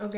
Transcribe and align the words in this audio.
Ok. 0.00 0.16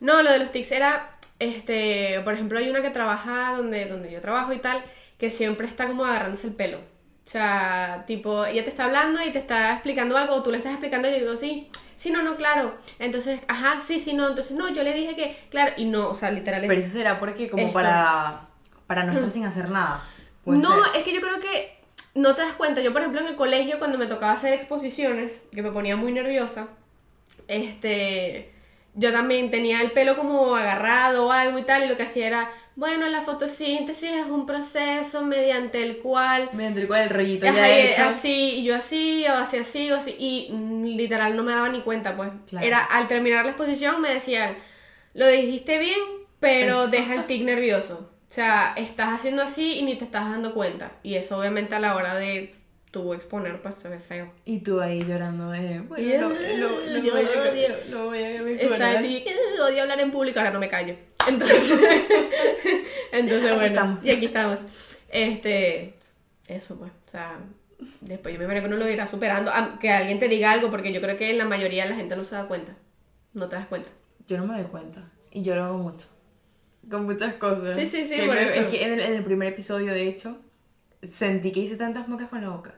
No, 0.00 0.22
lo 0.22 0.30
de 0.30 0.38
los 0.38 0.50
tics 0.52 0.72
era, 0.72 1.18
este, 1.38 2.20
por 2.24 2.34
ejemplo, 2.34 2.58
hay 2.58 2.68
una 2.68 2.82
que 2.82 2.90
trabaja 2.90 3.54
donde, 3.56 3.86
donde 3.86 4.10
yo 4.10 4.20
trabajo 4.20 4.52
y 4.52 4.58
tal, 4.58 4.82
que 5.18 5.30
siempre 5.30 5.66
está 5.66 5.86
como 5.86 6.04
agarrándose 6.04 6.46
el 6.48 6.54
pelo. 6.54 6.78
O 6.78 7.30
sea, 7.30 8.04
tipo, 8.06 8.46
ella 8.46 8.64
te 8.64 8.70
está 8.70 8.84
hablando 8.84 9.22
y 9.22 9.30
te 9.32 9.38
está 9.38 9.72
explicando 9.72 10.16
algo, 10.16 10.34
o 10.34 10.42
tú 10.42 10.50
le 10.50 10.56
estás 10.56 10.72
explicando 10.72 11.08
y 11.08 11.12
yo 11.12 11.18
digo, 11.18 11.36
sí, 11.36 11.68
sí, 11.96 12.10
no, 12.10 12.22
no, 12.22 12.36
claro. 12.36 12.76
Entonces, 12.98 13.40
ajá, 13.48 13.80
sí, 13.80 13.98
sí, 13.98 14.14
no. 14.14 14.28
Entonces, 14.28 14.56
no, 14.56 14.68
yo 14.70 14.82
le 14.82 14.94
dije 14.94 15.14
que, 15.14 15.36
claro, 15.50 15.74
y 15.76 15.84
no, 15.84 16.08
o 16.08 16.14
sea, 16.14 16.30
literal. 16.30 16.62
Pero 16.66 16.80
eso 16.80 16.90
será 16.90 17.20
porque 17.20 17.50
como 17.50 17.64
Esto. 17.64 17.74
para, 17.74 18.48
para 18.86 19.04
no 19.04 19.12
estar 19.12 19.30
sin 19.30 19.44
hacer 19.44 19.68
nada. 19.68 20.08
No, 20.46 20.84
ser. 20.84 20.96
es 20.96 21.04
que 21.04 21.12
yo 21.12 21.20
creo 21.20 21.38
que 21.40 21.78
no 22.14 22.34
te 22.34 22.42
das 22.42 22.54
cuenta. 22.54 22.80
Yo, 22.80 22.92
por 22.92 23.02
ejemplo, 23.02 23.20
en 23.20 23.26
el 23.26 23.36
colegio, 23.36 23.78
cuando 23.78 23.98
me 23.98 24.06
tocaba 24.06 24.32
hacer 24.32 24.54
exposiciones, 24.54 25.46
que 25.52 25.62
me 25.62 25.70
ponía 25.70 25.96
muy 25.96 26.12
nerviosa, 26.12 26.68
este, 27.46 28.52
yo 28.94 29.12
también 29.12 29.50
tenía 29.50 29.80
el 29.80 29.92
pelo 29.92 30.16
como 30.16 30.56
agarrado 30.56 31.26
o 31.26 31.32
algo 31.32 31.58
y 31.58 31.62
tal, 31.62 31.84
y 31.84 31.88
lo 31.88 31.96
que 31.96 32.04
hacía 32.04 32.26
era, 32.26 32.50
bueno, 32.76 33.06
la 33.08 33.22
fotosíntesis 33.22 34.10
es 34.10 34.26
un 34.26 34.46
proceso 34.46 35.22
mediante 35.22 35.82
el 35.82 35.98
cual 35.98 36.50
Mediante 36.52 36.80
el 36.82 36.86
cual 36.86 37.02
el 37.02 37.10
rollito 37.10 37.46
ya 37.46 37.68
hecho. 37.68 38.04
así, 38.04 38.60
y 38.60 38.64
yo 38.64 38.76
así, 38.76 39.24
o 39.28 39.34
así, 39.34 39.56
así, 39.58 39.90
o 39.90 39.96
así, 39.96 40.14
y 40.18 40.48
literal 40.96 41.36
no 41.36 41.42
me 41.42 41.52
daba 41.52 41.68
ni 41.68 41.82
cuenta, 41.82 42.16
pues. 42.16 42.30
Claro. 42.48 42.66
Era, 42.66 42.84
al 42.84 43.08
terminar 43.08 43.44
la 43.44 43.52
exposición 43.52 44.00
me 44.00 44.10
decían, 44.10 44.56
lo 45.14 45.26
dijiste 45.26 45.78
bien, 45.78 45.98
pero 46.40 46.86
deja 46.86 47.14
el 47.14 47.26
tic 47.26 47.42
nervioso. 47.42 48.10
O 48.30 48.32
sea, 48.32 48.74
estás 48.76 49.08
haciendo 49.08 49.42
así 49.42 49.78
y 49.78 49.82
ni 49.82 49.96
te 49.96 50.04
estás 50.04 50.30
dando 50.30 50.52
cuenta. 50.52 50.92
Y 51.02 51.14
eso 51.14 51.38
obviamente 51.38 51.74
a 51.74 51.80
la 51.80 51.96
hora 51.96 52.14
de 52.14 52.54
tú 52.90 53.12
exponer, 53.14 53.60
pues 53.60 53.74
se 53.76 53.88
ve 53.88 53.98
feo. 53.98 54.32
Y 54.44 54.60
tú 54.60 54.80
ahí 54.80 55.02
llorando 55.02 55.50
de, 55.50 55.80
bueno, 55.80 56.30
lo, 56.30 56.34
lo, 56.58 56.80
lo 56.86 56.98
yo 57.02 57.12
voy 57.12 57.22
a, 57.24 57.50
odio. 57.52 57.68
lo, 57.68 57.98
lo 57.98 58.04
voy 58.06 58.22
a 58.24 58.42
mejorar. 58.42 58.72
Exacto, 58.72 59.06
y 59.06 59.20
que 59.22 59.30
"Uh, 59.34 59.62
odio 59.64 59.82
hablar 59.82 60.00
en 60.00 60.10
público, 60.10 60.38
ahora 60.38 60.50
no 60.52 60.60
me 60.60 60.68
callo. 60.68 60.94
Entonces, 61.28 61.70
entonces 63.12 63.44
Aquí 63.44 63.54
bueno, 63.54 63.66
estamos. 63.66 64.04
y 64.04 64.10
aquí 64.10 64.26
estamos. 64.26 64.60
Este, 65.10 65.94
eso 66.46 66.78
pues, 66.78 66.90
o 67.06 67.10
sea, 67.10 67.38
después 68.00 68.32
yo 68.34 68.38
me 68.38 68.44
imagino 68.46 68.62
que 68.68 68.74
uno 68.74 68.84
lo 68.84 68.90
irá 68.90 69.06
superando, 69.06 69.50
a- 69.50 69.78
que 69.78 69.90
alguien 69.90 70.18
te 70.18 70.28
diga 70.28 70.52
algo, 70.52 70.70
porque 70.70 70.92
yo 70.92 71.00
creo 71.00 71.16
que 71.16 71.32
la 71.34 71.44
mayoría 71.44 71.84
de 71.84 71.90
la 71.90 71.96
gente 71.96 72.16
no 72.16 72.24
se 72.24 72.34
da 72.36 72.46
cuenta, 72.48 72.74
no 73.34 73.48
te 73.48 73.56
das 73.56 73.66
cuenta. 73.66 73.90
Yo 74.26 74.36
no 74.38 74.46
me 74.46 74.54
doy 74.60 74.64
cuenta. 74.70 75.10
Y 75.30 75.42
yo 75.42 75.54
lo 75.54 75.64
hago 75.64 75.78
mucho. 75.78 76.06
Con 76.90 77.04
muchas 77.04 77.34
cosas. 77.34 77.74
Sí, 77.76 77.86
sí, 77.86 78.04
sí, 78.06 78.16
Que 78.16 78.26
por 78.26 78.34
no- 78.34 78.40
eso. 78.40 78.60
Es 78.60 78.66
que 78.68 78.82
en 78.84 78.92
el, 78.94 79.00
en 79.00 79.14
el 79.14 79.24
primer 79.24 79.48
episodio, 79.48 79.92
de 79.92 80.08
hecho, 80.08 80.38
sentí 81.10 81.52
que 81.52 81.60
hice 81.60 81.76
tantas 81.76 82.08
mocas 82.08 82.28
con 82.28 82.40
la 82.42 82.48
boca. 82.50 82.74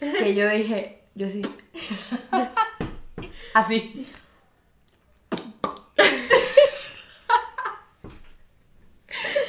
Que 0.00 0.34
yo 0.34 0.48
dije, 0.48 1.02
yo 1.14 1.26
así. 1.26 1.42
así. 3.54 4.06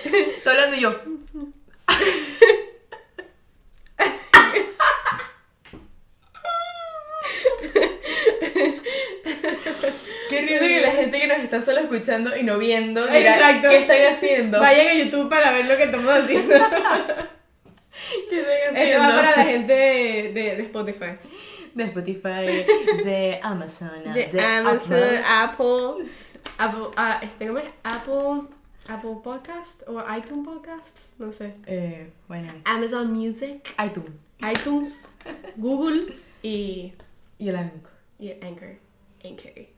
Estoy 0.05 0.53
hablando 0.53 0.75
y 0.75 0.79
yo. 0.81 0.95
Qué 10.29 10.41
risa 10.41 10.59
que 10.59 10.81
la 10.81 10.91
gente 10.91 11.19
que 11.19 11.27
nos 11.27 11.39
está 11.39 11.61
solo 11.61 11.79
escuchando 11.79 12.35
y 12.35 12.43
no 12.43 12.57
viendo, 12.57 13.05
dirá, 13.07 13.35
Exacto. 13.35 13.69
¿qué 13.69 13.77
están 13.79 14.05
haciendo? 14.13 14.59
Vayan 14.59 14.87
a 14.87 14.93
YouTube 14.93 15.29
para 15.29 15.51
ver 15.51 15.65
lo 15.65 15.77
que 15.77 15.83
estamos 15.83 16.13
haciendo. 16.13 16.53
¿Qué 18.29 18.39
están 18.39 18.53
haciendo? 18.69 18.79
Esto 18.79 18.99
va 18.99 19.15
para 19.15 19.31
la 19.37 19.43
gente 19.45 19.73
de, 19.73 20.31
de- 20.33 20.55
de 20.57 20.63
Spotify. 20.79 21.17
de 21.73 21.83
Spotify, 21.85 23.03
de 23.03 23.39
Amazon, 23.43 23.89
De, 24.13 24.41
Amazon, 24.41 25.15
Apple, 25.25 26.05
Apple, 26.57 26.87
ah, 26.95 27.19
este, 27.21 27.47
¿cómo 27.47 27.59
es? 27.59 27.69
Apple, 27.83 28.47
Apple 28.87 29.17
Podcast 29.23 29.83
o 29.87 30.03
iTunes 30.15 30.45
Podcast, 30.45 31.19
no 31.19 31.31
sé. 31.31 31.55
Eh, 31.65 32.11
bueno, 32.27 32.53
Amazon 32.65 33.11
Music, 33.11 33.75
iTunes 33.83 34.11
iTunes, 34.41 35.07
Google 35.55 36.13
y, 36.43 36.93
y 37.39 37.49
el 37.49 37.55
Anchor. 37.55 37.91
y 38.19 38.31
Anchor. 38.31 38.77
Anchor. 39.23 39.76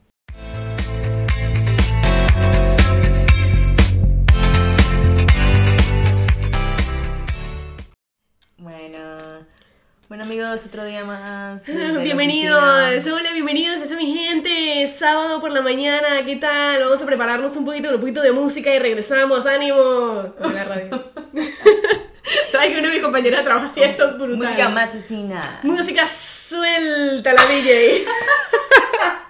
Bueno 10.09 10.23
amigos, 10.23 10.65
otro 10.65 10.83
día 10.85 11.05
más. 11.05 11.63
Bienvenidos, 11.67 13.05
hola, 13.05 13.31
bienvenidos, 13.31 13.79
eso 13.79 13.95
mi 13.95 14.11
gente, 14.11 14.87
sábado 14.87 15.39
por 15.39 15.51
la 15.51 15.61
mañana, 15.61 16.25
¿qué 16.25 16.35
tal? 16.35 16.81
Vamos 16.81 16.99
a 16.99 17.05
prepararnos 17.05 17.55
un 17.55 17.63
poquito, 17.63 17.93
un 17.93 17.99
poquito 17.99 18.23
de 18.23 18.31
música 18.31 18.73
y 18.73 18.79
regresamos, 18.79 19.45
ánimo. 19.45 20.33
Con 20.41 20.55
la 20.55 20.63
radio. 20.63 20.89
¿Sabes 22.51 22.69
que 22.69 22.79
uno 22.79 22.87
de 22.87 22.95
mis 22.95 23.03
compañeros 23.03 23.39
de 23.39 23.45
trabajo 23.45 23.67
hacía 23.67 23.87
eso 23.87 24.15
brutal? 24.15 24.37
Música 24.37 24.69
matutina. 24.69 25.59
Música 25.61 26.07
suelta 26.07 27.31
la 27.31 27.45
DJ. 27.45 28.05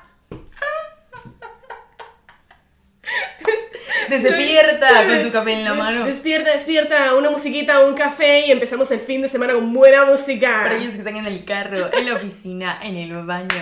Despierta 4.09 5.07
con 5.07 5.23
tu 5.23 5.31
café 5.31 5.53
en 5.53 5.65
la 5.65 5.73
mano. 5.73 6.05
Despierta, 6.05 6.51
despierta, 6.51 7.15
una 7.15 7.29
musiquita, 7.29 7.79
un 7.81 7.95
café 7.95 8.45
y 8.47 8.51
empezamos 8.51 8.89
el 8.91 8.99
fin 8.99 9.21
de 9.21 9.29
semana 9.29 9.53
con 9.53 9.73
buena 9.73 10.05
música. 10.05 10.61
Para 10.63 10.75
aquellos 10.75 10.93
que 10.93 10.99
están 10.99 11.17
en 11.17 11.25
el 11.25 11.43
carro, 11.45 11.89
en 11.93 12.05
la 12.05 12.15
oficina, 12.15 12.79
en 12.81 12.97
el 12.97 13.13
baño. 13.25 13.47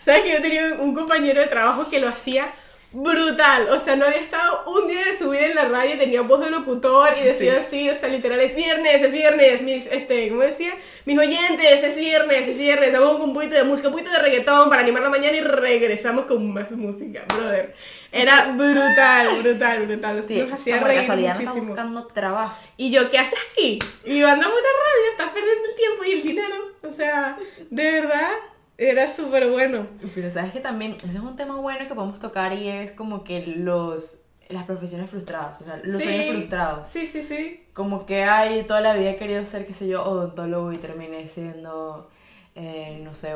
¿Sabes 0.00 0.22
que 0.22 0.32
yo 0.32 0.42
tenía 0.42 0.74
un 0.78 0.94
compañero 0.94 1.40
de 1.40 1.46
trabajo 1.46 1.88
que 1.88 1.98
lo 1.98 2.08
hacía 2.08 2.52
brutal? 2.94 3.68
O 3.70 3.78
sea, 3.80 3.96
no 3.96 4.06
había 4.06 4.20
estado 4.20 4.62
un 4.66 4.88
día 4.88 5.04
de 5.04 5.18
su 5.18 5.30
vida 5.30 5.46
en 5.46 5.54
la 5.54 5.64
radio 5.66 5.94
y 5.94 5.98
tenía 5.98 6.22
voz 6.22 6.40
de 6.40 6.50
locutor 6.50 7.10
y 7.20 7.24
decía 7.24 7.58
así, 7.58 7.90
o 7.90 7.94
sea, 7.94 8.08
literal, 8.08 8.40
es 8.40 8.54
viernes, 8.54 9.02
es 9.02 9.12
viernes, 9.12 9.62
mis, 9.62 9.86
este, 9.86 10.28
¿cómo 10.28 10.42
decía? 10.42 10.74
Mis 11.04 11.18
oyentes, 11.18 11.82
es 11.82 11.96
viernes, 11.96 12.48
es 12.48 12.56
viernes, 12.56 12.92
vamos 12.92 13.16
con 13.18 13.28
un 13.30 13.34
poquito 13.34 13.56
de 13.56 13.64
música, 13.64 13.88
un 13.88 13.94
poquito 13.94 14.12
de 14.12 14.18
reggaetón 14.18 14.70
para 14.70 14.82
animar 14.82 15.02
la 15.02 15.10
mañana 15.10 15.36
y 15.36 15.40
regresamos 15.40 16.26
con 16.26 16.52
más 16.52 16.70
música, 16.72 17.24
brother. 17.36 17.74
Era 18.12 18.52
brutal, 18.52 19.42
brutal, 19.42 19.86
brutal. 19.86 20.22
Sí, 20.26 20.36
Nos 20.42 20.52
hacía 20.52 20.78
por 20.78 20.86
reír 20.86 21.00
casualidad 21.00 21.34
no 21.34 21.38
está 21.40 21.50
muchísimo. 21.50 21.74
buscando 21.74 22.06
trabajo. 22.06 22.56
Y 22.76 22.92
yo, 22.92 23.10
¿qué 23.10 23.18
haces 23.18 23.38
aquí? 23.52 23.80
Y 24.04 24.20
mandamos 24.20 24.54
una 24.56 24.68
radio, 24.84 25.10
estás 25.10 25.30
perdiendo 25.30 25.68
el 25.68 25.74
tiempo 25.74 26.04
y 26.04 26.12
el 26.12 26.22
dinero. 26.22 26.54
O 26.82 26.90
sea, 26.94 27.36
de 27.70 27.90
verdad, 27.90 28.30
era 28.78 29.12
súper 29.14 29.50
bueno. 29.50 29.86
Pero 30.14 30.30
sabes 30.30 30.52
que 30.52 30.60
también, 30.60 30.92
ese 30.92 31.08
es 31.08 31.14
un 31.20 31.36
tema 31.36 31.56
bueno 31.56 31.86
que 31.88 31.94
podemos 31.94 32.18
tocar 32.18 32.52
y 32.52 32.68
es 32.68 32.92
como 32.92 33.24
que 33.24 33.46
los 33.46 34.20
las 34.50 34.64
profesiones 34.64 35.08
frustradas, 35.08 35.60
o 35.62 35.64
sea, 35.64 35.78
los 35.82 35.96
Sí. 35.96 36.02
sueños 36.02 36.34
frustrados. 36.34 36.86
Sí, 36.86 37.06
sí, 37.06 37.22
sí. 37.22 37.64
Como 37.72 38.04
que 38.04 38.24
hay 38.24 38.62
toda 38.64 38.82
la 38.82 38.94
vida 38.94 39.10
he 39.12 39.16
querido 39.16 39.44
ser, 39.46 39.66
qué 39.66 39.72
sé 39.72 39.88
yo, 39.88 40.04
odontólogo 40.04 40.70
y 40.72 40.76
terminé 40.76 41.26
siendo, 41.28 42.10
eh, 42.54 43.00
no 43.02 43.14
sé, 43.14 43.34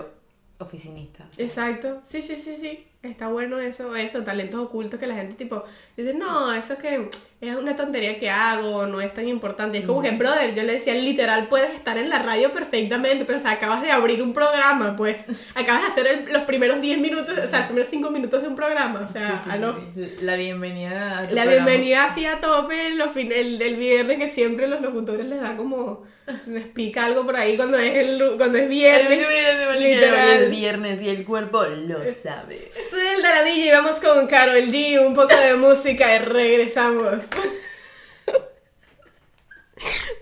oficinista. 0.59 1.26
o 1.31 1.34
sea. 1.34 1.44
Exacto. 1.47 2.00
Sí, 2.05 2.20
sí, 2.20 2.37
sí, 2.37 2.56
sí. 2.56 2.87
Está 3.03 3.28
bueno 3.28 3.59
eso, 3.59 3.97
eso, 3.97 4.22
talentos 4.22 4.60
ocultos 4.66 5.00
que 5.00 5.06
la 5.06 5.15
gente 5.15 5.34
tipo 5.34 5.65
dice, 6.03 6.14
no, 6.14 6.53
eso 6.54 6.75
es 6.75 6.78
que 6.78 7.09
es 7.41 7.54
una 7.54 7.76
tontería 7.76 8.19
que 8.19 8.31
hago, 8.31 8.86
no 8.86 9.00
es 9.00 9.14
tan 9.14 9.28
importante. 9.28 9.78
Y 9.78 9.81
es 9.82 9.86
como 9.86 10.03
que, 10.03 10.10
brother, 10.10 10.54
yo 10.54 10.62
le 10.64 10.72
decía, 10.75 10.94
literal, 10.94 11.47
puedes 11.48 11.70
estar 11.75 11.97
en 11.98 12.09
la 12.10 12.19
radio 12.20 12.53
perfectamente, 12.53 13.25
pero 13.25 13.38
o 13.38 13.41
sea, 13.41 13.53
acabas 13.53 13.81
de 13.82 13.92
abrir 13.92 14.22
un 14.22 14.32
programa, 14.32 14.97
pues. 14.97 15.19
Acabas 15.54 15.82
de 15.82 15.88
hacer 15.88 16.06
el- 16.08 16.32
los 16.32 16.42
primeros 16.42 16.81
10 16.81 16.98
minutos, 16.98 17.38
o 17.38 17.47
sea, 17.48 17.58
los 17.60 17.66
primeros 17.69 17.88
5 17.88 18.10
minutos 18.10 18.42
de 18.42 18.48
un 18.48 18.56
programa, 18.56 19.06
o 19.08 19.12
sea, 19.12 19.31
Sí, 19.38 19.44
sí, 19.44 19.50
aló. 19.53 19.76
sí. 19.94 20.14
La 20.20 20.34
bienvenida 20.37 21.19
a 21.20 21.28
tu 21.28 21.34
La 21.37 21.42
programa. 21.44 21.66
bienvenida 21.66 22.04
así 22.06 22.26
a 22.26 22.41
tope 22.41 22.91
los 22.94 23.12
fin- 23.12 23.32
el 23.32 23.58
del 23.58 23.76
viernes 23.76 24.19
que 24.19 24.28
siempre 24.28 24.66
los 24.66 24.81
locutores 24.81 25.26
les 25.26 25.41
da 25.41 25.56
como 25.56 26.03
les 26.47 26.66
pica 26.66 27.06
algo 27.06 27.25
por 27.25 27.37
ahí 27.37 27.56
cuando 27.56 27.78
es 27.78 27.94
el 28.04 28.19
cuando 28.37 28.58
es 28.58 28.64
El 28.64 28.69
viernes. 28.69 29.19
viernes, 29.19 29.81
literal. 29.81 30.28
el 30.42 30.50
viernes 30.50 31.00
y 31.03 31.08
el 31.08 31.25
cuerpo 31.25 31.64
lo 31.64 32.06
sabe. 32.06 32.69
Suelta 32.91 33.31
la 33.37 33.44
DJ, 33.44 33.72
vamos 33.72 33.96
con 33.96 34.26
Carol 34.26 34.61
G, 34.67 34.99
un 35.06 35.14
poco 35.14 35.34
de 35.34 35.55
música 35.55 35.88
y 35.90 36.19
regresamos. 36.19 37.19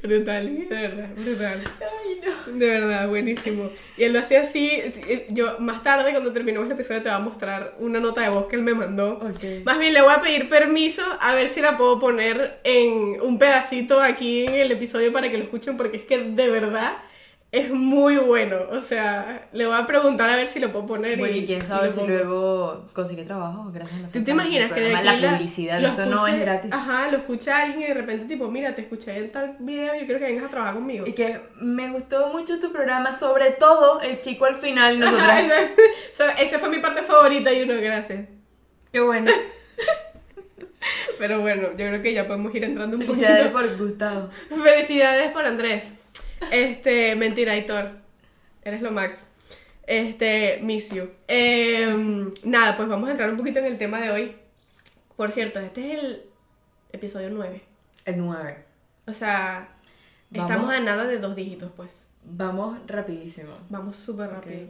Brutal, 0.03 0.69
de 0.69 0.75
verdad, 0.75 1.09
brutal. 1.17 1.61
De 2.47 2.67
verdad, 2.67 3.09
buenísimo. 3.09 3.71
Y 3.97 4.05
él 4.05 4.13
lo 4.13 4.21
hacía 4.21 4.43
así. 4.43 4.83
Yo 5.31 5.59
más 5.59 5.83
tarde, 5.83 6.13
cuando 6.13 6.33
terminemos 6.33 6.67
el 6.67 6.73
episodio, 6.73 7.03
te 7.03 7.09
voy 7.09 7.17
a 7.17 7.21
mostrar 7.21 7.75
una 7.79 7.99
nota 7.99 8.21
de 8.21 8.29
voz 8.29 8.47
que 8.47 8.57
él 8.57 8.63
me 8.63 8.75
mandó. 8.75 9.21
Más 9.65 9.79
bien 9.79 9.95
le 9.95 10.03
voy 10.03 10.13
a 10.13 10.21
pedir 10.21 10.49
permiso 10.49 11.03
a 11.21 11.35
ver 11.35 11.51
si 11.51 11.61
la 11.61 11.77
puedo 11.77 11.99
poner 11.99 12.61
en 12.65 13.21
un 13.21 13.39
pedacito 13.39 14.01
aquí 14.01 14.47
en 14.47 14.55
el 14.55 14.73
episodio 14.73 15.13
para 15.13 15.31
que 15.31 15.39
lo 15.39 15.45
escuchen, 15.45 15.77
porque 15.77 15.97
es 15.97 16.05
que 16.05 16.19
de 16.19 16.51
verdad 16.51 16.99
es 17.59 17.71
muy 17.71 18.17
bueno. 18.17 18.59
O 18.71 18.81
sea, 18.83 19.49
le 19.53 19.67
voy 19.67 19.77
a 19.77 19.87
preguntar 19.87 20.29
a 20.31 20.37
ver 20.37 20.49
si 20.49 20.61
lo 20.61 20.73
puedo 20.73 20.87
poner. 20.87 21.19
Bueno, 21.19 21.37
y 21.37 21.45
quién 21.47 21.63
sabe 21.63 21.91
si 21.91 21.99
pongo. 22.01 22.09
luego 22.11 22.89
consigue 22.93 23.25
trabajo 23.25 23.71
gracias 23.73 23.99
a 23.99 24.03
nosotros. 24.03 24.21
¿Tú 24.23 24.25
te 24.25 24.31
imaginas 24.33 24.73
que 24.73 24.81
de 24.81 24.93
la 24.93 24.99
aquí 25.13 25.21
la- 25.21 25.31
publicidad, 25.33 25.81
lo 25.81 25.89
esto 25.89 26.07
no 26.07 26.27
es 26.27 26.41
gratis. 26.41 26.71
Ajá, 26.73 27.11
lo 27.11 27.19
escucha 27.19 27.63
alguien 27.63 27.83
y 27.83 27.87
de 27.87 27.95
repente 27.95 28.27
tipo, 28.27 28.49
mira, 28.51 28.75
te 28.75 28.83
escuché 28.83 29.17
en 29.17 29.33
tal 29.33 29.57
video, 29.59 29.95
yo 29.95 30.05
quiero 30.05 30.19
que 30.19 30.27
vengas 30.27 30.45
a 30.45 30.49
trabajar 30.49 30.75
conmigo. 30.75 31.07
Y 31.07 31.13
que 31.13 31.41
me 31.61 31.91
gustó 31.91 32.29
mucho 32.29 32.59
tu 32.61 32.71
programa, 32.73 33.13
sobre 33.13 33.51
todo 33.53 34.01
el 34.01 34.19
chico 34.19 34.45
al 34.45 34.57
final, 34.57 35.03
Ajá, 35.03 35.41
nosotros. 35.43 35.71
esa, 36.13 36.25
so- 36.33 36.39
esa 36.43 36.59
fue 36.59 36.69
mi 36.69 36.79
parte 36.79 37.03
favorita 37.03 37.53
y 37.53 37.63
uno, 37.63 37.75
gracias. 37.81 38.27
Qué 38.93 39.01
bueno. 39.01 39.31
Pero 41.19 41.41
bueno, 41.41 41.69
yo 41.71 41.77
creo 41.89 42.03
que 42.03 42.13
ya 42.13 42.27
podemos 42.27 42.55
ir 42.55 42.65
entrando 42.65 42.97
un 42.97 43.03
Felicidades 43.03 43.49
poquito. 43.49 43.75
por 43.77 43.87
Gustavo. 43.87 44.29
Felicidades 44.63 45.33
por 45.33 45.45
Andrés. 45.47 45.93
Este, 46.51 47.17
mentira, 47.17 47.53
Aitor. 47.53 47.91
Eres 48.63 48.83
lo 48.83 48.91
max. 48.91 49.27
Este, 49.87 50.59
miss 50.63 50.91
you. 50.91 51.09
Em, 51.29 52.33
nada, 52.45 52.77
pues 52.77 52.89
vamos 52.89 53.09
a 53.09 53.13
entrar 53.13 53.31
un 53.31 53.37
poquito 53.37 53.59
en 53.61 53.67
el 53.67 53.79
tema 53.79 54.01
de 54.01 54.11
hoy. 54.11 54.37
Por 55.17 55.31
cierto, 55.33 55.61
este 55.61 55.93
es 55.93 55.99
el 56.05 56.23
episodio 56.93 57.31
9. 57.31 57.63
El 58.05 58.19
9. 58.19 58.65
O 59.07 59.13
sea, 59.13 59.69
Vamos. 60.31 60.51
estamos 60.51 60.75
a 60.75 60.81
nada 60.81 61.05
de 61.05 61.19
dos 61.19 61.37
dígitos, 61.37 61.71
pues. 61.77 62.07
Vamos 62.25 62.79
rapidísimo. 62.87 63.53
Vamos 63.71 63.97
súper 63.97 64.31
rápido. 64.31 64.69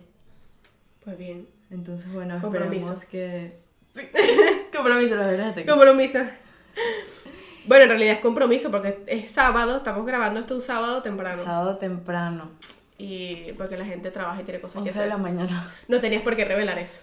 Pues 1.05 1.17
bien. 1.19 1.49
Entonces, 1.71 2.13
bueno, 2.13 2.39
Compromiso. 2.41 2.93
esperemos 2.93 3.05
que... 3.07 3.57
Compromiso, 4.77 5.17
la 5.17 5.27
verdad. 5.29 5.55
te- 5.55 5.65
Compromiso. 5.67 6.19
Bueno, 7.67 7.85
en 7.85 7.89
realidad 7.91 8.15
es 8.15 8.21
compromiso 8.21 8.71
porque 8.71 8.99
es 9.07 9.31
sábado, 9.31 9.79
estamos 9.79 10.07
grabando 10.07 10.41
esto 10.41 10.55
un 10.55 10.63
sábado 10.63 11.03
temprano. 11.03 11.43
Sábado 11.43 11.77
temprano, 11.79 12.51
Y 12.99 13.53
porque 13.59 13.77
la 13.77 13.85
gente 13.85 14.11
trabaja 14.11 14.41
y 14.41 14.45
tiene 14.45 14.61
cosas 14.61 14.83
que 14.83 14.89
11 14.91 14.93
de 14.99 15.05
hacer. 15.05 15.09
la 15.09 15.19
mañana. 15.19 15.75
No 15.89 16.01
tenías 16.01 16.23
por 16.23 16.37
qué 16.37 16.45
revelar 16.45 16.79
eso. 16.79 17.03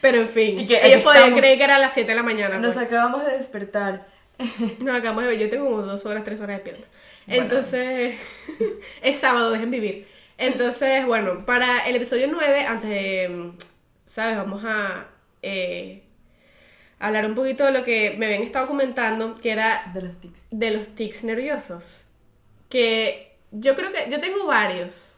Pero 0.00 0.20
en 0.20 0.28
fin, 0.28 0.60
Y 0.60 0.66
que 0.66 0.78
ellos 0.78 0.96
aquí 0.96 1.04
podían 1.04 1.22
estamos. 1.24 1.40
creer 1.40 1.58
que 1.58 1.64
era 1.64 1.76
a 1.76 1.78
las 1.78 1.92
7 1.92 2.08
de 2.10 2.16
la 2.16 2.22
mañana. 2.22 2.58
Nos 2.58 2.74
pues. 2.74 2.86
acabamos 2.86 3.24
de 3.26 3.32
despertar. 3.32 4.06
Nos 4.84 4.96
acabamos 4.96 5.24
de 5.24 5.30
ver, 5.30 5.38
yo 5.38 5.50
tengo 5.50 5.66
como 5.66 5.82
dos 5.82 6.06
horas, 6.06 6.24
tres 6.24 6.40
horas. 6.40 6.62
Bueno. 6.64 6.78
Entonces, 7.26 8.18
es 9.02 9.18
sábado, 9.18 9.50
dejen 9.50 9.70
vivir. 9.70 10.08
Entonces, 10.38 11.04
bueno, 11.04 11.44
para 11.44 11.86
el 11.86 11.96
episodio 11.96 12.28
9, 12.30 12.64
antes 12.64 12.88
de, 12.88 13.28
mm, 13.28 13.50
¿sabes? 14.06 14.38
Vamos 14.38 14.62
a 14.64 15.08
eh, 15.42 15.99
hablar 17.00 17.26
un 17.26 17.34
poquito 17.34 17.64
de 17.64 17.72
lo 17.72 17.84
que 17.84 18.14
me 18.18 18.26
habían 18.26 18.42
estado 18.42 18.68
comentando, 18.68 19.36
que 19.40 19.50
era 19.52 19.90
De 19.94 20.02
los 20.02 20.20
tics. 20.20 20.48
de 20.50 20.70
los 20.72 20.94
tics 20.94 21.24
nerviosos. 21.24 22.04
Que 22.68 23.38
yo 23.50 23.74
creo 23.76 23.92
que 23.92 24.08
yo 24.10 24.20
tengo 24.20 24.46
varios, 24.46 25.16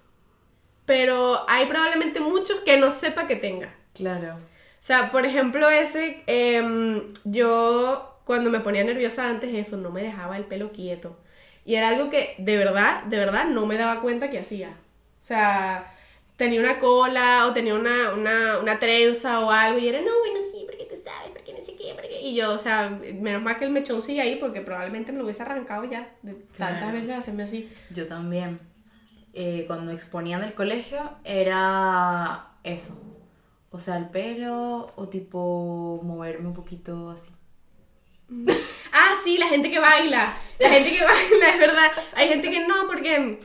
pero 0.86 1.44
hay 1.48 1.66
probablemente 1.66 2.20
muchos 2.20 2.60
que 2.60 2.78
no 2.78 2.90
sepa 2.90 3.26
que 3.26 3.36
tenga. 3.36 3.74
Claro. 3.94 4.36
O 4.36 4.84
sea, 4.84 5.10
por 5.12 5.26
ejemplo, 5.26 5.70
ese, 5.70 6.22
em, 6.26 7.12
yo 7.24 8.20
cuando 8.24 8.50
me 8.50 8.60
ponía 8.60 8.84
nerviosa 8.84 9.28
antes 9.28 9.54
eso, 9.54 9.76
no 9.76 9.90
me 9.90 10.02
dejaba 10.02 10.36
el 10.36 10.44
pelo 10.44 10.72
quieto. 10.72 11.16
Y 11.64 11.76
era 11.76 11.90
algo 11.90 12.10
que 12.10 12.34
de 12.38 12.56
verdad, 12.56 13.04
de 13.04 13.16
verdad 13.18 13.44
no 13.46 13.66
me 13.66 13.76
daba 13.78 14.00
cuenta 14.00 14.30
que 14.30 14.38
hacía. 14.40 14.70
O 15.22 15.24
sea, 15.24 15.94
tenía 16.36 16.60
una 16.60 16.80
cola 16.80 17.46
o 17.46 17.52
tenía 17.52 17.74
una, 17.74 18.12
una, 18.14 18.58
una 18.58 18.78
trenza 18.80 19.40
o 19.40 19.50
algo 19.50 19.78
y 19.78 19.88
era, 19.88 20.00
no, 20.00 20.18
bueno, 20.20 20.40
sí, 20.40 20.64
porque 20.66 20.84
tú 20.86 20.96
sabes, 20.96 21.30
porque 21.30 21.52
no 21.52 21.60
sé 21.64 21.76
qué, 21.76 21.92
porque... 21.94 22.11
Y 22.24 22.34
yo, 22.34 22.52
o 22.52 22.58
sea, 22.58 22.88
menos 23.20 23.42
mal 23.42 23.58
que 23.58 23.64
el 23.64 23.70
mechón 23.72 24.00
sigue 24.02 24.20
ahí 24.20 24.36
porque 24.36 24.60
probablemente 24.60 25.10
me 25.12 25.18
lo 25.18 25.24
hubiese 25.24 25.42
arrancado 25.42 25.84
ya 25.84 26.10
de 26.22 26.34
tantas 26.56 26.78
Claro. 26.78 26.92
veces 26.92 27.10
hacerme 27.18 27.42
así. 27.44 27.70
Yo 27.90 28.06
también. 28.06 28.60
Eh, 29.34 29.64
cuando 29.66 29.92
exponía 29.92 30.36
en 30.36 30.44
el 30.44 30.54
colegio 30.54 31.00
era 31.24 32.48
eso. 32.64 33.00
O 33.70 33.78
sea, 33.80 33.96
el 33.96 34.10
pelo 34.10 34.92
o 34.96 35.08
tipo 35.08 36.00
moverme 36.04 36.48
un 36.48 36.54
poquito 36.54 37.10
así. 37.10 37.30
Ah, 38.94 39.14
sí, 39.24 39.38
la 39.38 39.46
gente 39.46 39.70
que 39.70 39.78
baila. 39.78 40.30
La 40.60 40.68
gente 40.68 40.90
que 40.98 41.02
baila, 41.04 41.48
es 41.48 41.58
verdad. 41.58 41.90
Hay 42.14 42.28
gente 42.28 42.50
que 42.50 42.66
no, 42.66 42.86
porque 42.86 43.40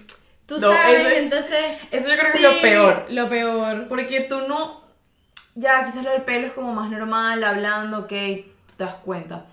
tú 0.45 0.55
No, 0.59 0.73
sabes, 0.73 0.99
eso 0.99 1.09
es- 1.09 1.23
entonces. 1.23 1.65
eso 1.89 2.09
yo 2.09 2.17
creo 2.17 2.31
que 2.33 2.37
es 2.39 2.43
lo 2.43 2.61
peor. 2.61 3.05
Lo 3.09 3.29
peor. 3.29 3.87
Porque 3.87 4.19
tú 4.21 4.41
no. 4.49 4.81
Ya, 5.55 5.85
quizás 5.85 6.03
lo 6.03 6.11
del 6.11 6.23
pelo 6.23 6.47
es 6.47 6.53
como 6.53 6.73
más 6.73 6.91
normal, 6.91 7.41
hablando, 7.45 7.99
ok, 7.99 8.11
te 8.77 8.83
das 8.83 8.95
cuenta. 8.95 9.45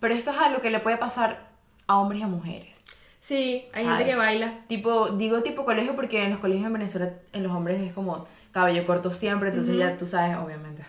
Pero 0.00 0.14
esto 0.14 0.30
es 0.30 0.38
algo 0.38 0.60
que 0.60 0.70
le 0.70 0.80
puede 0.80 0.96
pasar 0.96 1.46
a 1.86 1.98
hombres 1.98 2.20
y 2.20 2.24
a 2.24 2.26
mujeres. 2.26 2.82
Sí, 3.20 3.66
hay 3.72 3.84
¿sabes? 3.84 3.98
gente 3.98 4.12
que 4.12 4.16
baila. 4.16 4.58
Tipo, 4.66 5.10
digo 5.10 5.42
tipo 5.42 5.64
colegio 5.64 5.94
porque 5.94 6.24
en 6.24 6.30
los 6.30 6.40
colegios 6.40 6.66
en 6.66 6.72
Venezuela, 6.72 7.12
en 7.32 7.42
los 7.44 7.52
hombres 7.52 7.80
es 7.80 7.92
como 7.92 8.26
cabello 8.50 8.84
corto 8.84 9.10
siempre, 9.10 9.50
entonces 9.50 9.76
ya 9.76 9.96
tú 9.96 10.06
sabes, 10.06 10.36
obviamente. 10.36 10.82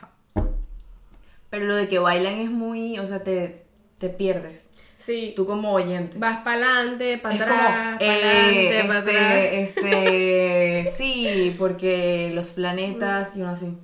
Pero 1.50 1.66
lo 1.66 1.76
de 1.76 1.88
que 1.88 2.00
bailan 2.00 2.40
es 2.40 2.50
muy, 2.50 2.98
o 2.98 3.06
sea, 3.06 3.24
te, 3.24 3.64
te 4.00 4.10
pierdes. 4.10 4.68
Sí. 4.98 5.34
Tú 5.36 5.46
como 5.46 5.72
oyente. 5.74 6.18
Vas 6.18 6.40
para 6.44 6.78
adelante, 6.78 7.18
para 7.18 7.36
atrás, 7.36 7.98
eh, 8.00 8.84
para 8.88 9.00
atrás. 9.00 9.16
este, 9.52 10.84
este, 10.84 10.92
sí, 10.98 11.56
porque 11.60 12.32
los 12.34 12.48
planetas, 12.48 13.36
y 13.36 13.42
uno 13.42 13.52
así, 13.52 13.78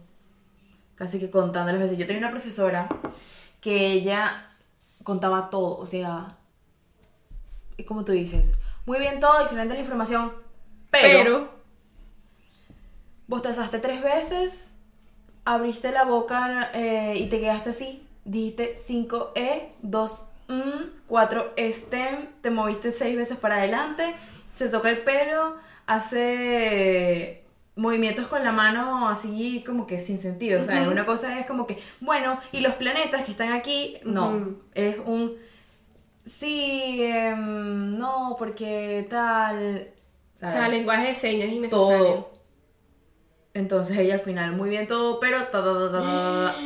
casi 0.96 1.20
que 1.20 1.30
contando 1.30 1.72
las 1.72 1.82
veces. 1.82 1.98
Yo 1.98 2.08
tenía 2.08 2.22
una 2.22 2.32
profesora 2.32 2.88
que 3.62 3.92
ella 3.92 4.50
contaba 5.04 5.50
todo, 5.50 5.78
o 5.78 5.86
sea, 5.86 6.38
como 7.88 8.06
tú 8.06 8.12
dices, 8.12 8.54
muy 8.86 9.00
bien 9.00 9.20
todo, 9.20 9.42
excelente 9.42 9.74
la 9.74 9.80
información, 9.80 10.34
pero, 10.90 11.24
Pero, 11.24 11.50
vos 13.28 13.42
te 13.42 13.50
asaste 13.50 13.80
tres 13.80 14.02
veces, 14.02 14.72
abriste 15.46 15.92
la 15.92 16.04
boca 16.04 16.72
eh, 16.74 17.16
y 17.18 17.28
te 17.30 17.40
quedaste 17.40 17.70
así, 17.70 18.08
dijiste 18.26 18.76
5E, 18.76 19.70
2 19.82 20.30
M, 20.50 20.86
4 21.08 21.54
STEM, 21.58 22.28
te 22.42 22.50
moviste 22.50 22.92
seis 22.92 23.16
veces 23.16 23.38
para 23.38 23.58
adelante, 23.58 24.16
se 24.56 24.70
toca 24.70 24.90
el 24.90 25.00
pelo, 25.00 25.58
hace 25.86 27.44
movimientos 27.80 28.28
con 28.28 28.44
la 28.44 28.52
mano 28.52 29.08
así 29.08 29.64
como 29.66 29.88
que 29.88 30.00
sin 30.00 30.20
sentido, 30.20 30.62
o 30.62 30.64
sea, 30.64 30.90
una 30.90 31.06
cosa 31.06 31.40
es 31.40 31.46
como 31.46 31.66
que, 31.66 31.80
bueno, 32.02 32.40
y 32.52 32.60
los 32.60 32.74
planetas 32.74 33.24
que 33.24 33.32
están 33.32 33.54
aquí, 33.54 33.98
no, 34.04 34.58
es 34.76 34.98
un, 35.06 35.36
sí, 36.26 37.02
em, 37.02 37.98
no, 37.98 38.36
porque 38.38 39.08
tal, 39.10 39.90
o 40.42 40.50
sea, 40.50 40.68
lenguaje 40.68 41.08
de 41.08 41.16
señas 41.16 41.50
innecesario. 41.50 41.98
todo. 41.98 42.40
Entonces 43.54 43.98
ella 43.98 44.16
al 44.16 44.20
final, 44.20 44.52
muy 44.52 44.70
bien 44.70 44.88
todo, 44.88 45.20
pero 45.20 45.46
ta, 45.46 45.64
ta, 45.64 45.74
ta, 45.74 45.74
ta, 45.74 45.92
ta, 45.92 46.02
ta. 46.02 46.56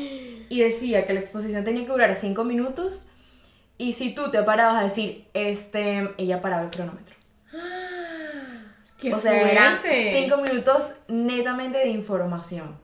Y 0.50 0.59
decía 0.59 1.07
que 1.07 1.13
la 1.13 1.21
exposición 1.21 1.63
tenía 1.63 1.83
que 1.83 1.92
durar 1.92 2.13
5 2.13 2.44
minutos. 2.44 3.04
Y 3.80 3.94
si 3.94 4.13
tú 4.13 4.30
te 4.30 4.44
parabas 4.44 4.81
a 4.81 4.83
decir, 4.83 5.25
este, 5.33 6.09
ella 6.18 6.42
paraba 6.42 6.63
el 6.63 6.69
cronómetro. 6.69 7.16
¡Qué 9.09 9.13
o 9.13 9.19
sea, 9.19 9.51
eran 9.51 9.79
fuerte! 9.79 10.23
5 10.23 10.38
minutos 10.41 10.95
netamente 11.07 11.77
de 11.79 11.89
información. 11.89 12.77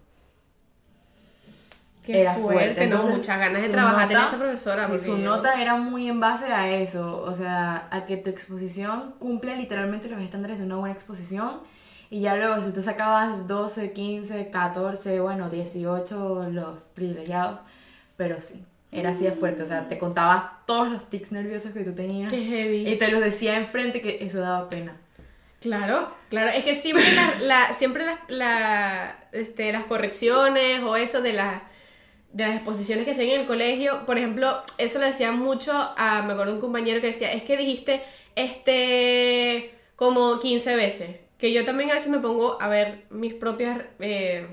¡Qué 2.03 2.21
era 2.21 2.33
fuerte! 2.33 2.53
fuerte. 2.53 2.87
no, 2.87 2.95
Entonces, 2.95 3.17
muchas 3.19 3.39
ganas 3.39 3.61
de 3.61 3.69
trabajar 3.69 4.07
nota- 4.11 4.27
esa 4.27 4.37
profesora. 4.37 4.87
Sí, 4.87 4.97
su 4.99 5.17
yo- 5.17 5.23
nota 5.23 5.61
era 5.61 5.75
muy 5.75 6.07
en 6.07 6.19
base 6.19 6.45
a 6.45 6.69
eso, 6.71 7.21
o 7.21 7.33
sea, 7.33 7.87
a 7.91 8.05
que 8.05 8.17
tu 8.17 8.29
exposición 8.29 9.13
cumple 9.19 9.55
literalmente 9.55 10.09
los 10.09 10.19
estándares 10.21 10.57
de 10.59 10.65
una 10.65 10.77
buena 10.77 10.93
exposición 10.93 11.59
y 12.09 12.21
ya 12.21 12.35
luego 12.35 12.59
si 12.61 12.71
te 12.71 12.81
sacabas 12.81 13.47
12, 13.47 13.91
15, 13.93 14.49
14, 14.49 15.19
bueno, 15.19 15.49
18 15.49 16.47
los 16.49 16.81
privilegiados, 16.95 17.59
pero 18.17 18.41
sí, 18.41 18.63
era 18.91 19.11
así 19.11 19.25
de 19.25 19.31
fuerte, 19.33 19.61
o 19.61 19.67
sea, 19.67 19.87
te 19.87 19.99
contaba 19.99 20.63
todos 20.65 20.89
los 20.89 21.07
tics 21.11 21.31
nerviosos 21.31 21.73
que 21.73 21.83
tú 21.83 21.93
tenías 21.93 22.31
¡Qué 22.31 22.43
heavy! 22.43 22.89
y 22.89 22.95
te 22.97 23.09
los 23.11 23.21
decía 23.21 23.57
enfrente 23.59 24.01
que 24.01 24.25
eso 24.25 24.39
daba 24.39 24.67
pena. 24.67 24.95
Claro, 25.61 26.13
claro, 26.29 26.51
es 26.51 26.63
que 26.63 26.73
siempre, 26.75 27.03
la, 27.13 27.35
la- 27.41 27.73
siempre 27.73 28.05
la, 28.05 28.19
la- 28.29 29.27
este, 29.33 29.71
las 29.73 29.83
correcciones 29.83 30.81
o 30.83 30.95
eso 30.95 31.21
de, 31.21 31.33
la- 31.33 31.63
de 32.33 32.47
las 32.47 32.55
exposiciones 32.57 33.05
que 33.05 33.15
se 33.15 33.21
hacen 33.23 33.33
en 33.35 33.41
el 33.41 33.47
colegio, 33.47 34.05
por 34.05 34.17
ejemplo, 34.17 34.63
eso 34.77 34.99
le 34.99 35.07
decía 35.07 35.31
mucho 35.33 35.71
a, 35.73 36.23
me 36.23 36.33
acuerdo 36.33 36.53
de 36.53 36.55
un 36.57 36.61
compañero 36.61 37.01
que 37.01 37.07
decía, 37.07 37.33
es 37.33 37.43
que 37.43 37.57
dijiste 37.57 38.03
este 38.35 39.73
como 39.97 40.39
15 40.39 40.75
veces, 40.75 41.17
que 41.37 41.53
yo 41.53 41.65
también 41.65 41.91
a 41.91 41.95
veces 41.95 42.09
me 42.09 42.19
pongo 42.19 42.61
a 42.61 42.69
ver 42.69 43.05
mis 43.09 43.33
propias 43.33 43.81
eh, 43.99 44.47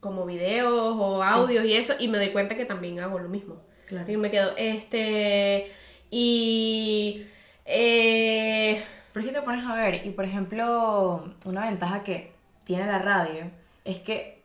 como 0.00 0.24
videos 0.26 0.96
o 0.98 1.22
audios 1.22 1.64
y 1.64 1.74
eso 1.74 1.94
y 1.98 2.08
me 2.08 2.18
doy 2.18 2.28
cuenta 2.30 2.56
que 2.56 2.64
también 2.64 3.00
hago 3.00 3.18
lo 3.18 3.28
mismo. 3.28 3.62
Claro. 3.86 4.10
Y 4.10 4.16
me 4.16 4.30
quedo, 4.30 4.52
este, 4.56 5.72
y... 6.10 7.24
Eh, 7.66 8.82
Pero 9.12 9.24
es 9.26 9.32
que 9.32 9.38
te 9.38 9.42
pones 9.44 9.66
a 9.66 9.74
ver, 9.74 10.06
y 10.06 10.10
por 10.10 10.24
ejemplo, 10.24 11.32
una 11.44 11.64
ventaja 11.66 12.02
que 12.04 12.32
tiene 12.64 12.86
la 12.86 12.98
radio 12.98 13.50
es 13.84 13.98
que 13.98 14.40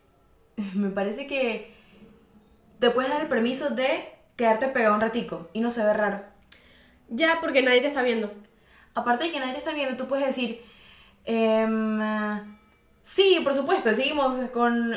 me 0.74 0.90
parece 0.90 1.26
que 1.26 1.72
te 2.80 2.90
puedes 2.90 3.10
dar 3.10 3.22
el 3.22 3.28
permiso 3.28 3.70
de 3.70 4.08
quedarte 4.36 4.68
pegado 4.68 4.94
un 4.94 5.00
ratico 5.00 5.48
y 5.52 5.60
no 5.60 5.70
se 5.70 5.84
ve 5.84 5.92
raro. 5.94 6.20
Ya, 7.08 7.38
porque 7.40 7.62
nadie 7.62 7.80
te 7.80 7.86
está 7.86 8.02
viendo. 8.02 8.32
Aparte 8.94 9.24
de 9.24 9.30
que 9.30 9.38
nadie 9.40 9.52
te 9.52 9.58
está 9.58 9.72
viendo, 9.72 9.96
tú 9.96 10.08
puedes 10.08 10.26
decir, 10.26 10.62
Em, 11.28 12.00
sí, 13.04 13.40
por 13.42 13.52
supuesto, 13.52 13.92
seguimos 13.92 14.36
con 14.52 14.96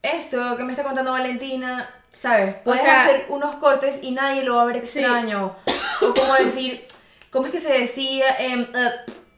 esto 0.00 0.56
que 0.56 0.62
me 0.62 0.72
está 0.72 0.84
contando 0.84 1.10
Valentina. 1.12 1.88
¿Sabes? 2.18 2.54
Puedes 2.64 2.82
sea- 2.82 3.02
hacer 3.04 3.26
unos 3.28 3.56
cortes 3.56 4.00
y 4.04 4.12
nadie 4.12 4.44
lo 4.44 4.54
va 4.56 4.62
a 4.62 4.66
ver 4.66 4.76
extraño. 4.76 5.56
O 6.00 6.14
como 6.14 6.34
decir, 6.34 6.84
¿cómo 7.32 7.46
es 7.46 7.52
que 7.52 7.58
se 7.60 7.72
decía? 7.72 8.26
Eh, 8.38 8.68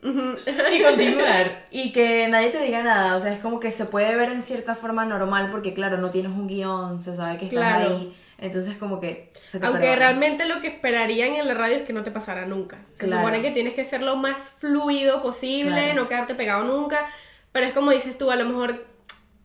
y 0.02 0.82
continuar. 0.82 1.64
Y 1.70 1.92
que 1.92 2.28
nadie 2.28 2.50
te 2.50 2.60
diga 2.60 2.82
nada. 2.82 3.16
O 3.16 3.20
sea, 3.20 3.32
es 3.32 3.40
como 3.40 3.58
que 3.60 3.70
se 3.70 3.86
puede 3.86 4.14
ver 4.16 4.28
en 4.30 4.42
cierta 4.42 4.74
forma 4.74 5.04
normal 5.06 5.48
porque, 5.50 5.72
claro, 5.74 5.96
no 5.98 6.10
tienes 6.10 6.30
un 6.32 6.46
guion, 6.46 7.00
se 7.00 7.16
sabe 7.16 7.38
que 7.38 7.46
estás 7.46 7.58
Claro. 7.58 7.96
ahí. 7.96 8.14
Entonces, 8.38 8.76
como 8.76 9.00
que 9.00 9.32
se 9.44 9.58
te 9.58 9.66
Aunque 9.66 9.80
perdona. 9.80 9.96
realmente 9.96 10.44
lo 10.44 10.60
que 10.60 10.66
esperarían 10.68 11.34
en 11.34 11.48
la 11.48 11.54
radio 11.54 11.76
es 11.76 11.82
que 11.82 11.92
no 11.92 12.02
te 12.02 12.10
pasara 12.10 12.44
nunca. 12.46 12.78
Se 12.94 13.06
Claro. 13.06 13.22
supone 13.22 13.42
que 13.42 13.50
tienes 13.52 13.74
que 13.74 13.84
ser 13.84 14.02
lo 14.02 14.16
más 14.16 14.56
fluido 14.60 15.22
posible, 15.22 15.70
Claro. 15.84 15.94
no 16.02 16.08
quedarte 16.08 16.34
pegado 16.34 16.64
nunca. 16.64 17.06
Pero 17.52 17.66
es 17.66 17.72
como 17.72 17.90
dices 17.92 18.18
tú, 18.18 18.30
a 18.30 18.36
lo 18.36 18.44
mejor 18.44 18.84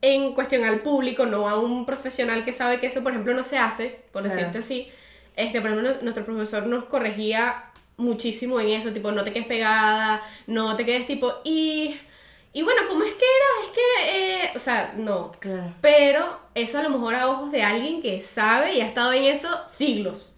en 0.02 0.34
cuestión 0.34 0.64
al 0.66 0.80
público, 0.80 1.26
no 1.26 1.48
a 1.48 1.60
un 1.60 1.86
profesional 1.86 2.44
que 2.46 2.52
sabe 2.54 2.80
que 2.80 2.88
eso, 2.88 3.02
por 3.04 3.12
ejemplo, 3.12 3.34
no 3.34 3.44
se 3.44 3.58
hace, 3.58 4.02
por 4.12 4.24
Claro. 4.24 4.36
decirte 4.38 4.58
así. 4.60 4.90
Este, 5.36 5.62
por 5.62 5.70
ejemplo, 5.72 5.94
nuestro 6.02 6.26
profesor 6.26 6.66
nos 6.66 6.86
corregía 6.86 7.64
muchísimo 8.00 8.60
en 8.60 8.70
eso, 8.70 8.92
tipo, 8.92 9.12
no 9.12 9.24
te 9.24 9.32
quedes 9.34 9.48
pegada, 9.48 10.22
no 10.48 10.76
te 10.76 10.86
quedes 10.86 11.06
tipo, 11.06 11.32
y, 11.44 11.96
y 12.54 12.62
bueno, 12.64 12.82
¿cómo 12.88 13.04
es 13.04 13.14
que 13.14 13.26
era? 13.26 13.68
Es 13.68 13.72
que, 13.76 14.44
eh, 14.46 14.52
o 14.56 14.60
sea, 14.60 14.94
no, 14.98 15.32
Claro. 15.40 15.74
pero 15.82 16.40
eso 16.56 16.80
a 16.80 16.84
lo 16.84 16.90
mejor 16.90 17.14
a 17.16 17.30
ojos 17.30 17.52
de 17.52 17.62
alguien 17.62 18.02
que 18.02 18.20
sabe 18.22 18.74
y 18.74 18.82
ha 18.82 18.86
estado 18.88 19.14
en 19.14 19.26
eso 19.26 19.50
siglos. 19.70 20.36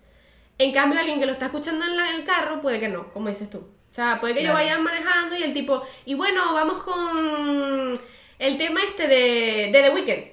En 0.58 0.72
cambio, 0.74 1.00
alguien 1.00 1.20
que 1.20 1.26
lo 1.26 1.32
está 1.32 1.46
escuchando 1.46 1.86
en, 1.86 1.96
la- 1.98 2.10
en 2.10 2.16
el 2.18 2.24
carro, 2.24 2.62
puede 2.62 2.80
que 2.80 2.90
no, 2.90 3.12
como 3.14 3.30
dices 3.30 3.50
tú. 3.50 3.60
O 3.60 3.94
sea, 3.94 4.20
puede 4.22 4.34
que 4.36 4.44
yo 4.44 4.54
vaya 4.54 4.78
manejando 4.80 5.36
y 5.36 5.44
el 5.44 5.54
tipo, 5.54 5.82
y 6.06 6.14
bueno, 6.14 6.54
vamos 6.54 6.82
con 6.84 7.94
el 8.40 8.58
tema 8.58 8.80
este 8.84 9.08
de, 9.08 9.70
de 9.72 9.82
The 9.84 9.90
Weeknd. 9.90 10.24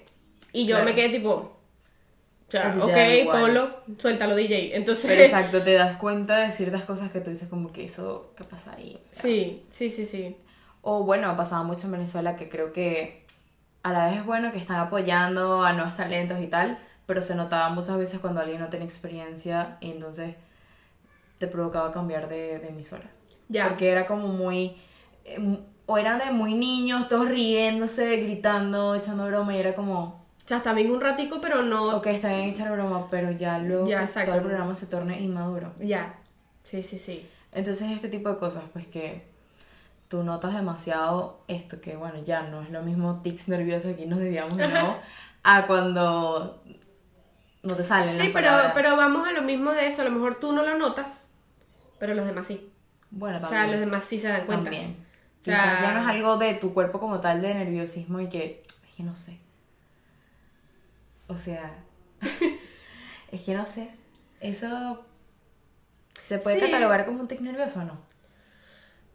Y 0.52 0.64
yo 0.66 0.76
Claro. 0.76 0.84
me 0.84 0.94
quedé 0.94 1.08
tipo, 1.10 1.57
o 2.48 2.50
sea, 2.50 2.74
da 2.74 2.84
ok, 2.86 3.30
ponlo, 3.30 3.70
suéltalo 3.98 4.34
DJ. 4.34 4.76
Entonces, 4.76 5.06
Pero 5.06 5.22
exacto, 5.22 5.62
te 5.62 5.74
das 5.74 5.96
cuenta 5.96 6.38
de 6.38 6.50
ciertas 6.52 6.82
cosas 6.84 7.10
que 7.10 7.20
tú 7.20 7.30
dices 7.30 7.48
como 7.48 7.72
que 7.72 7.84
eso, 7.84 8.32
¿qué 8.36 8.44
pasa 8.44 8.72
ahí? 8.76 8.98
sí, 9.10 9.66
sí, 9.72 9.90
sí, 9.90 10.06
sí. 10.06 10.36
O 10.82 11.04
bueno, 11.04 11.28
ha 11.28 11.36
pasado 11.36 11.64
mucho 11.64 11.86
en 11.86 11.92
Venezuela 11.92 12.36
que 12.36 12.48
creo 12.48 12.72
que 12.72 13.24
a 13.82 13.92
la 13.92 14.06
vez 14.08 14.18
es 14.18 14.24
bueno 14.26 14.52
que 14.52 14.58
están 14.58 14.76
apoyando 14.76 15.62
a 15.64 15.72
nuevos 15.72 15.96
talentos 15.96 16.40
y 16.40 16.46
tal, 16.48 16.78
pero 17.06 17.22
se 17.22 17.34
notaba 17.34 17.68
muchas 17.70 17.98
veces 17.98 18.20
cuando 18.20 18.40
alguien 18.40 18.60
no 18.60 18.68
tiene 18.68 18.84
experiencia 18.84 19.76
y 19.80 19.90
entonces 19.90 20.34
te 21.38 21.46
provocaba 21.46 21.92
cambiar 21.92 22.28
de, 22.28 22.58
de 22.58 22.68
emisora. 22.68 23.10
Ya. 23.48 23.68
Porque 23.68 23.90
era 23.90 24.06
como 24.06 24.28
muy... 24.28 24.76
eh, 25.24 25.58
o 25.86 25.96
eran 25.96 26.18
de 26.18 26.30
muy 26.32 26.54
niños, 26.54 27.08
todos 27.08 27.28
riéndose, 27.30 28.16
gritando, 28.18 28.94
echando 28.94 29.26
broma 29.26 29.54
y 29.54 29.58
era 29.58 29.74
como... 29.74 30.17
Sea, 30.48 30.56
está 30.58 30.72
bien 30.72 30.90
un 30.90 31.00
ratico, 31.02 31.40
pero 31.42 31.62
no... 31.62 31.96
Ok, 31.96 32.06
está 32.06 32.28
bien 32.28 32.48
echar 32.48 32.72
broma, 32.72 33.08
pero 33.10 33.30
ya 33.32 33.58
luego 33.58 33.86
Ya, 33.86 34.06
que 34.06 34.24
todo 34.24 34.36
el 34.36 34.40
programa 34.42 34.74
se 34.74 34.86
torne 34.86 35.20
inmaduro. 35.20 35.74
Ya. 35.78 36.14
Sí, 36.64 36.82
sí, 36.82 36.98
sí. 36.98 37.28
Entonces 37.52 37.90
este 37.90 38.08
tipo 38.08 38.30
de 38.30 38.38
cosas, 38.38 38.62
pues 38.72 38.86
que 38.86 39.26
tú 40.08 40.22
notas 40.22 40.54
demasiado 40.54 41.42
esto, 41.48 41.82
que 41.82 41.96
bueno, 41.96 42.22
ya 42.24 42.42
no 42.44 42.62
es 42.62 42.70
lo 42.70 42.82
mismo 42.82 43.20
tics 43.22 43.48
nerviosos, 43.48 43.92
aquí 43.92 44.06
nos 44.06 44.20
desviamos 44.20 44.56
de 44.56 44.68
nuevo, 44.68 44.96
a 45.42 45.66
cuando 45.66 46.62
no 47.62 47.74
te 47.74 47.84
salen 47.84 48.16
las 48.16 48.26
Sí, 48.26 48.30
pero, 48.32 48.46
palabras. 48.48 48.72
pero 48.74 48.96
vamos 48.96 49.28
a 49.28 49.32
lo 49.32 49.42
mismo 49.42 49.72
de 49.72 49.86
eso. 49.88 50.00
A 50.00 50.04
lo 50.06 50.12
mejor 50.12 50.40
tú 50.40 50.52
no 50.52 50.62
lo 50.62 50.78
notas, 50.78 51.28
pero 51.98 52.14
los 52.14 52.24
demás 52.26 52.46
sí. 52.46 52.70
Bueno, 53.10 53.36
O 53.36 53.40
sea, 53.40 53.50
también. 53.50 53.70
los 53.72 53.80
demás 53.80 54.04
sí 54.06 54.18
se 54.18 54.28
dan 54.28 54.46
cuenta. 54.46 54.64
También. 54.70 54.96
Sí, 55.40 55.50
o 55.50 55.54
sea, 55.54 55.78
ya 55.82 55.92
no 55.92 56.00
es 56.00 56.06
algo 56.06 56.38
de 56.38 56.54
tu 56.54 56.72
cuerpo 56.72 56.98
como 57.00 57.20
tal 57.20 57.42
de 57.42 57.52
nerviosismo 57.54 58.20
y 58.20 58.28
que, 58.30 58.64
es 58.66 58.94
que 58.96 59.02
no 59.02 59.14
sé. 59.14 59.38
O 61.28 61.38
sea, 61.38 61.72
es 63.32 63.40
que 63.42 63.54
no 63.54 63.64
sé. 63.66 63.90
Eso 64.40 65.04
se 66.14 66.38
puede 66.38 66.58
Sí. 66.60 66.66
catalogar 66.66 67.06
como 67.06 67.20
un 67.20 67.28
tic 67.28 67.40
nervioso 67.40 67.80
o 67.80 67.84
no. 67.84 67.98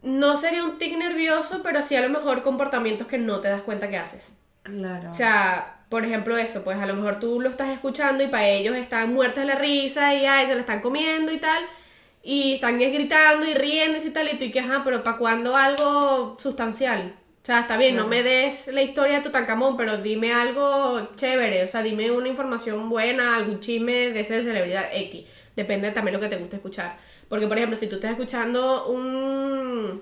No 0.02 0.36
sería 0.38 0.64
un 0.64 0.78
tic 0.78 0.98
nervioso, 0.98 1.62
pero 1.64 1.82
sí 1.82 1.96
a 1.96 2.02
lo 2.02 2.10
mejor 2.10 2.44
comportamientos 2.44 3.08
que 3.08 3.18
no 3.18 3.40
te 3.40 3.48
das 3.50 3.62
cuenta 3.62 3.90
que 3.90 3.98
haces. 3.98 4.38
Claro. 4.64 5.12
O 5.12 5.16
sea, 5.16 5.86
por 5.90 6.04
ejemplo 6.06 6.38
eso, 6.38 6.64
pues 6.64 6.78
a 6.78 6.86
lo 6.86 6.94
mejor 6.94 7.20
tú 7.20 7.40
lo 7.40 7.50
estás 7.50 7.70
escuchando 7.70 8.24
y 8.24 8.28
para 8.28 8.48
ellos 8.48 8.76
están 8.76 9.14
muertos 9.14 9.42
de 9.44 9.46
la 9.48 9.56
risa 9.56 10.14
y 10.14 10.26
ay, 10.26 10.46
se 10.48 10.56
la 10.56 10.62
están 10.62 10.82
comiendo 10.82 11.32
y 11.32 11.38
tal. 11.38 11.64
Y 12.22 12.56
están 12.56 12.82
es 12.82 12.94
gritando 12.94 13.46
y 13.46 13.54
riendo 13.54 13.98
y 14.06 14.10
tal. 14.10 14.30
Y 14.34 14.38
tú 14.38 14.46
y 14.46 14.52
que, 14.52 14.60
ajá, 14.62 14.82
pero 14.84 15.04
¿para 15.04 15.18
cuándo 15.18 15.56
algo 15.56 16.38
sustancial? 16.40 17.16
O 17.44 17.46
sea, 17.46 17.62
está 17.62 17.78
bien, 17.78 17.96
no 17.98 18.08
me 18.08 18.24
des 18.24 18.68
la 18.68 18.82
historia 18.82 19.18
de 19.18 19.22
Tutankamón, 19.24 19.76
pero 19.76 19.98
dime 19.98 20.34
algo 20.34 21.10
chévere. 21.16 21.64
O 21.66 21.68
sea, 21.68 21.84
dime 21.84 22.10
una 22.12 22.30
información 22.30 22.90
buena, 22.90 23.36
algún 23.36 23.60
chisme 23.60 24.12
de 24.12 24.22
esa 24.22 24.42
celebridad 24.42 24.86
X. 24.94 25.26
Depende 25.56 25.92
también 25.92 26.14
lo 26.16 26.22
que 26.22 26.30
te 26.30 26.38
guste 26.38 26.56
escuchar. 26.58 26.98
Porque, 27.28 27.48
por 27.48 27.58
ejemplo, 27.58 27.78
si 27.78 27.88
tú 27.88 27.96
estás 27.96 28.12
escuchando 28.12 28.88
un 28.88 30.02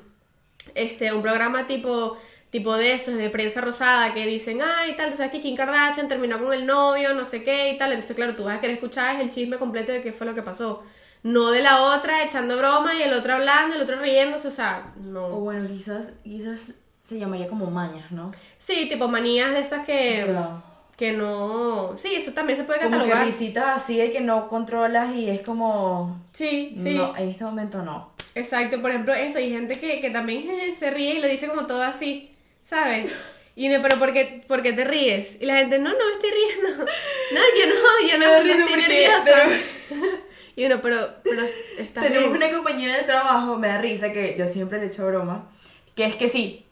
este, 0.76 1.14
un 1.14 1.22
programa 1.22 1.68
tipo, 1.68 2.18
tipo 2.52 2.76
de 2.76 2.94
esos, 2.94 3.16
de 3.16 3.30
prensa 3.30 3.62
rosada, 3.62 4.14
que 4.14 4.26
dicen, 4.26 4.60
ay, 4.62 4.96
tal, 4.96 5.12
tú 5.12 5.18
sabes 5.18 5.32
que 5.32 5.42
Kim 5.42 5.56
Kardashian 5.56 6.08
terminó 6.08 6.40
con 6.40 6.54
el 6.54 6.66
novio, 6.66 7.14
no 7.14 7.26
sé 7.26 7.44
qué 7.44 7.72
y 7.72 7.78
tal. 7.78 7.92
Entonces, 7.94 8.16
claro, 8.16 8.36
tú 8.36 8.44
vas 8.46 8.58
a 8.58 8.62
querer 8.62 8.76
escuchar 8.76 9.20
el 9.22 9.32
chisme 9.32 9.58
completo 9.58 9.92
de 9.92 10.02
qué 10.02 10.14
fue 10.14 10.28
lo 10.28 10.36
que 10.36 10.44
pasó. 10.44 10.84
No 11.24 11.52
de 11.52 11.62
la 11.62 11.82
otra 11.84 12.24
echando 12.24 12.58
broma 12.58 12.96
y 12.96 13.04
el 13.04 13.14
otro 13.14 13.34
hablando, 13.34 13.76
el 13.76 13.82
otro 13.82 14.00
riéndose, 14.00 14.48
o 14.48 14.52
sea, 14.52 14.94
O 14.98 15.00
no. 15.00 15.30
bueno, 15.40 15.68
quizás, 15.68 16.14
quizás 16.24 16.81
se 17.12 17.20
llamaría 17.20 17.48
como 17.48 17.70
mañas, 17.70 18.12
¿no? 18.12 18.32
Sí, 18.58 18.88
tipo 18.90 19.08
manías 19.08 19.52
de 19.52 19.60
esas 19.60 19.86
que, 19.86 20.24
Claro. 20.26 20.64
que 20.98 21.12
no. 21.14 21.96
Sí, 21.98 22.16
eso 22.16 22.32
también 22.34 22.58
se 22.58 22.64
puede 22.64 22.80
Como 22.80 22.92
que 22.92 22.98
catalogar. 23.06 23.26
risitas 23.28 23.78
así 23.84 23.98
de 23.98 24.12
que 24.12 24.22
no 24.22 24.48
controlas 24.48 25.14
y 25.16 25.30
es 25.30 25.42
como... 25.42 26.22
Sí, 26.34 26.76
sí. 26.82 26.96
No, 26.96 27.16
en 27.16 27.30
este 27.30 27.44
momento 27.44 27.82
no. 27.84 28.12
Exacto, 28.36 28.82
por 28.82 28.92
ejemplo, 28.92 29.14
eso, 29.14 29.38
hay 29.40 29.52
gente 29.52 29.80
que, 29.80 30.00
que 30.00 30.10
también 30.10 30.46
se 30.78 30.90
ríe 30.92 31.16
y 31.16 31.20
lo 31.22 31.28
dice 31.28 31.48
como 31.48 31.66
todo 31.68 31.82
así, 31.84 32.32
¿sabes? 32.70 33.12
Y 33.56 33.68
uno, 33.68 33.80
pero 33.84 34.00
¿por 34.00 34.14
qué, 34.14 34.42
por 34.48 34.62
qué 34.62 34.72
te 34.72 34.86
ríes? 34.86 35.38
Y 35.42 35.46
la 35.46 35.58
gente, 35.58 35.78
no, 35.80 35.90
no 35.90 35.98
me 36.08 36.14
estoy 36.14 36.32
riendo. 36.32 36.86
No, 37.34 37.40
yo 37.58 37.66
no, 37.68 38.10
yo 38.10 38.18
no, 38.18 38.38
no 38.38 38.44
risa 38.44 38.60
estoy 38.66 38.82
nerviosa. 38.82 39.44
Y 40.56 40.66
uno, 40.66 40.80
pero, 40.82 40.98
pero 41.24 41.44
está 41.78 42.02
Tenemos 42.02 42.30
bien. 42.34 42.44
una 42.44 42.52
compañera 42.58 42.98
de 42.98 43.04
trabajo, 43.04 43.58
me 43.58 43.70
da 43.70 43.80
risa, 43.80 44.12
que 44.12 44.36
yo 44.38 44.48
siempre 44.50 44.80
le 44.82 44.88
echo 44.88 45.08
broma, 45.08 45.50
que 45.96 46.04
es 46.06 46.16
que 46.18 46.28
sí, 46.28 46.66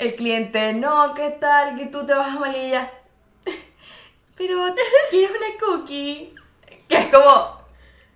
el 0.00 0.14
cliente, 0.14 0.72
no, 0.72 1.14
¿qué 1.14 1.30
tal? 1.30 1.76
Que 1.76 1.86
tú 1.86 2.06
trabajas 2.06 2.40
mal 2.40 2.56
y 2.56 2.58
ella, 2.58 2.90
pero 4.36 4.74
¿quieres 5.10 5.30
una 5.30 5.58
cookie? 5.60 6.34
Que 6.88 6.96
es 6.96 7.06
como, 7.08 7.60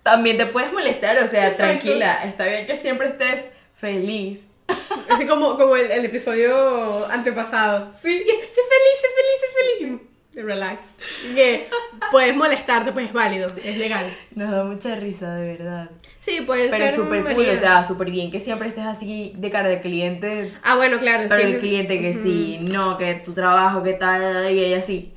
también 0.03 0.37
te 0.37 0.47
puedes 0.47 0.73
molestar, 0.73 1.17
o 1.23 1.27
sea, 1.27 1.47
Exacto. 1.47 1.63
tranquila, 1.63 2.25
está 2.25 2.45
bien 2.45 2.65
que 2.65 2.77
siempre 2.77 3.09
estés 3.09 3.45
feliz. 3.77 4.41
como, 5.27 5.57
como 5.57 5.75
el, 5.75 5.91
el 5.91 6.05
episodio 6.05 7.05
antepasado. 7.11 7.91
Sí, 7.93 8.19
sé 8.19 8.25
feliz, 8.25 8.97
sé 9.01 9.07
feliz, 9.07 9.39
sé 9.39 9.85
feliz. 9.85 10.01
Relax. 10.35 10.95
Que 11.33 11.67
puedes 12.11 12.35
molestarte, 12.35 12.91
pues 12.91 13.07
es 13.07 13.13
válido, 13.13 13.47
es 13.63 13.77
legal. 13.77 14.05
Nos 14.35 14.51
da 14.51 14.63
mucha 14.63 14.95
risa, 14.95 15.33
de 15.35 15.57
verdad. 15.57 15.89
Sí, 16.19 16.41
puede 16.41 16.69
Pero 16.69 16.77
ser. 16.77 16.87
es 16.87 16.95
súper 16.95 17.23
cool, 17.35 17.49
o 17.49 17.57
sea, 17.57 17.83
súper 17.83 18.09
bien 18.11 18.31
que 18.31 18.39
siempre 18.39 18.67
estés 18.69 18.85
así 18.85 19.33
de 19.35 19.49
cara 19.51 19.69
del 19.69 19.81
cliente, 19.81 20.51
Ah, 20.63 20.75
bueno, 20.75 20.99
claro, 20.99 21.25
pero 21.29 21.41
sí. 21.41 21.47
el 21.53 21.59
cliente 21.59 22.01
que 22.01 22.13
sí, 22.15 22.57
no, 22.61 22.97
que 22.97 23.13
tu 23.15 23.33
trabajo, 23.33 23.83
que 23.83 23.93
tal, 23.93 24.51
y 24.51 24.63
ella 24.63 24.81
sí, 24.81 25.13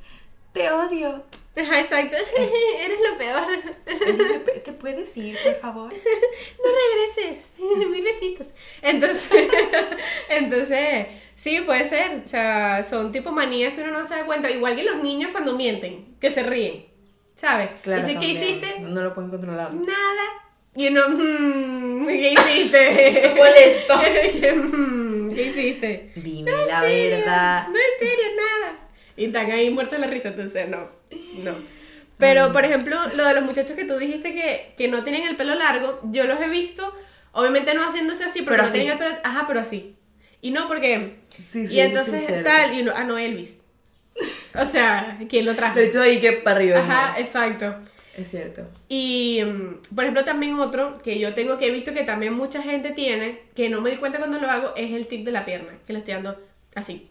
te 0.53 0.71
odio. 0.71 1.25
Ajá, 1.57 1.81
exacto. 1.81 2.17
Eres 2.79 2.99
lo 3.11 3.19
peor. 3.19 4.63
¿Te 4.65 4.73
puedes 4.75 5.17
ir, 5.17 5.37
por 5.43 5.57
favor? 5.57 5.93
no 6.65 6.71
regreses, 7.17 7.45
mil 7.91 8.05
besitos. 8.05 8.47
Entonces, 8.83 9.49
entonces, 10.29 11.07
sí, 11.39 11.61
puede 11.63 11.85
ser. 11.89 12.23
O 12.25 12.29
sea, 12.29 12.83
son 12.83 13.13
tipo 13.13 13.31
manías 13.33 13.73
que 13.75 13.83
uno 13.83 13.93
no 14.01 14.07
se 14.07 14.17
da 14.17 14.27
cuenta. 14.27 14.51
Igual 14.51 14.75
que 14.77 14.83
los 14.83 15.03
niños 15.03 15.31
cuando 15.33 15.57
mienten, 15.57 16.17
que 16.21 16.31
se 16.31 16.43
ríen. 16.43 16.85
¿Sabes? 17.37 17.71
Claro, 17.83 18.03
Dicen, 18.05 18.21
¿qué 18.21 18.27
hiciste? 18.27 18.81
No 18.81 19.01
lo 19.01 19.15
pueden 19.15 19.31
controlar. 19.31 19.73
Nada. 19.73 20.25
Y 20.75 20.89
uno, 20.89 21.09
"Mm, 21.09 22.07
¿qué 22.09 22.33
hiciste? 22.33 23.33
Molesto. 23.37 23.95
¿Qué, 24.41 24.53
mm, 24.53 25.35
¿Qué 25.35 25.43
hiciste? 25.45 26.13
Dime 26.17 26.51
la 26.67 26.83
verdad. 26.83 27.69
No, 27.69 27.75
en 27.77 27.99
serio, 28.09 28.25
nada. 28.37 28.79
Y 29.17 29.25
están 29.27 29.51
ahí 29.51 29.71
muertos 29.71 29.99
la 30.01 30.07
risa, 30.09 30.29
entonces 30.29 30.69
no, 30.69 30.89
no. 31.43 31.55
Pero, 32.19 32.53
por 32.53 32.65
ejemplo, 32.65 32.97
lo 33.17 33.25
de 33.25 33.35
los 33.35 33.45
muchachos 33.45 33.77
que 33.77 33.85
tú 33.85 33.97
dijiste 33.99 34.35
que, 34.35 34.75
que 34.77 34.89
no 34.89 35.05
tienen 35.05 35.23
el 35.27 35.37
pelo 35.37 35.55
largo, 35.55 36.01
yo 36.05 36.25
los 36.25 36.41
he 36.41 36.49
visto, 36.49 36.93
obviamente 37.33 37.75
no 37.75 37.83
haciéndose 37.85 38.25
así, 38.25 38.41
pero, 38.43 38.51
Pero 38.51 38.63
no 38.65 38.69
así. 38.69 38.79
tienen 38.81 38.93
el 38.93 38.99
pelo, 38.99 39.15
ajá, 39.23 39.45
pero 39.47 39.61
así. 39.61 39.95
Y 40.41 40.51
no, 40.51 40.69
porque, 40.69 41.17
Sí, 41.37 41.67
sí, 41.69 41.75
y 41.75 41.81
entonces 41.81 42.21
sí, 42.21 42.27
cierto. 42.27 42.49
tal, 42.51 42.75
y 42.77 42.83
uno, 42.83 42.93
ah, 42.95 43.05
no, 43.05 43.19
Elvis. 43.19 43.55
O 44.61 44.67
sea, 44.67 45.19
¿quién 45.29 45.45
lo 45.47 45.55
trajo? 45.55 45.77
Lo 45.77 45.81
he 45.83 45.87
hecho 45.87 46.03
ahí 46.03 46.21
que 46.21 46.33
para 46.33 46.57
arriba. 46.57 46.79
Ajá, 46.79 47.21
exacto. 47.21 47.75
Es 48.17 48.31
cierto. 48.31 48.63
Y, 48.89 49.41
mm, 49.45 49.95
por 49.95 50.05
ejemplo, 50.05 50.25
también 50.25 50.59
otro 50.59 50.99
que 51.03 51.19
yo 51.21 51.35
tengo 51.35 51.57
que 51.59 51.69
he 51.69 51.71
visto 51.71 51.95
que 51.95 52.03
también 52.03 52.35
mucha 52.35 52.63
gente 52.63 52.91
tiene, 52.91 53.43
que 53.55 53.69
no 53.69 53.81
me 53.81 53.91
di 53.91 53.97
cuenta 53.97 54.19
cuando 54.19 54.41
lo 54.41 54.51
hago, 54.51 54.73
es 54.77 54.93
el 54.93 55.07
tic 55.07 55.25
de 55.25 55.31
la 55.31 55.45
pierna, 55.45 55.71
que 55.87 55.93
lo 55.93 56.01
estoy 56.01 56.15
dando 56.15 56.37
así, 56.75 57.07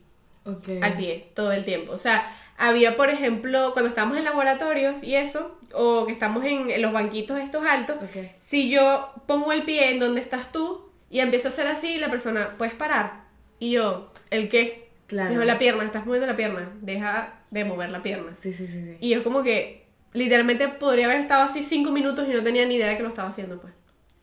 Ok. 0.46 0.67
al 0.81 0.98
pie, 0.98 1.29
todo 1.34 1.53
el 1.53 1.63
tiempo. 1.63 1.93
O 1.93 1.98
sea, 1.98 2.36
había, 2.57 2.98
por 2.98 3.10
ejemplo, 3.10 3.72
cuando 3.72 3.88
estamos 3.89 4.17
en 4.17 4.25
laboratorios 4.25 5.01
y 5.01 5.15
eso, 5.15 5.57
o 5.74 6.05
que 6.07 6.12
estamos 6.12 6.43
en, 6.43 6.69
en 6.72 6.81
los 6.81 6.91
banquitos 6.91 7.39
estos 7.39 7.65
altos, 7.65 7.96
Ok. 8.03 8.25
si 8.41 8.69
yo 8.69 9.12
pongo 9.27 9.53
el 9.53 9.63
pie 9.63 9.91
en 9.91 10.00
donde 10.00 10.19
estás 10.19 10.51
tú 10.51 10.87
y 11.09 11.19
empiezo 11.19 11.47
a 11.47 11.51
hacer 11.51 11.67
así, 11.67 11.97
la 11.97 12.09
persona, 12.09 12.55
¿puedes 12.57 12.73
parar? 12.73 13.25
Y 13.59 13.71
yo, 13.71 14.11
¿el 14.29 14.49
qué? 14.49 14.89
Claro. 15.07 15.31
Dijo, 15.31 15.43
la 15.43 15.57
pierna, 15.57 15.83
estás 15.83 16.05
moviendo 16.05 16.27
la 16.27 16.35
pierna, 16.35 16.69
deja 16.81 17.39
de 17.49 17.63
mover 17.63 17.89
la 17.91 18.03
pierna. 18.03 18.33
Sí, 18.41 18.53
sí, 18.53 18.67
sí, 18.67 18.73
sí. 18.73 18.97
Y 18.99 19.09
yo 19.09 19.23
como 19.23 19.41
que 19.41 19.85
literalmente 20.13 20.67
podría 20.67 21.05
haber 21.05 21.21
estado 21.21 21.43
así 21.43 21.63
cinco 21.63 21.91
minutos 21.91 22.27
y 22.27 22.33
no 22.33 22.43
tenía 22.43 22.65
ni 22.65 22.75
idea 22.75 22.89
de 22.89 22.97
que 22.97 23.03
lo 23.03 23.09
estaba 23.09 23.29
haciendo, 23.29 23.59
pues. 23.61 23.73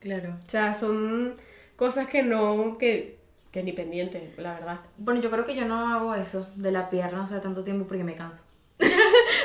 Claro. 0.00 0.36
O 0.46 0.50
sea, 0.50 0.74
son 0.74 1.36
cosas 1.76 2.06
que 2.08 2.22
no, 2.22 2.76
que, 2.76 3.18
que 3.50 3.62
ni 3.62 3.72
pendiente, 3.72 4.34
la 4.36 4.54
verdad. 4.54 4.80
Bueno, 4.98 5.20
yo 5.20 5.30
creo 5.30 5.46
que 5.46 5.54
yo 5.54 5.64
no 5.64 5.94
hago 5.94 6.14
eso 6.14 6.46
de 6.54 6.70
la 6.70 6.90
pierna, 6.90 7.24
o 7.24 7.26
sea, 7.26 7.40
tanto 7.40 7.64
tiempo 7.64 7.86
porque 7.86 8.04
me 8.04 8.14
canso. 8.14 8.44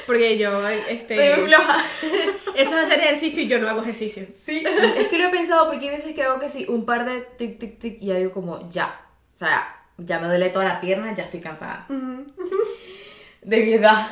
Porque 0.09 0.39
yo, 0.39 0.67
este... 0.67 1.35
Soy 1.35 1.45
floja. 1.45 1.85
Eso 2.55 2.75
es 2.79 2.83
hacer 2.89 2.99
ejercicio 2.99 3.43
y 3.43 3.47
yo 3.47 3.59
no 3.59 3.69
hago 3.69 3.81
ejercicio. 3.83 4.25
Sí. 4.43 4.63
es 4.97 5.07
que 5.07 5.19
lo 5.19 5.25
he 5.27 5.29
pensado 5.29 5.69
porque 5.69 5.87
hay 5.87 5.95
veces 5.97 6.15
que 6.15 6.23
hago 6.23 6.39
que 6.39 6.49
sí, 6.49 6.65
un 6.67 6.83
par 6.83 7.05
de 7.05 7.21
tic, 7.37 7.59
tic, 7.59 7.77
tic 7.77 8.01
y 8.01 8.07
ya 8.07 8.15
digo 8.15 8.31
como, 8.31 8.67
ya. 8.71 8.99
O 9.31 9.37
sea, 9.37 9.75
ya 9.99 10.17
me 10.19 10.25
duele 10.27 10.49
toda 10.49 10.65
la 10.65 10.81
pierna, 10.81 11.13
ya 11.13 11.25
estoy 11.25 11.41
cansada. 11.41 11.85
De 13.43 13.69
verdad. 13.69 14.07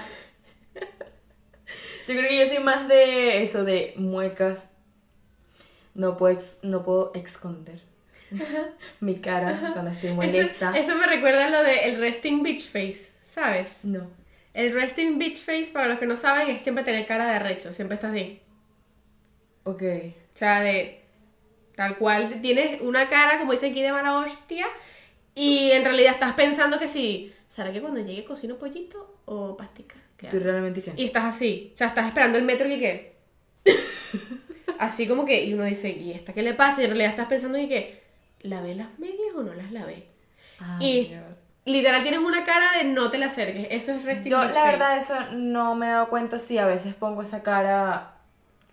Yo 2.08 2.16
creo 2.16 2.30
que 2.30 2.38
yo 2.38 2.46
soy 2.48 2.60
más 2.64 2.88
de 2.88 3.42
eso, 3.42 3.64
de 3.66 3.94
muecas. 3.98 4.70
No 5.96 6.16
puedo, 6.16 6.34
ex- 6.36 6.60
no 6.62 6.84
puedo 6.86 7.12
esconder 7.16 7.82
mi 9.00 9.16
cara 9.16 9.72
cuando 9.74 9.90
estoy 9.92 10.10
Eso, 10.12 10.16
molesta. 10.16 10.78
eso 10.78 10.96
me 10.96 11.08
recuerda 11.08 11.48
a 11.48 11.50
lo 11.50 11.64
de 11.64 11.86
el 11.90 12.00
resting 12.00 12.44
beach 12.44 12.66
face, 12.70 13.12
¿sabes? 13.24 13.80
No. 13.84 14.08
El 14.58 14.74
resting 14.74 15.20
beach 15.20 15.38
face, 15.38 15.70
para 15.72 15.88
los 15.88 16.00
que 16.00 16.08
no 16.08 16.18
saben, 16.18 16.50
es 16.50 16.64
siempre 16.64 16.84
tener 16.84 17.06
cara 17.06 17.28
de 17.28 17.36
arrecho, 17.36 17.74
siempre 17.74 17.94
estás 17.94 18.10
así. 18.10 18.40
Ok. 19.66 19.84
O 19.84 20.38
sea, 20.38 20.62
de 20.62 21.04
tal 21.76 22.00
cual 22.00 22.42
tienes 22.42 22.82
una 22.82 23.08
cara, 23.08 23.38
como 23.38 23.52
dicen 23.52 23.70
aquí, 23.70 23.84
de 23.84 23.92
mala 23.92 24.18
hostia, 24.18 24.66
y 25.36 25.70
en 25.70 25.84
realidad 25.84 26.14
estás 26.14 26.34
pensando 26.34 26.80
que 26.80 26.88
sí, 26.88 27.32
¿será 27.48 27.72
que 27.72 27.82
cuando 27.82 28.00
llegue 28.04 28.26
cocino 28.26 28.58
pollito 28.58 29.20
o 29.26 29.56
pastica? 29.56 29.98
¿Qué 30.18 30.26
¿Tú 30.26 30.40
realmente 30.40 30.82
qué? 30.82 30.92
Y 30.98 31.06
estás 31.06 31.26
así, 31.26 31.70
o 31.76 31.78
sea, 31.78 31.90
estás 31.90 32.08
esperando 32.08 32.40
el 32.40 32.44
metro 32.44 32.68
y 32.68 32.80
qué. 32.80 33.14
así 34.80 35.08
como 35.08 35.24
que, 35.24 35.44
y 35.46 35.54
uno 35.54 35.66
dice, 35.66 35.90
¿y 35.90 36.14
esta 36.14 36.34
qué 36.34 36.42
le 36.42 36.56
pasa? 36.56 36.82
Y 36.82 36.86
en 36.86 36.90
realidad 36.90 37.12
estás 37.12 37.28
pensando 37.28 37.60
y 37.60 37.68
que, 37.68 38.02
¿lavé 38.42 38.74
las 38.74 38.98
medias 38.98 39.36
o 39.36 39.44
no 39.44 39.54
las 39.54 39.72
lavé? 39.72 40.08
Y 40.80 41.10
Dios. 41.10 41.22
Literal 41.68 42.02
tienes 42.02 42.22
una 42.22 42.44
cara 42.44 42.72
de 42.78 42.86
no 42.86 43.12
te 43.12 43.18
la 43.18 43.28
acerques, 43.28 43.68
eso 43.70 43.92
es 43.92 44.04
resting 44.04 44.32
Yo, 44.32 44.40
la 44.44 44.50
face. 44.50 44.60
verdad, 44.72 44.98
eso 44.98 45.16
no 45.34 45.76
me 45.76 45.88
he 45.88 45.90
dado 45.92 46.10
cuenta 46.10 46.40
si 46.40 46.58
a 46.58 46.66
veces 46.66 46.94
pongo 46.96 47.22
esa 47.22 47.44
cara 47.44 48.16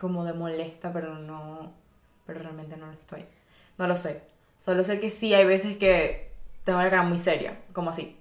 como 0.00 0.24
de 0.24 0.32
molesta, 0.32 0.92
pero 0.92 1.14
no. 1.18 1.72
Pero 2.26 2.40
realmente 2.40 2.76
no 2.76 2.86
lo 2.86 2.92
estoy. 2.92 3.24
No 3.76 3.86
lo 3.86 3.96
sé. 3.96 4.22
Solo 4.58 4.82
sé 4.82 4.98
que 5.00 5.10
sí 5.10 5.34
hay 5.34 5.44
veces 5.44 5.76
que 5.76 6.30
tengo 6.64 6.80
la 6.80 6.88
cara 6.88 7.02
muy 7.02 7.18
seria, 7.18 7.58
como 7.74 7.90
así. 7.90 8.16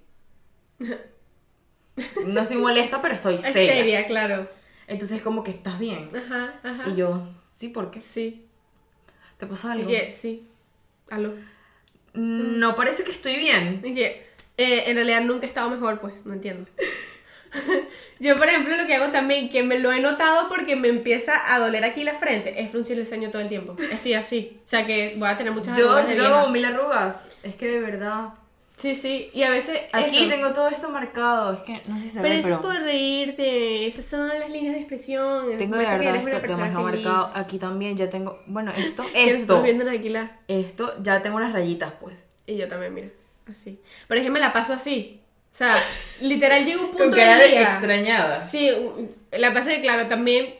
No 2.26 2.42
estoy 2.42 2.58
molesta, 2.58 3.02
pero 3.02 3.14
estoy 3.16 3.36
Es 3.36 3.42
seria. 3.42 3.74
seria, 3.76 4.08
claro. 4.08 4.48
Entonces, 4.88 5.22
como 5.22 5.44
que 5.44 5.52
estás 5.52 5.80
bien. 5.80 6.10
Ajá, 6.16 6.56
ajá. 6.64 6.90
Y 6.90 6.96
yo, 6.96 7.28
sí, 7.52 7.70
¿por 7.70 7.92
qué? 7.92 8.02
Sí. 8.02 8.46
¿Te 9.38 9.46
pasó 9.48 9.72
algo? 9.72 9.88
que, 9.88 10.12
sí. 10.12 10.48
Aló. 11.10 11.30
Mm, 12.14 12.60
No 12.60 12.76
parece 12.76 13.04
que 13.04 13.12
estoy 13.12 13.38
bien. 13.38 13.82
Y 13.84 13.94
que 13.96 14.28
eh, 14.58 14.84
en 14.88 14.96
realidad 14.96 15.22
nunca 15.22 15.46
he 15.46 15.50
estado 15.50 15.70
mejor, 15.70 16.00
pues, 16.00 16.26
no 16.26 16.34
entiendo. 16.34 16.70
Yo, 18.20 18.36
por 18.36 18.48
ejemplo, 18.48 18.76
lo 18.78 18.88
que 18.88 18.96
hago 18.96 19.12
también, 19.12 19.50
que 19.50 19.64
me 19.64 19.80
lo 19.80 19.92
he 19.92 20.00
notado 20.00 20.48
porque 20.50 20.76
me 20.76 20.88
empieza 20.88 21.54
a 21.54 21.60
doler 21.60 21.84
aquí 21.84 22.04
la 22.04 22.16
frente, 22.16 22.62
es 22.62 22.72
fruncir 22.72 22.98
el 22.98 23.06
ceño 23.06 23.30
todo 23.32 23.42
el 23.42 23.50
tiempo. 23.50 23.76
Estoy 23.92 24.14
así. 24.14 24.60
O 24.66 24.70
sea 24.70 24.86
que 24.86 25.16
voy 25.18 25.28
a 25.28 25.38
tener 25.38 25.54
muchas 25.54 25.78
Yo, 25.78 25.92
arrugas 25.92 26.10
yo 26.16 26.24
tengo 26.24 26.36
como 26.42 26.50
mil 26.50 26.66
arrugas. 26.66 27.28
Es 27.44 27.56
que 27.56 27.68
de 27.68 27.80
verdad. 27.80 28.30
Sí, 28.78 28.96
sí. 28.96 29.30
Y 29.34 29.44
a 29.44 29.50
veces. 29.50 29.80
Aquí 29.92 30.18
eso. 30.18 30.30
tengo 30.30 30.52
todo 30.52 30.68
esto 30.70 30.90
marcado. 30.90 31.54
Es 31.54 31.62
que 31.62 31.82
no 31.86 31.98
sé 31.98 32.04
si 32.06 32.10
se 32.10 32.22
Pero 32.22 32.34
ve, 32.34 32.40
eso 32.40 32.48
pero 32.48 32.56
es 32.56 32.62
por 32.62 32.76
reírte. 32.84 33.88
Esas 33.88 34.06
son 34.06 34.28
las 34.28 34.50
líneas 34.50 34.74
de 34.74 34.80
expresión. 34.80 35.46
Tengo 35.58 35.78
de 35.78 35.86
verdad 35.86 36.16
esto 36.16 36.40
demasiado 36.40 36.82
marcado. 36.82 37.32
Aquí 37.36 37.60
también 37.60 37.98
ya 37.98 38.10
tengo. 38.10 38.40
Bueno, 38.48 38.72
esto, 38.78 39.06
esto. 39.14 39.62
viendo 39.62 39.90
aquí 39.90 40.10
la- 40.10 40.40
Esto 40.48 40.96
ya 41.02 41.22
tengo 41.22 41.38
unas 41.38 41.54
rayitas, 41.54 41.94
pues. 42.00 42.18
Y 42.48 42.56
yo 42.56 42.68
también, 42.68 42.94
mira. 42.94 43.08
Así. 43.54 43.80
Pero 44.08 44.20
es 44.20 44.26
que 44.26 44.32
me 44.32 44.40
la 44.40 44.52
paso 44.52 44.74
así. 44.74 45.22
O 45.52 45.56
sea, 45.56 45.78
literal 46.22 46.66
llega 46.66 46.82
un 46.82 46.88
punto 46.88 47.04
Con 47.04 47.12
cara 47.12 47.38
del 47.38 47.52
de 47.52 47.62
extrañada. 47.62 48.40
Sí, 48.40 48.72
la 49.32 49.54
pasa 49.54 49.70
que 49.70 49.82
claro, 49.82 50.08
también 50.08 50.56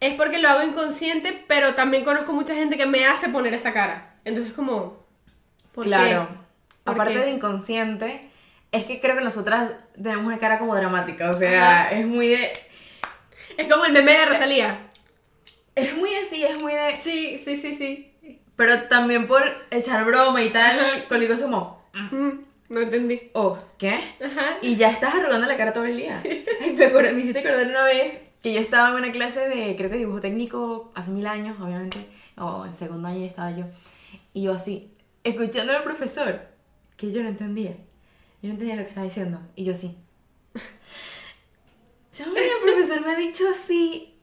es 0.00 0.14
porque 0.14 0.38
lo 0.38 0.48
hago 0.48 0.62
inconsciente, 0.62 1.44
pero 1.48 1.74
también 1.74 2.04
conozco 2.04 2.32
mucha 2.32 2.54
gente 2.54 2.76
que 2.76 2.86
me 2.86 3.04
hace 3.04 3.28
poner 3.28 3.52
esa 3.54 3.72
cara. 3.72 4.14
Entonces 4.24 4.52
como 4.52 5.04
¿por 5.72 5.84
qué? 5.84 5.90
Claro. 5.90 6.28
¿Por 6.84 6.94
Aparte 6.94 7.14
qué? 7.14 7.18
de 7.20 7.30
inconsciente, 7.30 8.30
es 8.70 8.84
que 8.84 9.00
creo 9.00 9.16
que 9.16 9.24
nosotras 9.24 9.72
tenemos 10.00 10.26
una 10.26 10.38
cara 10.38 10.58
como 10.58 10.76
dramática. 10.76 11.30
O 11.30 11.34
sea, 11.34 11.90
es 11.90 12.06
muy 12.06 12.28
de. 12.28 12.52
Es 13.56 13.66
como 13.70 13.84
el 13.84 13.92
meme 13.92 14.12
de 14.12 14.26
Rosalía. 14.26 14.78
Es 15.74 15.96
muy 15.96 16.14
así, 16.14 16.44
es 16.44 16.60
muy 16.60 16.74
de. 16.74 17.00
Sí, 17.00 17.38
sí, 17.38 17.56
sí, 17.56 17.76
sí. 17.76 18.40
Pero 18.56 18.84
también 18.84 19.26
por 19.26 19.42
echar 19.70 20.04
broma 20.04 20.42
y 20.42 20.50
tal. 20.50 21.04
Con 21.08 21.20
digo 21.20 21.34
como. 21.40 21.77
Mm, 21.94 22.30
no 22.68 22.80
entendí. 22.80 23.30
Oh, 23.34 23.58
¿qué? 23.78 23.94
Ajá. 24.24 24.58
Y 24.62 24.76
ya 24.76 24.90
estás 24.90 25.14
arrugando 25.14 25.46
la 25.46 25.56
cara 25.56 25.72
todo 25.72 25.84
el 25.84 25.96
día. 25.96 26.20
Ay, 26.60 26.74
me, 26.76 26.86
acuerdo- 26.86 27.12
me 27.12 27.20
hiciste 27.20 27.40
acordar 27.40 27.66
una 27.66 27.84
vez 27.84 28.20
que 28.42 28.52
yo 28.52 28.60
estaba 28.60 28.90
en 28.90 28.94
una 28.96 29.12
clase 29.12 29.40
de, 29.48 29.74
creo 29.76 29.90
que 29.90 29.96
dibujo 29.96 30.20
técnico, 30.20 30.92
hace 30.94 31.10
mil 31.10 31.26
años, 31.26 31.58
obviamente, 31.60 31.98
o 32.36 32.64
en 32.66 32.74
segundo 32.74 33.08
año 33.08 33.24
estaba 33.26 33.50
yo. 33.50 33.64
Y 34.32 34.42
yo 34.42 34.52
así, 34.52 34.92
escuchando 35.24 35.76
al 35.76 35.82
profesor, 35.82 36.40
que 36.96 37.10
yo 37.12 37.22
no 37.22 37.28
entendía. 37.28 37.72
Yo 38.42 38.48
no 38.48 38.50
entendía 38.52 38.76
lo 38.76 38.82
que 38.82 38.88
estaba 38.90 39.06
diciendo. 39.06 39.40
Y 39.56 39.64
yo 39.64 39.72
así. 39.72 39.96
El 42.18 42.60
profesor 42.62 43.00
me 43.06 43.12
ha 43.12 43.16
dicho 43.16 43.44
así, 43.48 44.18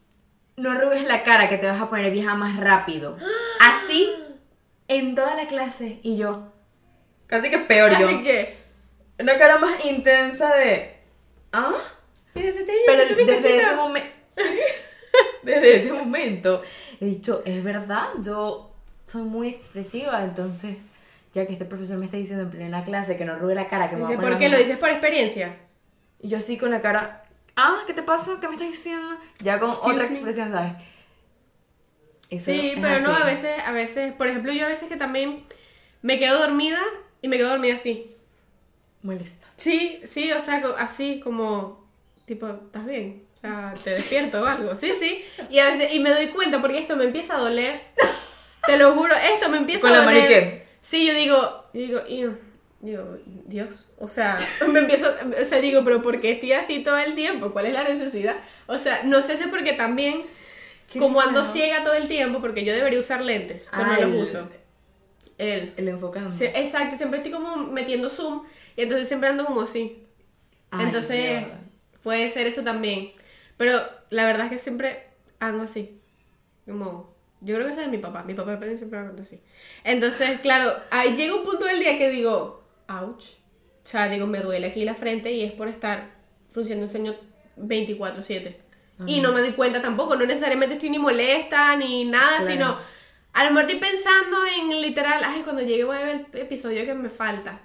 no 0.57 0.71
arrugues 0.71 1.07
la 1.07 1.23
cara 1.23 1.47
que 1.49 1.57
te 1.57 1.67
vas 1.67 1.79
a 1.81 1.89
poner 1.89 2.11
vieja 2.11 2.35
más 2.35 2.57
rápido. 2.59 3.17
Así, 3.59 4.09
en 4.89 5.15
toda 5.15 5.35
la 5.35 5.47
clase. 5.47 5.99
Y 6.03 6.17
yo, 6.17 6.51
casi 7.27 7.49
que 7.49 7.59
peor 7.59 7.91
yo. 7.99 8.07
Así 8.07 8.23
que, 8.23 8.55
Una 9.19 9.37
cara 9.37 9.57
más 9.59 9.83
intensa 9.85 10.53
de. 10.55 10.95
¿Ah? 11.53 11.73
Pero 12.33 12.47
desde 12.47 13.25
cachita. 13.25 13.47
ese 13.47 13.75
momento. 13.75 14.15
desde 15.43 15.75
ese 15.77 15.93
momento 15.93 16.61
he 16.99 17.05
dicho, 17.05 17.41
es 17.45 17.63
verdad, 17.63 18.07
yo 18.21 18.73
soy 19.05 19.21
muy 19.23 19.49
expresiva, 19.49 20.23
entonces, 20.23 20.77
ya 21.33 21.45
que 21.45 21.53
este 21.53 21.65
profesor 21.65 21.97
me 21.97 22.05
está 22.05 22.17
diciendo 22.17 22.43
en 22.43 22.49
plena 22.51 22.83
clase 22.83 23.15
que 23.17 23.23
no 23.25 23.33
arrugue 23.33 23.55
la 23.55 23.67
cara, 23.69 23.89
que 23.89 23.95
me 23.95 24.01
va 24.01 24.07
a 24.07 24.11
Dice, 24.11 24.17
poner 24.21 24.31
¿por 24.33 24.39
qué 24.39 24.45
lo 24.49 24.51
mano". 24.53 24.63
dices 24.63 24.77
por 24.79 24.89
experiencia? 24.89 25.55
Y 26.19 26.29
yo 26.29 26.37
así 26.37 26.57
con 26.57 26.71
la 26.71 26.81
cara, 26.81 27.23
ah, 27.55 27.83
¿qué 27.87 27.93
te 27.93 28.03
pasa? 28.03 28.37
¿Qué 28.41 28.47
me 28.47 28.55
estás 28.55 28.69
diciendo? 28.69 29.17
Ya 29.39 29.59
con 29.59 29.69
Excuse 29.71 29.91
otra 29.93 30.03
me. 30.07 30.13
expresión, 30.13 30.51
¿sabes? 30.51 30.73
Eso 32.29 32.51
Sí, 32.51 32.73
pero 32.81 32.99
no, 33.01 33.13
así. 33.13 33.21
a 33.21 33.25
veces, 33.25 33.51
a 33.65 33.71
veces, 33.71 34.13
por 34.13 34.27
ejemplo, 34.27 34.51
yo 34.51 34.65
a 34.65 34.69
veces 34.69 34.89
que 34.89 34.97
también 34.97 35.45
me 36.01 36.17
quedo 36.19 36.39
dormida 36.39 36.79
y 37.25 37.27
me 37.27 37.37
quedo 37.37 37.49
dormida 37.49 37.73
así. 37.73 38.07
Molesta. 39.01 39.47
Sí, 39.55 39.99
sí, 40.05 40.31
o 40.31 40.39
sea, 40.41 40.63
así 40.77 41.19
como, 41.19 41.83
tipo, 42.25 42.47
¿estás 42.47 42.85
bien? 42.85 43.23
O 43.37 43.41
sea, 43.41 43.73
te 43.83 43.89
despierto 43.91 44.41
o 44.41 44.45
algo. 44.45 44.75
Sí, 44.75 44.91
sí. 44.99 45.23
Y 45.49 45.57
a 45.57 45.65
veces, 45.71 45.91
y 45.91 45.99
me 45.99 46.11
doy 46.11 46.27
cuenta 46.27 46.61
porque 46.61 46.77
esto 46.77 46.95
me 46.95 47.05
empieza 47.05 47.35
a 47.35 47.39
doler. 47.39 47.79
Te 48.67 48.77
lo 48.77 48.93
juro, 48.93 49.15
esto 49.15 49.49
me 49.49 49.57
empieza 49.57 49.81
¿Con 49.81 49.89
a 49.91 49.99
la 49.99 50.05
doler. 50.05 50.15
maniqué? 50.21 50.65
Sí, 50.81 51.05
yo 51.07 51.13
digo, 51.15 51.65
yo 51.73 51.81
digo, 51.81 52.01
"Iu", 52.07 52.37
digo, 52.81 53.17
Dios, 53.47 53.87
o 53.97 54.07
sea, 54.07 54.37
me 54.71 54.79
empiezo, 54.79 55.11
o 55.41 55.45
sea, 55.45 55.59
digo, 55.61 55.83
pero 55.83 56.03
¿por 56.03 56.19
qué 56.19 56.33
estoy 56.33 56.51
así 56.53 56.83
todo 56.83 56.97
el 56.99 57.15
tiempo? 57.15 57.51
¿Cuál 57.53 57.65
es 57.67 57.73
la 57.73 57.83
necesidad? 57.83 58.35
O 58.67 58.77
sea, 58.77 59.01
no 59.03 59.23
sé 59.23 59.35
si 59.37 59.43
es 59.45 59.49
porque 59.49 59.73
también, 59.73 60.21
como 60.99 61.21
ando 61.21 61.43
ciega 61.43 61.83
todo 61.83 61.93
el 61.95 62.07
tiempo, 62.07 62.39
porque 62.39 62.63
yo 62.65 62.73
debería 62.73 62.99
usar 62.99 63.21
lentes, 63.21 63.67
pero 63.71 63.83
Ah, 63.83 63.97
no 63.99 64.07
los 64.07 64.29
uso. 64.29 64.47
El, 65.37 65.73
El 65.77 65.87
enfocando. 65.89 66.31
Sí, 66.31 66.45
exacto, 66.45 66.95
siempre 66.97 67.17
estoy 67.17 67.31
como 67.31 67.57
metiendo 67.57 68.09
zoom 68.09 68.43
y 68.75 68.83
entonces 68.83 69.07
siempre 69.07 69.29
ando 69.29 69.45
como 69.45 69.61
así. 69.61 70.03
Ay, 70.71 70.85
entonces 70.85 71.45
puede 72.03 72.29
ser 72.29 72.47
eso 72.47 72.63
también. 72.63 73.11
Pero 73.57 73.79
la 74.09 74.25
verdad 74.25 74.45
es 74.45 74.51
que 74.53 74.59
siempre 74.59 75.07
ando 75.39 75.63
así. 75.63 75.99
Como, 76.65 77.13
yo 77.41 77.55
creo 77.55 77.67
que 77.67 77.73
eso 77.73 77.81
es 77.81 77.87
mi 77.89 77.97
papá. 77.97 78.23
Mi 78.23 78.33
papá 78.33 78.59
siempre 78.77 78.99
anda 78.99 79.21
así. 79.21 79.39
Entonces, 79.83 80.39
claro, 80.41 80.73
ahí 80.91 81.15
llega 81.15 81.35
un 81.35 81.43
punto 81.43 81.65
del 81.65 81.79
día 81.79 81.97
que 81.97 82.09
digo, 82.09 82.63
ouch. 82.87 83.23
O 83.83 83.87
sea, 83.87 84.09
digo, 84.09 84.25
me 84.27 84.39
duele 84.39 84.67
aquí 84.67 84.83
la 84.83 84.95
frente 84.95 85.31
y 85.31 85.43
es 85.43 85.51
por 85.51 85.67
estar 85.67 86.11
frunciendo 86.49 86.85
un 86.85 86.89
ceño 86.91 87.15
24-7. 87.57 88.55
Y 89.05 89.19
no 89.19 89.33
me 89.33 89.41
doy 89.41 89.51
cuenta 89.51 89.81
tampoco, 89.81 90.15
no 90.15 90.25
necesariamente 90.25 90.75
estoy 90.75 90.89
ni 90.89 90.99
molesta 90.99 91.75
ni 91.75 92.05
nada, 92.05 92.37
Claro. 92.37 92.51
sino 92.51 92.77
a 93.35 93.43
lo 93.43 93.51
mejor 93.51 93.69
estoy 93.69 93.89
pensando 93.91 94.37
en 94.45 94.81
literal, 94.81 95.21
ay, 95.25 95.41
cuando 95.41 95.61
llegue 95.61 95.83
voy 95.83 95.97
a 95.97 96.05
ver 96.05 96.25
el 96.31 96.39
episodio 96.39 96.85
que 96.85 96.93
me 96.93 97.09
falta 97.09 97.59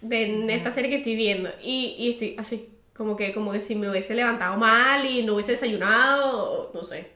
de 0.00 0.54
esta 0.54 0.72
serie 0.72 0.88
que 0.88 0.96
estoy 0.96 1.14
viendo. 1.14 1.50
Y, 1.62 1.94
y 1.98 2.12
estoy 2.12 2.36
así, 2.38 2.70
como 2.96 3.18
que, 3.18 3.34
como 3.34 3.52
que 3.52 3.60
si 3.60 3.74
me 3.74 3.90
hubiese 3.90 4.14
levantado 4.14 4.56
mal 4.56 5.04
y 5.04 5.22
no 5.22 5.34
hubiese 5.34 5.52
desayunado, 5.52 6.70
o 6.70 6.72
no 6.72 6.84
sé, 6.84 7.12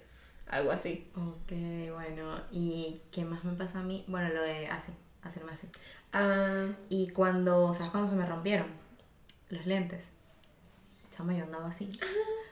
algo 0.49 0.71
así. 0.71 1.07
Ok, 1.17 1.53
bueno, 1.95 2.43
¿y 2.53 3.01
qué 3.11 3.25
más 3.25 3.43
me 3.43 3.55
pasa 3.55 3.79
a 3.79 3.83
mí? 3.83 4.05
Bueno, 4.07 4.29
lo 4.35 4.43
de 4.43 4.67
así, 4.67 4.93
hacerme 5.23 5.53
así. 5.53 5.67
Ah, 6.13 6.67
Y 6.91 7.09
cuando, 7.09 7.73
¿sabes 7.73 7.91
cuando 7.91 8.11
se 8.11 8.17
me 8.17 8.27
rompieron? 8.27 8.67
Los 9.49 9.65
lentes. 9.65 10.05
Chama, 11.17 11.35
yo 11.35 11.45
andaba 11.45 11.69
así. 11.69 11.91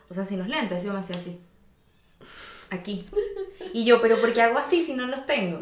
O 0.09 0.15
sea, 0.15 0.25
sin 0.25 0.39
los 0.39 0.49
lentes 0.49 0.83
yo 0.83 0.95
me 0.95 1.01
hacía 1.01 1.17
así. 1.17 1.39
Aquí. 2.71 3.07
Y 3.73 3.85
yo, 3.85 4.01
pero 4.03 4.21
¿por 4.21 4.33
qué 4.33 4.43
hago 4.43 4.59
así 4.59 4.85
si 4.85 4.95
no 4.95 5.07
los 5.07 5.25
tengo? 5.27 5.61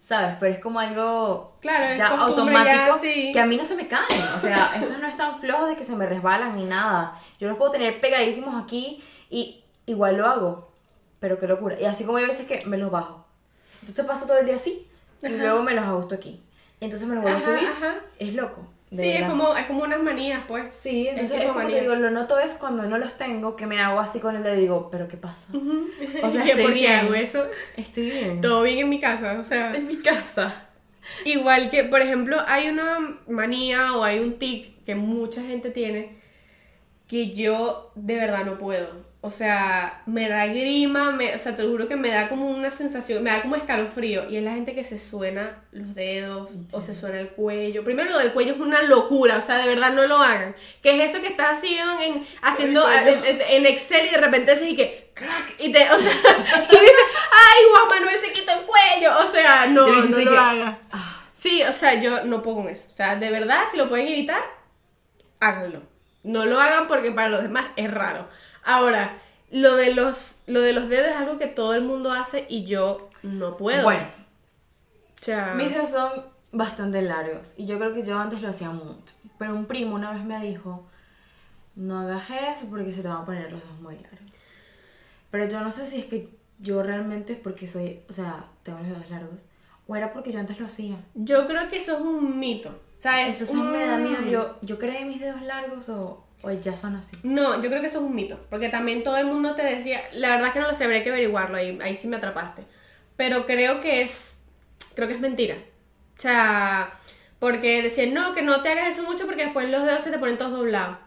¿Sabes? 0.00 0.36
Pero 0.38 0.52
es 0.52 0.60
como 0.60 0.78
algo 0.78 1.56
Claro, 1.60 1.96
ya 1.96 2.06
automático 2.08 2.64
ya, 2.64 2.98
sí. 3.00 3.32
que 3.32 3.40
a 3.40 3.46
mí 3.46 3.56
no 3.56 3.64
se 3.64 3.74
me 3.74 3.88
caen. 3.88 4.22
O 4.36 4.40
sea, 4.40 4.70
estos 4.80 4.98
no 5.00 5.08
están 5.08 5.40
flojos 5.40 5.68
de 5.68 5.76
que 5.76 5.84
se 5.84 5.96
me 5.96 6.06
resbalan 6.06 6.56
ni 6.56 6.64
nada. 6.64 7.20
Yo 7.40 7.48
los 7.48 7.56
puedo 7.56 7.72
tener 7.72 8.00
pegadísimos 8.00 8.62
aquí 8.62 9.02
y 9.30 9.64
igual 9.86 10.16
lo 10.16 10.26
hago. 10.26 10.70
Pero 11.18 11.40
qué 11.40 11.46
locura. 11.48 11.76
Y 11.80 11.84
así 11.86 12.04
como 12.04 12.18
hay 12.18 12.26
veces 12.26 12.46
que 12.46 12.64
me 12.66 12.78
los 12.78 12.90
bajo. 12.90 13.24
Entonces 13.80 14.04
paso 14.04 14.26
todo 14.26 14.38
el 14.38 14.46
día 14.46 14.56
así 14.56 14.86
y 15.22 15.26
Ajá. 15.26 15.36
luego 15.36 15.62
me 15.62 15.74
los 15.74 15.84
ajusto 15.84 16.14
aquí. 16.14 16.40
Entonces 16.80 17.08
me 17.08 17.14
los 17.16 17.22
vuelvo 17.24 17.38
Ajá, 17.38 17.50
a 17.52 17.56
subir. 17.58 17.68
ajá. 17.68 17.94
Es 18.18 18.34
loco. 18.34 18.66
De 18.90 19.02
sí, 19.02 19.08
es 19.10 19.28
como, 19.28 19.56
es 19.56 19.66
como 19.66 19.82
unas 19.82 20.02
manías, 20.02 20.44
pues. 20.46 20.64
Sí, 20.80 21.08
entonces 21.08 21.36
Es 21.36 21.40
tipo 21.40 21.54
como 21.54 21.68
te 21.68 21.80
digo, 21.80 21.96
lo 21.96 22.10
noto 22.10 22.38
es 22.38 22.54
cuando 22.54 22.84
no 22.84 22.98
los 22.98 23.16
tengo, 23.18 23.56
que 23.56 23.66
me 23.66 23.80
hago 23.80 23.98
así 23.98 24.20
con 24.20 24.36
el 24.36 24.42
dedo 24.42 24.54
y 24.54 24.60
digo, 24.60 24.88
¿pero 24.90 25.08
qué 25.08 25.16
pasa? 25.16 25.48
O 26.22 26.30
sea, 26.30 26.44
¿Y 26.46 26.50
estoy 26.50 26.64
por 26.64 26.74
qué 26.74 26.88
hago 26.88 27.14
eso? 27.14 27.46
Estoy 27.76 28.10
bien. 28.10 28.40
Todo 28.40 28.62
bien 28.62 28.78
en 28.78 28.88
mi 28.88 29.00
casa, 29.00 29.38
o 29.40 29.42
sea. 29.42 29.74
en 29.74 29.86
mi 29.86 29.96
casa. 29.96 30.66
Igual 31.24 31.70
que, 31.70 31.84
por 31.84 32.00
ejemplo, 32.00 32.36
hay 32.46 32.68
una 32.68 33.18
manía 33.28 33.94
o 33.94 34.04
hay 34.04 34.18
un 34.20 34.38
tic 34.38 34.84
que 34.84 34.94
mucha 34.94 35.42
gente 35.42 35.70
tiene 35.70 36.16
que 37.08 37.30
yo 37.30 37.92
de 37.94 38.16
verdad 38.16 38.44
no 38.44 38.58
puedo. 38.58 39.05
O 39.26 39.30
sea, 39.32 40.02
me 40.06 40.28
da 40.28 40.46
grima, 40.46 41.10
me, 41.10 41.34
o 41.34 41.38
sea, 41.40 41.56
te 41.56 41.64
lo 41.64 41.70
juro 41.70 41.88
que 41.88 41.96
me 41.96 42.10
da 42.10 42.28
como 42.28 42.48
una 42.48 42.70
sensación, 42.70 43.24
me 43.24 43.30
da 43.30 43.42
como 43.42 43.56
escalofrío. 43.56 44.30
Y 44.30 44.36
es 44.36 44.44
la 44.44 44.52
gente 44.52 44.72
que 44.72 44.84
se 44.84 45.00
suena 45.00 45.64
los 45.72 45.96
dedos 45.96 46.52
o 46.70 46.80
se 46.80 46.94
suena 46.94 47.18
el 47.18 47.30
cuello. 47.30 47.82
Primero 47.82 48.08
lo 48.08 48.18
del 48.18 48.30
cuello 48.30 48.54
es 48.54 48.60
una 48.60 48.82
locura, 48.82 49.38
o 49.38 49.42
sea, 49.42 49.58
de 49.58 49.66
verdad 49.66 49.94
no 49.94 50.06
lo 50.06 50.18
hagan. 50.18 50.54
Que 50.80 50.94
es 51.02 51.10
eso 51.10 51.20
que 51.20 51.26
estás 51.26 51.58
haciendo 51.58 52.00
en, 52.00 52.24
haciendo 52.40 52.88
en, 52.88 53.66
Excel 53.66 54.06
y 54.06 54.10
de 54.10 54.18
repente 54.18 54.52
haces 54.52 54.68
y 54.68 54.76
que... 54.76 55.10
clac, 55.12 55.56
Y 55.58 55.72
te, 55.72 55.90
o 55.90 55.98
sea, 55.98 56.12
y 56.70 56.72
dices, 56.72 56.96
ay, 57.32 57.64
Juan 57.72 57.98
Manuel 58.00 58.20
se 58.20 58.32
quita 58.32 58.60
el 58.60 58.64
cuello. 58.64 59.18
O 59.26 59.32
sea, 59.32 59.66
no, 59.66 59.88
no 59.88 60.18
lo 60.20 60.30
que- 60.30 60.38
hagas. 60.38 60.76
Sí, 61.32 61.64
o 61.64 61.72
sea, 61.72 62.00
yo 62.00 62.24
no 62.26 62.42
puedo 62.42 62.58
con 62.58 62.68
eso. 62.68 62.86
O 62.92 62.94
sea, 62.94 63.16
de 63.16 63.28
verdad, 63.28 63.64
si 63.72 63.76
lo 63.76 63.88
pueden 63.88 64.06
evitar, 64.06 64.40
háganlo. 65.40 65.82
No 66.22 66.44
lo 66.44 66.60
hagan 66.60 66.86
porque 66.86 67.10
para 67.10 67.28
los 67.28 67.42
demás 67.42 67.66
es 67.74 67.90
raro. 67.90 68.28
Ahora, 68.66 69.18
lo 69.50 69.76
de 69.76 69.94
los, 69.94 70.40
lo 70.46 70.60
de 70.60 70.72
los 70.72 70.88
dedos 70.88 71.06
es 71.08 71.16
algo 71.16 71.38
que 71.38 71.46
todo 71.46 71.74
el 71.74 71.82
mundo 71.82 72.12
hace 72.12 72.46
y 72.48 72.64
yo 72.64 73.08
no 73.22 73.56
puedo. 73.56 73.84
Bueno, 73.84 74.08
o 75.14 75.24
sea, 75.24 75.54
mis 75.54 75.70
dedos 75.70 75.90
son 75.90 76.10
bastante 76.52 77.00
largos 77.02 77.54
y 77.56 77.66
yo 77.66 77.78
creo 77.78 77.94
que 77.94 78.02
yo 78.04 78.18
antes 78.18 78.42
lo 78.42 78.48
hacía 78.48 78.70
mucho. 78.70 79.14
Pero 79.38 79.54
un 79.54 79.66
primo 79.66 79.94
una 79.94 80.12
vez 80.12 80.24
me 80.24 80.40
dijo, 80.44 80.86
no 81.76 82.00
hagas 82.00 82.24
eso 82.30 82.68
porque 82.70 82.90
se 82.92 83.02
te 83.02 83.08
van 83.08 83.18
a 83.18 83.24
poner 83.24 83.52
los 83.52 83.62
dedos 83.62 83.80
muy 83.80 83.94
largos. 83.94 84.20
Pero 85.30 85.48
yo 85.48 85.60
no 85.60 85.70
sé 85.70 85.86
si 85.86 86.00
es 86.00 86.06
que 86.06 86.28
yo 86.58 86.82
realmente 86.82 87.34
es 87.34 87.38
porque 87.38 87.66
soy, 87.68 88.00
o 88.08 88.12
sea, 88.12 88.46
tengo 88.62 88.78
los 88.78 88.88
dedos 88.88 89.10
largos. 89.10 89.40
O 89.88 89.94
era 89.94 90.12
porque 90.12 90.32
yo 90.32 90.40
antes 90.40 90.58
lo 90.58 90.66
hacía. 90.66 90.96
yo 91.14 91.46
creo 91.46 91.68
que 91.68 91.76
eso 91.76 91.94
es 91.94 92.00
un 92.00 92.38
mito. 92.40 92.70
O 92.70 93.00
sea, 93.00 93.28
es 93.28 93.40
Eso 93.42 93.52
sí 93.52 93.60
me 93.60 93.86
da 93.86 93.94
un- 93.96 94.02
miedo. 94.02 94.22
Yo, 94.28 94.58
yo 94.62 94.78
creé 94.78 95.04
mis 95.04 95.20
dedos 95.20 95.42
largos 95.42 95.88
o, 95.90 96.25
o 96.42 96.50
ya 96.50 96.76
son 96.76 96.96
así. 96.96 97.16
No, 97.22 97.62
yo 97.62 97.68
creo 97.68 97.80
que 97.80 97.88
eso 97.88 97.98
es 97.98 98.04
un 98.04 98.14
mito, 98.14 98.38
porque 98.50 98.68
también 98.68 99.02
todo 99.02 99.16
el 99.16 99.26
mundo 99.26 99.54
te 99.54 99.62
decía, 99.64 100.00
la 100.12 100.30
verdad 100.30 100.48
es 100.48 100.52
que 100.52 100.60
no 100.60 100.68
lo 100.68 100.74
sé, 100.74 100.84
habría 100.84 101.02
que 101.02 101.10
averiguarlo, 101.10 101.56
ahí, 101.56 101.78
ahí 101.82 101.96
sí 101.96 102.08
me 102.08 102.16
atrapaste, 102.16 102.62
pero 103.16 103.46
creo 103.46 103.80
que 103.80 104.02
es, 104.02 104.38
creo 104.94 105.08
que 105.08 105.14
es 105.14 105.20
mentira, 105.20 105.56
o 106.16 106.20
sea, 106.20 106.92
porque 107.38 107.82
decían, 107.82 108.14
no, 108.14 108.34
que 108.34 108.42
no 108.42 108.62
te 108.62 108.70
hagas 108.70 108.88
eso 108.88 109.02
mucho 109.02 109.26
porque 109.26 109.44
después 109.44 109.68
los 109.68 109.84
dedos 109.84 110.04
se 110.04 110.10
te 110.10 110.18
ponen 110.18 110.38
todos 110.38 110.52
doblados, 110.52 110.98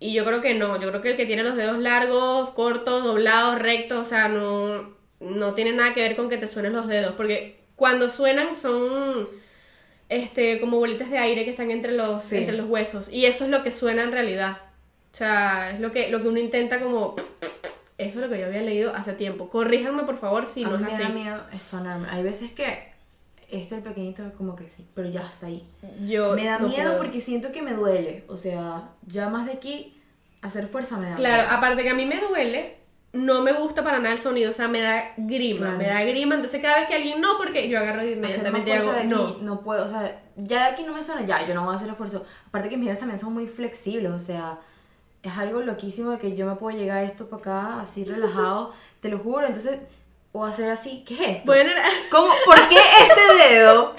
y 0.00 0.12
yo 0.12 0.24
creo 0.24 0.42
que 0.42 0.54
no, 0.54 0.80
yo 0.80 0.90
creo 0.90 1.00
que 1.00 1.10
el 1.12 1.16
que 1.16 1.26
tiene 1.26 1.42
los 1.42 1.56
dedos 1.56 1.78
largos, 1.78 2.50
cortos, 2.50 3.04
doblados, 3.04 3.58
rectos, 3.58 4.06
o 4.06 4.08
sea, 4.08 4.28
no, 4.28 4.94
no 5.20 5.54
tiene 5.54 5.72
nada 5.72 5.94
que 5.94 6.02
ver 6.02 6.16
con 6.16 6.28
que 6.28 6.36
te 6.36 6.48
suenen 6.48 6.74
los 6.74 6.86
dedos, 6.88 7.14
porque 7.14 7.60
cuando 7.76 8.10
suenan 8.10 8.54
son 8.54 9.28
este 10.08 10.60
como 10.60 10.78
bolitas 10.78 11.10
de 11.10 11.18
aire 11.18 11.44
que 11.44 11.50
están 11.50 11.70
entre 11.70 11.92
los 11.92 12.22
Sí. 12.24 12.36
entre 12.38 12.56
los 12.56 12.68
huesos 12.68 13.08
y 13.10 13.26
eso 13.26 13.44
es 13.44 13.50
lo 13.50 13.62
que 13.62 13.70
suena 13.70 14.02
en 14.02 14.12
realidad. 14.12 14.58
O 15.12 15.16
sea, 15.16 15.70
es 15.72 15.80
lo 15.80 15.92
que 15.92 16.10
lo 16.10 16.22
que 16.22 16.28
uno 16.28 16.38
intenta 16.40 16.80
como 16.80 17.14
eso 17.96 18.18
es 18.18 18.26
lo 18.26 18.28
que 18.28 18.40
yo 18.40 18.46
había 18.46 18.62
leído 18.62 18.92
hace 18.94 19.12
tiempo. 19.12 19.48
Corríjanme 19.48 20.02
por 20.02 20.16
favor 20.16 20.46
si 20.48 20.64
a 20.64 20.68
no 20.68 20.74
es 20.76 20.80
me 20.82 20.88
da 20.90 20.96
así. 21.04 21.12
miedo 21.12 21.42
es 21.52 21.62
sonarme. 21.62 22.08
Hay 22.10 22.22
veces 22.22 22.50
que 22.52 22.92
este 23.50 23.76
el 23.76 23.82
pequeñito 23.82 24.32
como 24.36 24.56
que 24.56 24.68
sí, 24.68 24.84
pero 24.94 25.08
ya 25.08 25.26
está 25.26 25.46
ahí. 25.46 25.68
Yo 26.06 26.34
me 26.34 26.44
da 26.44 26.58
no 26.58 26.68
miedo 26.68 26.90
puedo. 26.90 26.98
porque 26.98 27.20
siento 27.20 27.52
que 27.52 27.62
me 27.62 27.72
duele. 27.74 28.24
O 28.28 28.36
sea, 28.36 28.88
ya 29.06 29.28
más 29.28 29.46
de 29.46 29.52
aquí 29.52 29.96
hacer 30.42 30.66
fuerza 30.66 30.98
me 30.98 31.08
da 31.10 31.14
Claro, 31.16 31.42
miedo. 31.44 31.56
aparte 31.56 31.82
que 31.84 31.90
a 31.90 31.94
mí 31.94 32.04
me 32.06 32.20
duele, 32.20 32.78
no 33.14 33.42
me 33.42 33.52
gusta 33.52 33.84
para 33.84 34.00
nada 34.00 34.12
el 34.14 34.20
sonido, 34.20 34.50
o 34.50 34.52
sea, 34.52 34.66
me 34.66 34.80
da 34.80 35.12
grima, 35.16 35.60
Claro. 35.60 35.78
me 35.78 35.86
da 35.86 36.02
grima, 36.02 36.34
entonces 36.34 36.60
cada 36.60 36.80
vez 36.80 36.88
que 36.88 36.96
alguien 36.96 37.20
no, 37.20 37.36
porque 37.38 37.68
yo 37.68 37.78
agarro 37.78 38.04
inmediatamente 38.04 38.72
hago 38.72 38.92
de 38.92 39.04
no. 39.04 39.28
aquí 39.28 39.38
no 39.40 39.60
puedo, 39.60 39.86
o 39.86 39.88
sea, 39.88 40.20
ya 40.36 40.64
de 40.64 40.70
aquí 40.72 40.82
no 40.82 40.92
me 40.92 41.04
suena, 41.04 41.22
ya, 41.22 41.46
yo 41.46 41.54
no 41.54 41.62
voy 41.64 41.74
a 41.74 41.76
hacer 41.76 41.88
esfuerzo. 41.88 42.26
Aparte 42.48 42.68
que 42.68 42.76
mis 42.76 42.86
dedos 42.86 42.98
también 42.98 43.20
son 43.20 43.32
muy 43.32 43.46
flexibles, 43.46 44.10
o 44.10 44.18
sea, 44.18 44.58
es 45.22 45.32
algo 45.38 45.60
loquísimo 45.60 46.10
de 46.10 46.18
que 46.18 46.34
yo 46.34 46.44
me 46.44 46.56
puedo 46.56 46.76
llegar 46.76 46.98
a 46.98 47.02
esto 47.04 47.28
para 47.28 47.40
acá, 47.40 47.80
así 47.82 48.04
relajado, 48.14 48.74
te 49.00 49.08
lo 49.08 49.20
juro, 49.20 49.46
entonces, 49.46 49.78
o 50.32 50.44
hacer 50.44 50.68
así, 50.70 51.04
¿qué 51.06 51.14
es 51.14 51.20
esto? 51.36 51.42
Bueno, 51.46 51.70
¿Cómo? 52.10 52.32
¿Por 52.44 52.68
qué 52.68 52.78
este 53.08 53.34
dedo 53.48 53.94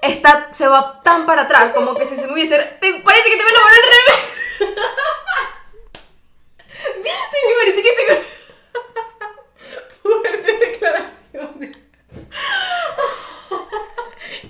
está, 0.00 0.52
se 0.52 0.68
va 0.68 1.00
tan 1.02 1.26
para 1.26 1.42
atrás? 1.42 1.72
Como 1.72 1.92
que 1.96 2.06
si 2.06 2.14
se 2.14 2.28
me 2.28 2.34
hubiese... 2.34 2.56
Te, 2.56 3.00
parece 3.00 3.30
que 3.30 3.36
te 3.36 3.42
me 3.42 3.50
lo 3.50 3.58
al 3.58 3.64
revés. 3.90 4.22
¿Viste? 7.02 7.36
Me 7.48 7.54
parece 7.58 7.82
que 7.82 7.90
te... 7.90 8.33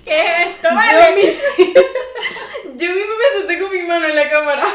¿Qué 0.03 0.21
es 0.21 0.47
esto? 0.49 0.67
Vale. 0.73 1.15
Yo 2.77 2.89
mismo 2.93 3.13
me 3.17 3.37
asusté 3.37 3.59
con 3.59 3.71
mi 3.71 3.83
mano 3.83 4.07
en 4.07 4.15
la 4.15 4.29
cámara. 4.29 4.65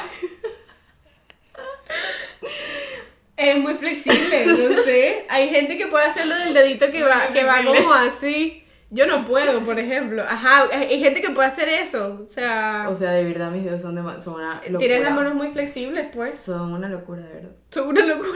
Es 3.37 3.57
muy 3.59 3.75
flexible, 3.75 4.47
no 4.47 4.83
sé. 4.85 5.25
Hay 5.29 5.49
gente 5.49 5.79
que 5.79 5.87
puede 5.87 6.05
hacerlo 6.07 6.35
del 6.37 6.53
dedito 6.55 6.91
que 6.91 7.03
va, 7.03 7.33
que 7.33 7.45
va 7.45 7.65
como 7.65 7.93
así. 7.93 8.65
Yo 8.91 9.07
no 9.07 9.25
puedo, 9.25 9.61
por 9.61 9.79
ejemplo. 9.79 10.23
Ajá, 10.23 10.69
hay 10.73 10.99
gente 11.01 11.21
que 11.23 11.31
puede 11.31 11.49
hacer 11.49 11.69
eso. 11.69 12.23
O 12.25 12.29
sea, 12.29 12.87
O 12.91 12.95
sea, 12.95 13.13
de 13.13 13.25
verdad 13.25 13.51
mis 13.51 13.65
dedos 13.65 13.83
son, 13.83 13.95
de, 13.95 14.21
son 14.21 14.35
una 14.35 14.57
locura. 14.57 14.79
tienes 14.79 15.03
las 15.03 15.15
manos 15.15 15.35
muy 15.35 15.49
flexibles, 15.49 16.09
pues. 16.13 16.41
Son 16.41 16.73
una 16.73 16.89
locura, 16.89 17.23
de 17.23 17.33
verdad. 17.33 17.51
Son 17.71 17.89
una 17.89 18.05
locura. 18.05 18.31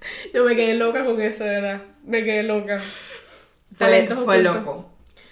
Yo 0.34 0.44
me 0.44 0.56
quedé 0.56 0.74
loca 0.74 1.04
con 1.04 1.20
eso, 1.20 1.44
de 1.44 1.50
verdad. 1.50 1.82
Me 2.04 2.24
quedé 2.24 2.42
loca. 2.42 2.80
Fue, 2.80 3.86
Talentos 3.86 4.24
fue 4.24 4.42
loco. 4.42 4.90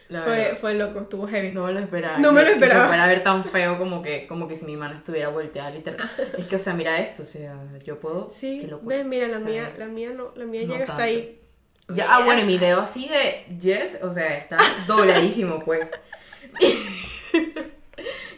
Fue, 0.08 0.56
fue 0.58 0.74
loco, 0.74 1.00
estuvo 1.00 1.26
heavy. 1.28 1.52
No 1.52 1.66
me 1.66 1.72
lo 1.72 1.80
esperaba. 1.80 2.18
No 2.18 2.32
me 2.32 2.42
lo 2.42 2.48
esperaba. 2.48 2.80
Que 2.80 2.86
se 2.86 2.88
fuera 2.88 3.04
a 3.04 3.08
ver 3.08 3.22
tan 3.22 3.44
feo 3.44 3.76
como 3.78 4.02
que, 4.02 4.26
como 4.26 4.48
que 4.48 4.56
si 4.56 4.64
mi 4.64 4.76
mano 4.76 4.96
estuviera 4.96 5.28
volteada, 5.28 5.70
literal. 5.70 6.10
es 6.38 6.46
que, 6.46 6.56
o 6.56 6.58
sea, 6.58 6.72
mira 6.74 6.98
esto, 6.98 7.22
o 7.24 7.26
sea, 7.26 7.54
yo 7.84 8.00
puedo... 8.00 8.30
Sí, 8.30 8.66
ves, 8.82 9.04
mira, 9.04 9.28
la 9.28 9.36
O 9.38 9.40
sea, 9.40 9.48
mía, 9.50 9.72
la 9.76 9.86
mía 9.86 10.10
no, 10.16 10.32
la 10.34 10.46
mía 10.46 10.62
no 10.66 10.72
llega 10.72 10.84
hasta 10.86 11.02
ahí. 11.02 11.40
Ya, 11.88 12.06
ah, 12.16 12.24
bueno, 12.24 12.42
y 12.42 12.44
mi 12.44 12.58
dedo 12.58 12.82
así 12.82 13.08
de 13.08 13.46
yes, 13.58 13.98
o 14.02 14.12
sea, 14.12 14.36
está 14.38 14.56
dobladísimo, 14.86 15.62
pues. 15.64 15.88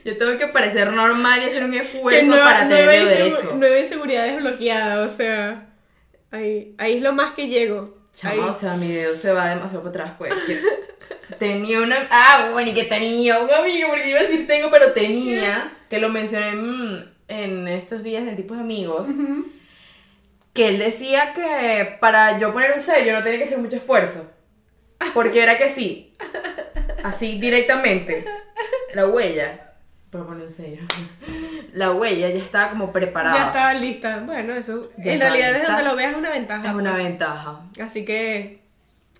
Yo 0.05 0.17
tengo 0.17 0.39
que 0.39 0.47
parecer 0.49 0.93
normal 0.93 1.43
y 1.43 1.47
hacer 1.47 1.65
un 1.65 1.75
esfuerzo 1.75 2.31
para 2.33 2.69
tener 2.69 2.89
dedo 2.89 3.07
insegu- 3.07 3.59
derecho. 3.59 3.79
Inseguridad 3.83 4.25
desbloqueada, 4.25 5.05
o 5.05 5.09
sea. 5.09 5.67
Ahí, 6.31 6.75
ahí 6.79 6.97
es 6.97 7.03
lo 7.03 7.13
más 7.13 7.35
que 7.35 7.49
llego. 7.49 7.99
Chama, 8.15 8.47
o 8.47 8.53
sea, 8.53 8.75
mi 8.75 8.89
dedo 8.89 9.15
se 9.15 9.33
va 9.33 9.49
demasiado 9.49 9.83
para 9.83 9.91
atrás, 9.91 10.15
pues. 10.19 10.35
tenía 11.39 11.81
una. 11.81 12.09
Ah, 12.11 12.51
bueno, 12.53 12.71
y 12.71 12.75
que 12.75 12.85
tenía 12.85 13.39
un 13.39 13.51
amigo, 13.51 13.89
porque 13.89 14.11
iba 14.11 14.21
a 14.21 14.25
decir 14.25 14.47
tengo, 14.47 14.71
pero 14.71 14.93
tenía, 14.93 15.73
que 15.89 15.99
lo 15.99 16.09
mencioné 16.09 16.53
mm, 16.53 17.09
en 17.29 17.69
estos 17.69 18.03
días 18.03 18.25
de 18.25 18.33
tipos 18.33 18.57
de 18.57 18.63
amigos, 18.63 19.09
que 20.53 20.69
él 20.69 20.79
decía 20.79 21.33
que 21.35 21.97
para 22.01 22.39
yo 22.39 22.53
poner 22.53 22.73
un 22.73 22.81
sello 22.81 23.13
no 23.13 23.23
tenía 23.23 23.39
que 23.39 23.45
hacer 23.45 23.59
mucho 23.59 23.77
esfuerzo. 23.77 24.31
Porque 25.15 25.43
era 25.43 25.57
que 25.57 25.71
sí, 25.71 26.15
así 27.03 27.39
directamente, 27.41 28.27
la 28.95 29.07
huella, 29.07 29.70
Para 30.11 30.25
poner 30.25 30.45
un 30.45 30.51
sello. 30.51 30.83
La 31.73 31.93
huella 31.93 32.29
ya 32.29 32.39
estaba 32.39 32.71
como 32.71 32.93
preparada. 32.93 33.37
Ya 33.37 33.47
estaba 33.47 33.75
lista. 33.75 34.23
Bueno, 34.27 34.53
eso 34.55 34.91
Ya 34.99 35.13
en 35.15 35.21
realidad 35.21 35.53
desde 35.53 35.67
donde 35.69 35.83
lo 35.85 35.95
veas 35.97 36.13
es 36.13 36.19
una 36.19 36.31
ventaja. 36.31 36.69
Es 36.69 36.75
una 36.75 36.93
pues. 36.93 37.05
ventaja. 37.05 37.61
Así 37.81 38.05
que 38.05 38.61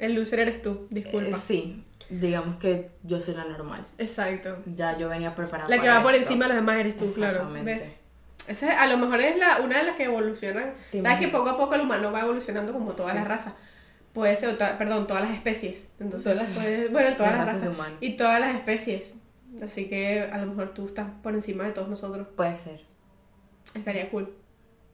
el 0.01 0.15
loser 0.15 0.41
eres 0.41 0.63
tú, 0.63 0.87
disculpa. 0.91 1.31
Eh, 1.37 1.41
sí, 1.41 1.85
digamos 2.09 2.57
que 2.57 2.91
yo 3.05 3.21
soy 3.21 3.35
la 3.35 3.45
normal. 3.45 3.87
Exacto. 3.99 4.59
Ya 4.67 4.99
yo 4.99 5.09
venía 5.09 5.35
preparada. 5.35 5.69
La 5.69 5.77
que 5.77 5.83
para 5.83 5.99
va 5.99 6.03
por 6.03 6.13
esto. 6.15 6.25
encima 6.27 6.47
de 6.47 6.55
los 6.55 6.57
demás 6.57 6.81
eres 6.81 6.97
tú, 6.97 7.13
claro. 7.13 7.49
¿Ves? 7.63 7.93
Esa 8.49 8.73
es- 8.73 8.79
a 8.79 8.87
lo 8.89 8.97
mejor 8.97 9.21
es 9.21 9.39
la, 9.39 9.59
una 9.61 9.79
de 9.79 9.85
las 9.85 9.97
que 9.97 10.05
evolucionan. 10.05 10.73
Sabes 10.91 11.21
que 11.21 11.29
poco 11.29 11.51
a 11.51 11.57
poco 11.57 11.75
el 11.77 11.83
humano 11.83 12.11
va 12.11 12.23
evolucionando 12.23 12.73
como 12.73 12.93
todas 12.95 13.13
Sí. 13.13 13.19
las 13.19 13.29
razas. 13.29 13.53
Puede 14.13 14.35
ser, 14.35 14.57
perdón, 14.77 15.07
todas 15.07 15.23
las 15.23 15.33
especies. 15.35 15.87
Entonces, 16.01 16.33
Todas 16.33 16.49
las- 16.49 16.57
puede- 16.59 16.89
bueno, 16.89 17.15
todas 17.17 17.31
las 17.33 17.47
las 17.47 17.55
razas 17.55 17.69
humanos. 17.69 17.99
Y 18.01 18.17
todas 18.17 18.41
las 18.41 18.57
especies. 18.57 19.13
Así 19.63 19.89
que 19.89 20.23
a 20.33 20.39
lo 20.39 20.47
mejor 20.47 20.73
tú 20.75 20.87
estás 20.87 21.07
por 21.23 21.35
encima 21.35 21.65
de 21.65 21.73
todos 21.73 21.89
nosotros. 21.89 22.27
Puede 22.37 22.57
ser. 22.57 22.81
Estaría 23.75 24.09
cool. 24.11 24.33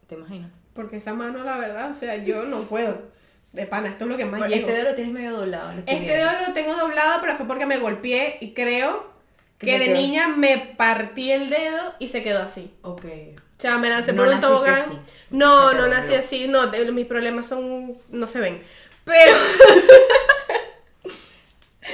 ¿Te 0.08 0.14
imaginas? 0.16 0.50
Porque 0.74 0.96
esa 0.96 1.14
mano, 1.14 1.42
la 1.44 1.56
verdad, 1.56 1.90
o 1.90 1.94
sea, 1.94 2.16
yo 2.16 2.44
no 2.44 2.62
puedo. 2.62 3.14
De 3.52 3.64
pana, 3.66 3.88
esto 3.88 4.04
es 4.04 4.10
lo 4.10 4.16
que 4.16 4.24
más 4.26 4.40
Bueno, 4.40 4.54
llego. 4.54 4.66
este 4.68 4.78
dedo 4.80 4.90
lo 4.90 4.94
tienes 4.94 5.14
medio 5.14 5.32
doblado. 5.36 5.72
lo 5.72 5.78
Este 5.86 5.94
dedo 6.16 6.30
lo 6.46 6.52
tengo 6.52 6.74
doblado, 6.76 7.20
pero 7.22 7.36
fue 7.36 7.46
porque 7.46 7.64
me 7.64 7.78
golpeé 7.78 8.36
y 8.40 8.52
creo 8.52 9.10
¿Qué 9.58 9.66
que 9.66 9.78
de 9.78 9.84
quedó? 9.86 9.96
niña 9.96 10.28
me 10.28 10.58
partí 10.76 11.30
el 11.32 11.48
dedo 11.48 11.94
y 11.98 12.08
se 12.08 12.22
quedó 12.22 12.42
así. 12.42 12.74
Ok. 12.82 13.04
O 13.06 13.60
sea, 13.60 13.78
me 13.78 13.88
lancé 13.88 14.12
No 14.12 14.24
por 14.24 14.34
un 14.34 14.40
tobogán. 14.40 14.80
así. 14.80 14.98
No, 15.30 15.70
te 15.70 15.76
no 15.76 15.88
nací 15.88 16.12
así. 16.14 16.46
No, 16.48 16.70
mis 16.92 17.06
problemas 17.06 17.46
son. 17.46 17.96
no 18.10 18.26
se 18.26 18.40
ven. 18.40 18.60
Pero 19.04 19.32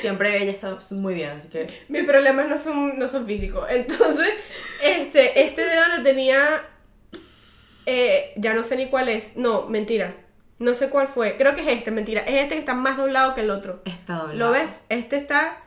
Siempre 0.02 0.42
ella 0.42 0.52
está 0.52 0.78
muy 0.90 1.14
bien, 1.14 1.30
así 1.30 1.48
que. 1.48 1.66
mis 1.88 2.04
problemas 2.04 2.48
no 2.48 2.56
son, 2.58 2.98
no 2.98 3.08
son 3.08 3.26
físicos. 3.26 3.66
Entonces, 3.70 4.28
este, 4.82 5.42
este 5.44 5.64
dedo 5.64 5.82
lo 5.96 6.02
tenía. 6.02 6.64
eh, 7.86 8.32
ya 8.36 8.52
no 8.54 8.62
sé 8.62 8.76
ni 8.76 8.86
cuál 8.86 9.08
es. 9.08 9.36
No, 9.36 9.66
mentira. 9.66 10.14
No 10.58 10.74
sé 10.74 10.90
cuál 10.90 11.08
fue. 11.08 11.36
Creo 11.36 11.54
que 11.54 11.62
es 11.62 11.68
este, 11.68 11.90
mentira. 11.90 12.20
Es 12.22 12.42
este 12.42 12.54
que 12.54 12.60
está 12.60 12.74
más 12.74 12.96
doblado 12.96 13.34
que 13.34 13.40
el 13.40 13.50
otro. 13.50 13.82
Está 13.84 14.14
doblado. 14.18 14.38
¿Lo 14.38 14.50
ves? 14.52 14.84
Este 14.90 15.16
está. 15.16 15.58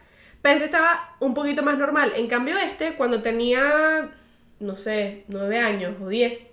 Pero 0.41 0.55
este 0.55 0.65
estaba 0.65 1.15
un 1.19 1.33
poquito 1.33 1.63
más 1.63 1.77
normal. 1.77 2.13
En 2.15 2.27
cambio, 2.27 2.57
este, 2.57 2.93
cuando 2.93 3.21
tenía, 3.21 4.11
no 4.59 4.75
sé, 4.75 5.23
nueve 5.27 5.57
años 5.59 5.95
o 6.01 6.07
diez, 6.07 6.45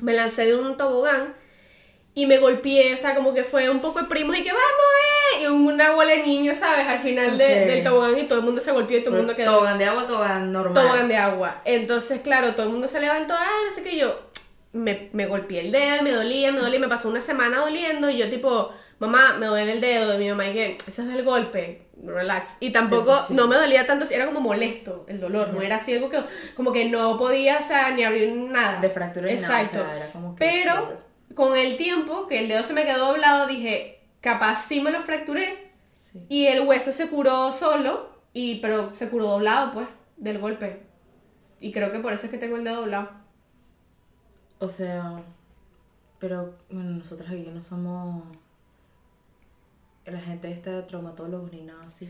me 0.00 0.14
lancé 0.14 0.46
de 0.46 0.56
un 0.56 0.76
tobogán 0.76 1.34
y 2.14 2.26
me 2.26 2.38
golpeé. 2.38 2.94
O 2.94 2.96
sea, 2.96 3.14
como 3.14 3.34
que 3.34 3.44
fue 3.44 3.68
un 3.70 3.80
poco 3.80 4.00
de 4.00 4.08
primos 4.08 4.36
y 4.36 4.42
que 4.42 4.50
vamos, 4.52 4.64
eh. 4.64 5.05
Y 5.42 5.46
una 5.46 5.92
bola 5.92 6.10
de 6.10 6.22
niños, 6.22 6.58
¿sabes? 6.58 6.86
Al 6.86 6.98
final 7.00 7.36
de- 7.38 7.66
del 7.66 7.84
tobogán 7.84 8.18
y 8.18 8.24
todo 8.24 8.38
el 8.40 8.44
mundo 8.44 8.60
se 8.60 8.72
golpeó 8.72 8.98
y 8.98 9.02
todo 9.02 9.14
el 9.14 9.18
mundo 9.22 9.34
quedó. 9.36 9.52
Tobogán 9.54 9.78
de 9.78 9.84
agua, 9.84 10.06
tobogán 10.06 10.52
normal. 10.52 10.74
Tobogán 10.82 11.08
de 11.08 11.16
agua. 11.16 11.62
Entonces, 11.64 12.20
claro, 12.20 12.52
todo 12.54 12.66
el 12.66 12.72
mundo 12.72 12.88
se 12.88 13.00
levantó, 13.00 13.34
ah, 13.36 13.46
no 13.68 13.74
sé 13.74 13.82
qué, 13.82 13.96
yo 13.96 14.20
me, 14.72 15.08
me 15.12 15.26
golpeé 15.26 15.60
el 15.60 15.72
dedo, 15.72 16.02
me 16.02 16.10
dolía, 16.12 16.52
me 16.52 16.60
dolía, 16.60 16.78
me 16.78 16.88
pasó 16.88 17.08
una 17.08 17.20
semana 17.20 17.60
doliendo 17.60 18.10
y 18.10 18.18
yo 18.18 18.28
tipo, 18.30 18.70
mamá, 18.98 19.36
me 19.38 19.46
duele 19.46 19.72
el 19.72 19.80
dedo 19.80 20.10
de 20.12 20.18
mi 20.18 20.28
mamá 20.28 20.46
y 20.46 20.52
que, 20.52 20.78
eso 20.86 21.02
es 21.02 21.08
del 21.08 21.24
golpe, 21.24 21.82
relax. 22.04 22.56
Y 22.60 22.70
tampoco, 22.70 23.22
Sí. 23.26 23.32
no 23.34 23.46
me 23.48 23.56
dolía 23.56 23.86
tanto, 23.86 24.04
era 24.10 24.26
como 24.26 24.40
molesto 24.40 25.06
el 25.08 25.18
dolor, 25.18 25.48
no 25.54 25.62
era 25.62 25.76
así 25.76 25.94
algo 25.94 26.10
que, 26.10 26.18
como 26.54 26.72
que 26.72 26.84
no 26.86 27.16
podía, 27.16 27.58
o 27.58 27.62
sea, 27.62 27.90
ni 27.90 28.04
abrir 28.04 28.30
nada. 28.32 28.80
De 28.80 28.90
fractura 28.90 29.26
ni 29.32 29.40
nada, 29.40 29.62
Exacto. 29.62 29.80
o 29.80 29.84
sea, 29.86 29.96
era 29.96 30.12
como 30.12 30.34
que- 30.36 30.44
Pero, 30.44 31.00
con 31.34 31.56
el 31.56 31.76
tiempo, 31.78 32.26
que 32.26 32.38
el 32.40 32.48
dedo 32.48 32.62
se 32.62 32.72
me 32.74 32.84
quedó 32.84 33.08
doblado, 33.08 33.46
dije, 33.46 33.95
capaz 34.32 34.66
sí 34.66 34.80
me 34.80 34.90
lo 34.90 35.00
fracturé 35.00 35.72
Sí. 35.94 36.26
y 36.28 36.46
el 36.46 36.66
hueso 36.66 36.92
se 36.92 37.08
curó 37.08 37.50
solo, 37.52 38.10
y, 38.32 38.60
pero 38.60 38.94
se 38.94 39.08
curó 39.08 39.26
doblado, 39.26 39.72
pues, 39.72 39.88
del 40.18 40.38
golpe. 40.38 40.82
Y 41.60 41.72
creo 41.72 41.90
que 41.90 42.00
por 42.00 42.12
eso 42.12 42.26
es 42.26 42.30
que 42.30 42.38
tengo 42.38 42.56
el 42.56 42.64
dedo 42.64 42.76
doblado. 42.82 43.08
O 44.58 44.68
sea, 44.68 45.22
pero 46.18 46.54
bueno, 46.70 46.90
nosotros 46.98 47.28
aquí 47.30 47.48
no 47.52 47.62
somos 47.62 48.22
la 50.04 50.20
gente 50.20 50.50
esta 50.50 50.70
de 50.70 50.82
traumatólogos 50.82 51.50
ni 51.52 51.62
nada 51.62 51.84
así. 51.86 52.08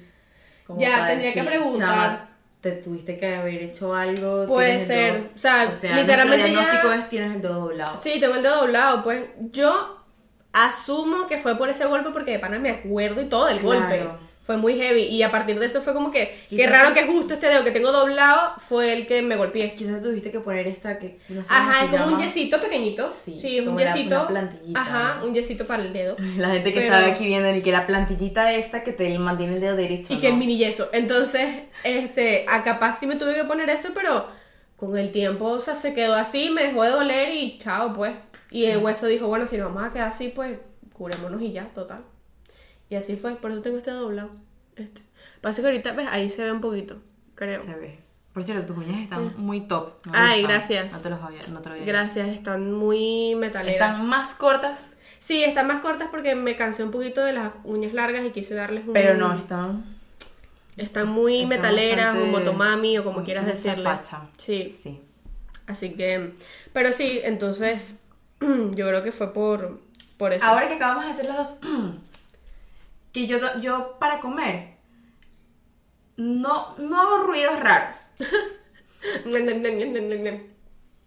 Como 0.66 0.80
Ya, 0.80 1.06
tendría 1.06 1.32
que 1.32 1.42
preguntar. 1.44 1.88
"Chama, 1.88 2.28
te 2.60 2.72
tuviste 2.72 3.18
que 3.18 3.34
haber 3.36 3.62
hecho 3.62 3.94
algo. 3.94 4.46
Puede 4.46 4.76
el 4.76 4.82
ser. 4.82 5.14
dedo". 5.14 5.30
O 5.34 5.38
sea, 5.38 5.64
literalmente 5.96 6.52
ya- 6.52 6.60
diagnóstico 6.60 6.92
es 6.92 7.08
tienes 7.08 7.36
el 7.36 7.42
dedo 7.42 7.60
doblado. 7.60 7.96
Sí, 8.02 8.18
tengo 8.20 8.34
el 8.34 8.42
dedo 8.42 8.60
doblado, 8.62 9.02
pues. 9.04 9.24
Yo 9.52 9.95
asumo 10.64 11.26
que 11.26 11.38
fue 11.38 11.56
por 11.56 11.68
ese 11.68 11.84
golpe 11.86 12.10
porque 12.12 12.32
de 12.32 12.38
pana 12.38 12.58
me 12.58 12.70
acuerdo 12.70 13.20
y 13.20 13.26
todo 13.26 13.46
Claro. 13.46 13.62
golpe. 13.62 14.08
Fue 14.44 14.56
muy 14.56 14.78
heavy. 14.78 15.02
Y 15.02 15.24
a 15.24 15.32
partir 15.32 15.58
de 15.58 15.66
eso 15.66 15.82
fue 15.82 15.92
como 15.92 16.12
que, 16.12 16.32
qué 16.48 16.68
raro 16.68 16.94
que 16.94 17.02
justo 17.04 17.34
este 17.34 17.48
dedo 17.48 17.64
que 17.64 17.72
tengo 17.72 17.90
doblado 17.90 18.52
fue 18.58 18.92
el 18.92 19.08
que 19.08 19.20
me 19.20 19.34
golpeé. 19.34 19.74
Quizás 19.74 20.00
tuviste 20.00 20.30
que 20.30 20.38
poner 20.38 20.68
esta 20.68 21.00
que 21.00 21.18
no 21.28 21.42
sé 21.42 21.48
cómo 21.48 21.60
Ajá, 21.60 21.84
es 21.84 21.90
como 21.90 22.14
un 22.14 22.20
yesito 22.22 22.60
pequeñito. 22.60 23.12
Sí, 23.24 23.40
Sí, 23.40 23.58
es 23.58 23.66
un 23.66 23.76
yesito. 23.76 24.14
una 24.14 24.28
plantillita, 24.28 24.80
Ajá, 24.80 25.20
un 25.24 25.34
yesito 25.34 25.66
para 25.66 25.82
el 25.82 25.92
dedo. 25.92 26.14
La 26.38 26.50
gente 26.50 26.72
que 26.72 26.78
Pero- 26.80 26.94
sabe 26.94 27.10
aquí 27.10 27.26
viendo 27.26 27.52
y 27.56 27.60
que 27.60 27.72
la 27.72 27.88
plantillita 27.88 28.52
esta 28.52 28.84
que 28.84 28.92
te 28.92 29.18
mantiene 29.18 29.56
el 29.56 29.60
dedo 29.60 29.74
derecho. 29.74 30.14
Y 30.14 30.18
que 30.18 30.28
el 30.28 30.36
mini 30.36 30.56
yeso. 30.56 30.90
Entonces, 30.92 31.48
este, 31.82 32.46
a 32.48 32.62
capaz 32.62 33.00
sí 33.00 33.08
me 33.08 33.16
tuve 33.16 33.34
que 33.34 33.42
poner 33.44 33.68
eso, 33.68 33.88
pero 33.94 34.28
con 34.76 34.96
el 34.96 35.10
tiempo, 35.10 35.46
o 35.46 35.60
sea, 35.60 35.74
se 35.74 35.92
quedó 35.92 36.14
así, 36.14 36.50
me 36.50 36.62
dejó 36.68 36.84
de 36.84 36.90
doler 36.90 37.34
y 37.34 37.58
chao, 37.58 37.92
pues. 37.92 38.12
Y 38.56 38.66
el 38.66 38.78
hueso 38.78 39.06
dijo, 39.06 39.26
bueno, 39.28 39.46
si 39.46 39.56
nos 39.58 39.72
vamos 39.74 39.90
a 39.90 39.92
quedar 39.92 40.08
así, 40.08 40.28
pues, 40.28 40.58
curémonos 40.92 41.42
y 41.42 41.52
ya, 41.52 41.68
total. 41.74 42.02
Y 42.88 42.94
así 42.96 43.16
fue, 43.16 43.36
por 43.36 43.50
eso 43.50 43.60
tengo 43.62 43.76
este 43.78 43.90
doblado. 43.90 44.30
Este. 44.76 45.02
Pasa 45.40 45.60
que 45.60 45.66
ahorita, 45.68 45.92
ves, 45.92 46.08
ahí 46.10 46.30
se 46.30 46.42
ve 46.44 46.52
un 46.52 46.60
poquito, 46.60 46.98
creo. 47.34 47.60
Se 47.62 47.74
ve. 47.74 47.98
Por 48.32 48.44
cierto, 48.44 48.66
tus 48.74 48.76
uñas 48.84 49.00
están 49.02 49.32
muy 49.38 49.62
top. 49.62 49.92
Ay, 50.12 50.42
gustan. 50.42 50.58
gracias. 50.58 50.92
No 50.92 50.98
te 51.00 51.10
los 51.10 51.22
había, 51.22 51.40
no 51.52 51.60
te 51.60 51.68
lo 51.68 51.74
había 51.74 51.86
Gracias, 51.86 52.28
están 52.28 52.72
muy 52.72 53.34
metaleras. 53.34 53.90
Están 53.92 54.08
más 54.08 54.34
cortas, 54.34 54.92
Sí, 55.18 55.42
están 55.42 55.66
más 55.66 55.80
cortas 55.80 56.08
porque 56.10 56.34
me 56.36 56.54
cansé 56.54 56.84
un 56.84 56.90
poquito 56.92 57.24
de 57.24 57.32
las 57.32 57.50
uñas 57.64 57.92
largas 57.94 58.24
y 58.24 58.30
quise 58.30 58.54
darles 58.54 58.86
un... 58.86 58.92
pero 58.92 59.14
no, 59.16 59.36
están. 59.36 59.84
Están 60.76 61.08
muy 61.08 61.36
están 61.42 61.48
metaleras 61.48 62.14
bastante- 62.14 62.30
motomami 62.30 62.98
o 62.98 63.04
como 63.04 63.24
quieras 63.24 63.46
decirle. 63.46 63.82
facha. 63.82 64.22
Sí, 64.36 64.76
Sí. 64.82 65.00
Así 65.66 65.94
que, 65.94 66.32
pero 66.72 66.92
sí, 66.92 67.18
entonces 67.24 68.00
yo 68.40 68.88
creo 68.88 69.02
que 69.02 69.12
fue 69.12 69.32
por, 69.32 69.80
por 70.16 70.32
eso. 70.32 70.44
Ahora 70.44 70.68
que 70.68 70.74
acabamos 70.74 71.04
de 71.04 71.10
hacer 71.10 71.26
los 71.26 71.36
dos. 71.36 71.58
que 73.12 73.26
yo, 73.26 73.38
yo 73.60 73.96
para 73.98 74.20
comer. 74.20 74.76
No, 76.16 76.76
no 76.78 77.00
hago 77.00 77.24
ruidos 77.24 77.60
raros. 77.60 77.96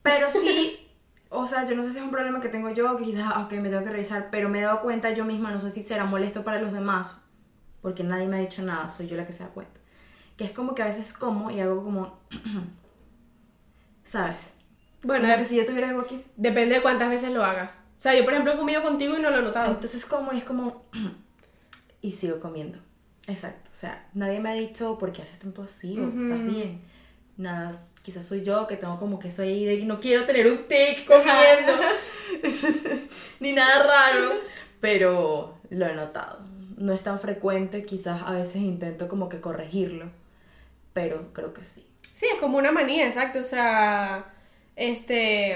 Pero 0.04 0.32
sí, 0.32 0.88
o 1.30 1.46
sea, 1.46 1.66
yo 1.66 1.76
no 1.76 1.84
sé 1.84 1.92
si 1.92 1.98
es 1.98 2.04
un 2.04 2.12
problema 2.12 2.42
que 2.42 2.50
tengo 2.50 2.70
yo, 2.72 2.96
que 2.98 3.04
quizás, 3.04 3.38
ok, 3.38 3.54
me 3.54 3.70
tengo 3.70 3.84
que 3.84 3.92
revisar, 3.92 4.30
pero 4.32 4.50
me 4.50 4.60
he 4.60 4.64
dado 4.64 4.82
cuenta 4.82 5.12
yo 5.12 5.26
misma, 5.26 5.52
no 5.52 5.60
sé 5.60 5.70
si 5.70 5.84
será 5.84 6.06
molesto 6.06 6.44
para 6.44 6.62
los 6.62 6.72
demás, 6.72 7.18
porque 7.82 8.04
nadie 8.04 8.28
me 8.28 8.38
ha 8.38 8.42
dicho 8.42 8.64
nada, 8.64 8.90
soy 8.90 9.08
yo 9.08 9.18
la 9.18 9.28
que 9.28 9.34
se 9.34 9.44
da 9.44 9.50
cuenta. 9.50 9.80
Que 10.38 10.46
es 10.46 10.52
como 10.52 10.74
que 10.74 10.84
a 10.84 10.88
veces 10.88 11.14
como 11.14 11.52
y 11.52 11.60
hago 11.60 11.84
como, 11.84 12.20
¿sabes? 14.06 14.54
Bueno, 15.04 15.24
Como 15.26 15.34
de- 15.38 15.44
que 15.44 15.50
si 15.50 15.56
yo 15.56 15.66
tuviera 15.66 15.90
algo 15.90 16.02
aquí. 16.02 16.24
depende 16.36 16.76
de 16.76 16.82
cuántas 16.82 17.10
veces 17.10 17.32
lo 17.32 17.44
hagas. 17.44 17.82
O 18.00 18.02
sea, 18.02 18.16
yo 18.16 18.24
por 18.24 18.34
ejemplo 18.34 18.54
he 18.54 18.58
comido 18.58 18.82
contigo 18.82 19.18
y 19.18 19.22
no 19.22 19.30
lo 19.30 19.40
he 19.40 19.42
notado. 19.42 19.72
Entonces 19.72 20.06
como 20.06 20.32
es 20.32 20.44
como, 20.44 20.86
y 22.02 22.12
sigo 22.12 22.40
comiendo. 22.40 22.78
Exacto, 23.28 23.70
o 23.72 23.76
sea, 23.78 24.08
nadie 24.14 24.40
me 24.40 24.50
ha 24.50 24.54
dicho 24.54 24.98
por 24.98 25.12
qué 25.12 25.22
haces 25.22 25.38
tanto 25.40 25.62
así 25.64 26.00
o 26.00 26.08
estás 26.08 26.46
bien. 26.46 26.82
Nada, 27.38 27.72
quizás 28.02 28.26
soy 28.26 28.44
yo 28.44 28.66
que 28.68 28.76
tengo 28.76 28.98
como 29.00 29.20
que 29.20 29.28
eso 29.30 29.44
ahí 29.44 29.64
de 29.66 29.86
no 29.86 30.00
quiero 30.00 30.26
tener 30.26 30.48
un 30.52 30.68
tic 30.68 31.06
comiendo. 31.06 31.74
Ni 33.40 33.54
nada 33.54 33.84
raro, 33.84 34.34
pero 34.80 35.58
lo 35.70 35.86
he 35.86 35.96
notado. 35.96 36.40
No 36.78 36.94
es 36.94 37.04
tan 37.04 37.20
frecuente, 37.20 37.84
quizás 37.86 38.22
a 38.26 38.32
veces 38.32 38.58
intento 38.58 39.08
como 39.08 39.30
que 39.30 39.42
corregirlo, 39.42 40.10
pero 40.94 41.34
creo 41.34 41.54
que 41.54 41.64
sí. 41.66 41.86
Sí, 42.14 42.26
es 42.34 42.40
como 42.40 42.58
una 42.58 42.72
manía, 42.72 43.06
exacto. 43.06 43.40
O 43.40 43.44
sea, 43.44 44.34
este 44.80 45.54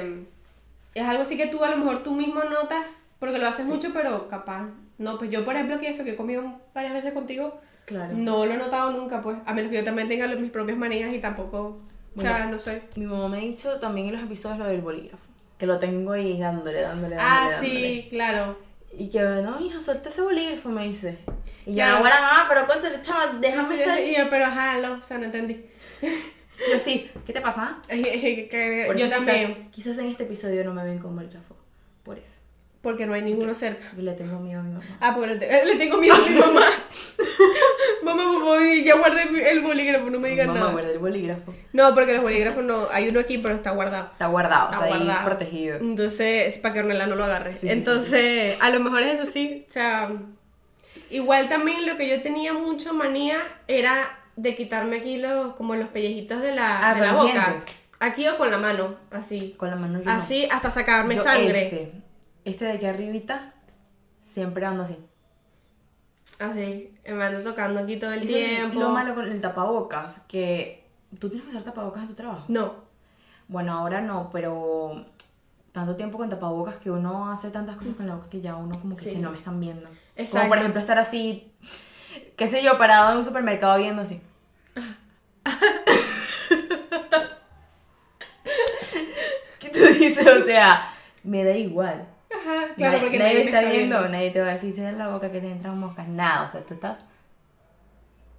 es 0.94 1.04
algo 1.06 1.24
así 1.24 1.38
que 1.38 1.48
tú 1.48 1.64
a 1.64 1.70
lo 1.72 1.78
mejor 1.78 2.04
tú 2.04 2.14
mismo 2.14 2.44
notas 2.44 3.06
porque 3.20 3.40
lo 3.40 3.48
haces 3.48 3.66
mucho, 3.66 3.90
pero 3.94 4.28
capaz. 4.28 4.68
No, 4.98 5.18
pues 5.18 5.32
yo 5.32 5.44
por 5.46 5.56
ejemplo 5.56 5.80
que 5.80 5.90
eso 5.90 6.04
que 6.04 6.12
he 6.12 6.16
comido 6.16 6.44
varias 6.74 6.94
veces 6.94 7.14
contigo, 7.14 7.60
Claro. 7.86 8.14
no 8.16 8.46
lo 8.46 8.54
he 8.54 8.58
notado 8.58 8.92
nunca, 8.92 9.22
pues. 9.22 9.38
A 9.46 9.54
menos 9.54 9.72
que 9.72 9.78
yo 9.78 9.84
también 9.84 10.08
tenga 10.08 10.28
mis 10.28 10.52
propias 10.52 10.78
manías 10.78 11.14
y 11.14 11.20
tampoco. 11.20 11.80
O 12.16 12.22
sea, 12.22 12.46
no 12.46 12.60
sé. 12.60 12.84
Mi 12.96 13.06
mamá 13.06 13.28
me 13.28 13.38
ha 13.38 13.42
dicho 13.42 13.80
también 13.80 14.08
en 14.08 14.14
los 14.14 14.24
episodios 14.24 14.60
lo 14.60 14.66
del 14.66 14.82
bolígrafo, 14.82 15.24
que 15.58 15.66
lo 15.66 15.80
tengo 15.80 16.12
ahí 16.12 16.40
dándole, 16.40 16.82
dándole, 16.82 17.16
dándole. 17.16 17.16
Ah, 17.20 17.48
dándole. 17.50 17.70
sí, 18.04 18.08
claro. 18.10 18.58
Y 18.96 19.10
que, 19.10 19.20
no, 19.20 19.60
hija, 19.60 19.82
suelta 19.82 20.10
ese 20.10 20.22
bolígrafo, 20.22 20.70
me 20.70 20.84
dice. 20.88 21.18
Y 21.66 21.72
yo, 21.72 21.76
Claro. 21.78 21.94
no, 21.96 22.00
bueno, 22.02 22.16
mamá, 22.22 22.46
pero 22.48 22.68
cuéntale, 22.68 23.02
chaval, 23.02 23.42
déjame 23.42 23.78
Sí, 23.78 23.84
ser. 23.84 24.08
y 24.08 24.16
yo, 24.16 24.30
pero 24.30 24.46
ajá, 24.46 24.78
no, 24.78 24.94
o 24.94 25.02
sea, 25.02 25.18
no 25.18 25.26
entendí. 25.26 25.66
Yo 26.72 26.80
sí, 26.80 27.10
¿qué 27.26 27.34
te 27.34 27.42
pasa? 27.42 27.78
Por 27.88 28.98
yo 28.98 29.06
eso 29.06 29.10
también. 29.16 29.70
Quizás, 29.72 29.72
quizás 29.72 29.98
en 30.00 30.08
este 30.08 30.24
episodio 30.24 30.64
no 30.64 30.74
me 30.74 30.84
ven 30.84 31.00
con 31.00 31.16
bolígrafo. 31.16 31.56
Por 32.04 32.18
eso. 32.18 32.36
Porque 32.82 33.06
no 33.06 33.14
hay 33.14 33.22
ninguno 33.22 33.56
cerca. 33.56 33.84
Y 33.98 34.02
le 34.02 34.12
tengo 34.14 34.40
miedo 34.40 34.60
a 34.60 34.64
mi 34.64 34.72
mamá. 34.74 34.84
Ah, 35.00 35.14
porque 35.16 35.34
le, 35.34 35.36
te- 35.40 35.66
le 35.66 35.76
tengo 35.78 35.98
miedo 35.98 36.16
a 36.16 36.28
mi 36.28 36.36
mamá. 36.38 36.66
mamá, 38.04 38.26
mamá, 38.26 38.58
ya 38.84 38.98
guardé 38.98 39.52
el 39.52 39.62
bolígrafo, 39.62 40.10
no 40.10 40.20
me 40.20 40.30
digan 40.30 40.48
Mamá, 40.48 40.60
nada. 40.60 40.72
guarda 40.74 40.92
el 40.92 41.00
bolígrafo. 41.00 41.54
No, 41.72 41.94
porque 41.96 42.14
los 42.14 42.22
bolígrafos 42.22 42.64
no, 42.64 42.88
hay 42.92 43.08
uno 43.10 43.20
aquí, 43.22 43.38
pero 43.38 43.56
está 43.56 43.72
guardado. 43.72 44.10
Está 44.12 44.28
guardado, 44.28 44.66
Está 44.72 44.86
está, 44.86 44.96
ahí 44.98 45.04
guardado. 45.06 45.26
protegido. 45.26 45.78
Entonces, 45.78 46.58
para 46.60 46.74
que 46.74 46.80
Ornella 46.82 47.08
no 47.08 47.16
lo 47.16 47.24
agarre. 47.24 47.54
Sí, 47.54 47.60
sí, 47.62 47.70
Entonces, 47.70 48.58
a 48.62 48.70
lo 48.70 48.80
mejor 48.82 49.04
es 49.04 49.20
eso 49.20 49.32
sí. 49.32 49.66
O 49.68 49.72
sea, 49.72 50.12
igual 51.10 51.48
también 51.48 51.86
lo 51.88 51.96
que 51.98 52.08
yo 52.10 52.22
tenía 52.22 52.54
mucho 52.54 52.94
manía 52.94 53.38
era 53.68 54.20
de 54.36 54.56
quitarme 54.56 54.98
aquí 54.98 55.18
los, 55.18 55.54
como 55.56 55.76
los 55.76 55.90
pellejitos 55.90 56.42
de 56.42 56.56
la, 56.56 56.90
Ah, 56.90 56.94
de 56.96 57.02
la 57.02 57.14
boca. 57.14 57.26
dientes. 57.50 57.76
Aquí 58.00 58.28
o 58.28 58.38
con 58.38 58.52
la 58.52 58.58
mano, 58.58 58.96
así. 59.12 59.54
Con 59.58 59.70
la 59.70 59.76
mano 59.78 60.00
yo 60.00 60.06
no. 60.06 60.12
Así 60.12 60.46
hasta 60.52 60.70
sacarme 60.72 61.16
Yo 61.16 61.24
sangre. 61.24 61.64
Este, 61.64 61.92
este 62.46 62.66
de 62.66 62.72
aquí 62.74 62.86
arribita, 62.86 63.54
siempre 64.30 64.66
ando 64.66 64.84
así. 64.84 64.98
Así, 66.40 66.94
me 67.08 67.24
ando 67.24 67.42
tocando 67.50 67.80
aquí 67.80 67.98
todo 67.98 68.12
el 68.12 68.24
Eso 68.24 68.36
es 68.38 68.46
tiempo. 68.58 68.80
Lo 68.80 68.90
malo 68.90 69.16
con 69.16 69.26
el 69.32 69.40
tapabocas, 69.40 70.20
que 70.28 70.84
tú 71.20 71.30
tienes 71.30 71.46
que 71.46 71.52
usar 71.52 71.64
tapabocas 71.64 72.02
en 72.02 72.08
tu 72.10 72.16
trabajo. 72.16 72.44
No. 72.48 72.74
Bueno, 73.48 73.74
ahora 73.74 74.02
no, 74.02 74.30
pero 74.34 75.06
tanto 75.72 75.96
tiempo 75.96 76.18
con 76.18 76.30
tapabocas 76.30 76.78
que 76.78 76.90
uno 76.92 77.32
hace 77.32 77.52
tantas 77.52 77.78
cosas 77.78 77.96
con 77.96 78.08
la 78.08 78.16
boca 78.16 78.30
que 78.30 78.42
ya 78.42 78.56
uno 78.56 78.78
como 78.80 78.96
que 78.96 79.04
Sí. 79.06 79.10
si 79.12 79.18
no 79.18 79.32
me 79.32 79.38
están 79.38 79.60
viendo. 79.60 79.88
Exacto. 80.16 80.38
Como 80.40 80.50
por 80.50 80.58
ejemplo 80.58 80.82
estar 80.82 80.98
así, 81.00 81.52
qué 82.36 82.48
sé 82.48 82.64
yo, 82.64 82.78
parado 82.78 83.12
en 83.12 83.18
un 83.20 83.26
supermercado 83.26 83.78
viendo 83.78 84.02
así. 84.02 84.22
¿Qué 89.60 89.70
tú 89.70 89.80
dices? 89.80 90.28
O 90.28 90.46
sea, 90.46 90.94
me 91.24 91.44
da 91.44 91.56
igual. 91.56 92.08
Ajá, 92.32 92.74
claro, 92.76 92.92
nadie, 92.94 93.00
porque 93.02 93.20
nadie 93.20 93.34
nadie 93.36 93.46
está 93.46 93.62
viendo, 93.62 94.10
nadie 94.10 94.32
te 94.32 94.42
va 94.42 94.50
a 94.50 94.54
decir, 94.54 94.74
"Se 94.74 94.84
en 94.88 94.98
la 94.98 95.08
boca 95.10 95.32
que 95.32 95.40
te 95.40 95.50
entran 95.52 95.78
moscas. 95.78 96.08
Nada, 96.08 96.44
o 96.44 96.50
sea, 96.50 96.62
tú 96.62 96.74
estás... 96.74 97.00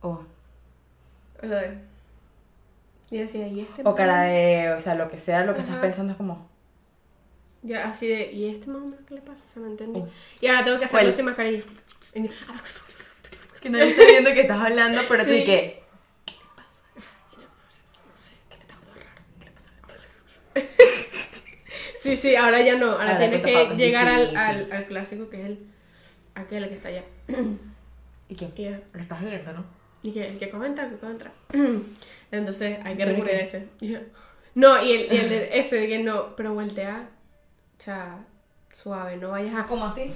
Oh. 0.02 0.20
Lo 1.42 1.56
de- 1.56 1.78
Y 3.10 3.18
decía, 3.18 3.46
¿y 3.46 3.60
este? 3.60 3.82
O 3.84 3.94
cara 3.94 4.22
de, 4.22 4.72
o 4.72 4.80
sea, 4.80 4.94
lo 4.94 5.08
que 5.08 5.18
sea, 5.18 5.44
lo 5.44 5.54
que 5.54 5.60
estás 5.60 5.76
pensando 5.76 6.12
es 6.12 6.16
como... 6.16 6.48
Ya, 7.62 7.86
así 7.88 8.08
de, 8.08 8.30
¿y 8.32 8.48
este 8.50 8.68
menos 8.68 9.00
qué 9.08 9.14
le 9.14 9.20
pasa? 9.22 9.44
O 9.46 9.48
sea, 9.48 9.62
no 9.62 9.68
entendí. 9.68 10.00
Oh. 10.00 10.08
Y 10.40 10.46
ahora 10.48 10.64
tengo 10.64 10.78
que 10.78 10.84
hacerlo 10.84 11.12
sin 11.12 11.24
mascarilla. 11.24 11.62
Que 13.64 13.70
nadie 13.70 13.90
está 13.90 14.04
viendo 14.04 14.32
que 14.34 14.40
estás 14.42 14.60
hablando, 14.62 15.00
pero 15.08 15.24
tú 15.24 15.30
Sí. 15.30 15.36
y 15.38 15.44
que... 15.44 15.82
Sí, 21.98 22.16
sí, 22.16 22.36
ahora 22.36 22.60
ya 22.60 22.76
no. 22.76 22.92
Ahora, 22.92 23.12
Ahora 23.14 23.18
tienes 23.18 23.42
que 23.42 23.74
llegar 23.76 24.06
al, 24.06 24.36
al, 24.36 24.72
al 24.72 24.86
clásico 24.86 25.30
que 25.30 25.40
es 25.40 25.46
el. 25.46 25.66
aquel 26.34 26.68
que 26.68 26.74
está 26.74 26.88
allá. 26.88 27.04
¿Y 28.28 28.34
qué? 28.36 28.50
Y 28.56 28.62
ya. 28.64 28.80
Lo 28.92 29.00
estás 29.00 29.20
viendo, 29.24 29.52
¿no? 29.52 29.64
Y 30.02 30.12
que 30.12 30.28
el 30.28 30.38
que 30.38 30.44
el 30.44 30.50
que 30.50 30.50
coge 30.50 30.66
entra. 30.66 31.32
Entonces 32.30 32.78
hay 32.84 32.96
que 32.96 33.04
¿Pero 33.04 33.10
recurrir 33.16 33.34
a 33.34 33.38
qué? 33.38 33.44
ese. 33.44 33.68
No, 34.56 34.80
y 34.80 34.92
el, 34.92 35.12
y 35.12 35.16
el 35.16 35.28
de 35.30 35.58
ese 35.58 35.74
de 35.80 35.88
que 35.88 35.98
no, 35.98 36.36
pero 36.36 36.54
voltea. 36.54 37.08
O 37.76 37.82
sea, 37.82 38.24
suave, 38.72 39.16
no 39.16 39.30
vayas 39.30 39.52
a. 39.56 39.66
¿Cómo 39.66 39.84
así? 39.86 40.12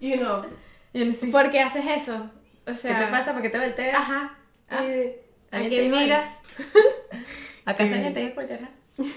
You 0.00 0.16
know. 0.16 0.42
Él 0.94 1.16
sí. 1.16 1.26
¿Por 1.28 1.50
qué 1.50 1.60
haces 1.60 1.84
eso? 1.86 2.30
O 2.62 2.66
¿Qué 2.66 2.74
sea. 2.74 2.98
te 2.98 3.06
pasa? 3.06 3.32
¿Por 3.32 3.42
qué 3.42 3.50
te 3.50 3.58
volteas? 3.58 3.94
Ajá. 3.94 4.38
Ah, 4.68 4.84
y- 4.84 5.12
¿A 5.50 5.60
qué 5.68 5.88
miras? 5.88 6.38
¿Acaso 7.64 7.94
alguien 7.94 8.14
te 8.14 8.20
dijo 8.20 8.34
por 8.34 8.46
terra? 8.46 8.70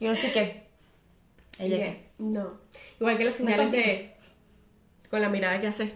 Y 0.00 0.06
no 0.06 0.16
sé 0.16 0.32
qué. 0.32 0.64
Ella 1.60 1.76
¿Qué? 1.76 1.82
qué. 1.84 2.04
No. 2.18 2.60
Igual 2.98 3.16
que 3.16 3.24
las 3.24 3.34
señales 3.36 3.70
de. 3.70 4.12
Con 5.08 5.22
la 5.22 5.28
mirada 5.28 5.60
que 5.60 5.68
hace. 5.68 5.94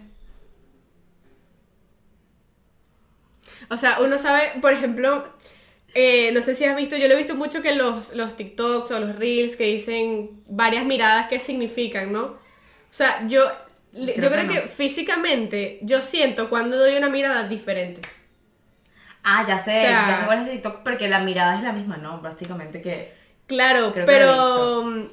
O 3.69 3.77
sea, 3.77 3.99
uno 3.99 4.17
sabe, 4.17 4.53
por 4.61 4.71
ejemplo, 4.73 5.27
eh, 5.93 6.31
no 6.31 6.41
sé 6.41 6.55
si 6.55 6.63
has 6.65 6.75
visto, 6.75 6.95
yo 6.95 7.07
lo 7.07 7.13
he 7.13 7.17
visto 7.17 7.35
mucho 7.35 7.61
que 7.61 7.75
los, 7.75 8.13
los 8.15 8.35
TikToks 8.35 8.89
o 8.91 8.99
los 8.99 9.15
Reels 9.17 9.57
que 9.57 9.65
dicen 9.65 10.41
varias 10.49 10.85
miradas 10.85 11.27
que 11.27 11.39
significan, 11.39 12.11
¿no? 12.11 12.23
O 12.23 12.37
sea, 12.91 13.27
yo, 13.27 13.43
Creo 13.91 14.15
yo 14.15 14.29
creo 14.31 14.47
que, 14.47 14.61
no. 14.61 14.67
físicamente 14.69 15.79
yo 15.81 16.01
siento 16.01 16.49
cuando 16.49 16.77
doy 16.77 16.95
una 16.95 17.09
mirada 17.09 17.47
diferente. 17.47 18.01
Ah, 19.23 19.45
ya 19.47 19.59
sé, 19.59 19.77
O 19.77 19.81
sea- 19.81 20.07
ya 20.09 20.19
sé 20.19 20.25
cuál 20.25 20.39
es 20.39 20.45
el 20.47 20.51
TikTok, 20.53 20.83
porque 20.83 21.07
la 21.09 21.19
mirada 21.19 21.55
es 21.57 21.63
la 21.63 21.71
misma, 21.73 21.97
¿no? 21.97 22.21
Prácticamente 22.21 22.81
que... 22.81 23.13
Claro, 23.47 23.91
Creo 23.93 24.05
pero. 24.05 25.09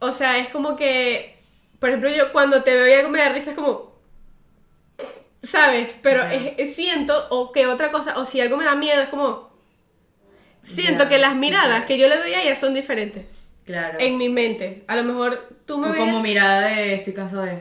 O 0.00 0.12
sea, 0.12 0.38
es 0.38 0.48
como 0.48 0.74
que. 0.74 1.36
Por 1.78 1.90
ejemplo, 1.90 2.08
yo 2.08 2.32
cuando 2.32 2.62
te 2.62 2.74
veo 2.74 2.88
y 2.88 2.92
algo 2.94 3.10
me 3.10 3.18
da 3.18 3.28
risa 3.28 3.50
es 3.50 3.56
como. 3.56 3.92
¿Sabes? 5.42 5.94
Pero 6.02 6.22
Ajá. 6.22 6.32
es- 6.34 6.54
es- 6.56 6.74
siento, 6.76 7.26
o 7.30 7.52
que 7.52 7.66
otra 7.66 7.90
cosa, 7.92 8.18
o 8.18 8.24
si 8.24 8.40
algo 8.40 8.56
me 8.56 8.64
da 8.64 8.74
miedo, 8.74 9.02
es 9.02 9.08
como. 9.10 9.50
Siento 10.62 11.08
que 11.10 11.18
las 11.18 11.36
miradas 11.36 11.84
que 11.84 11.98
yo 11.98 12.08
le 12.08 12.16
doy 12.16 12.32
a 12.32 12.42
ella 12.42 12.56
son 12.56 12.72
diferentes. 12.72 13.26
Claro. 13.66 13.98
En 14.00 14.16
mi 14.16 14.30
mente. 14.30 14.84
A 14.86 14.96
lo 14.96 15.04
mejor 15.04 15.46
tú 15.66 15.76
me 15.78 15.88
O 15.88 15.92
ves. 15.92 16.00
como 16.00 16.20
mirada 16.20 16.68
de 16.68 16.94
estoy 16.94 17.12
cansado 17.12 17.42
de... 17.42 17.60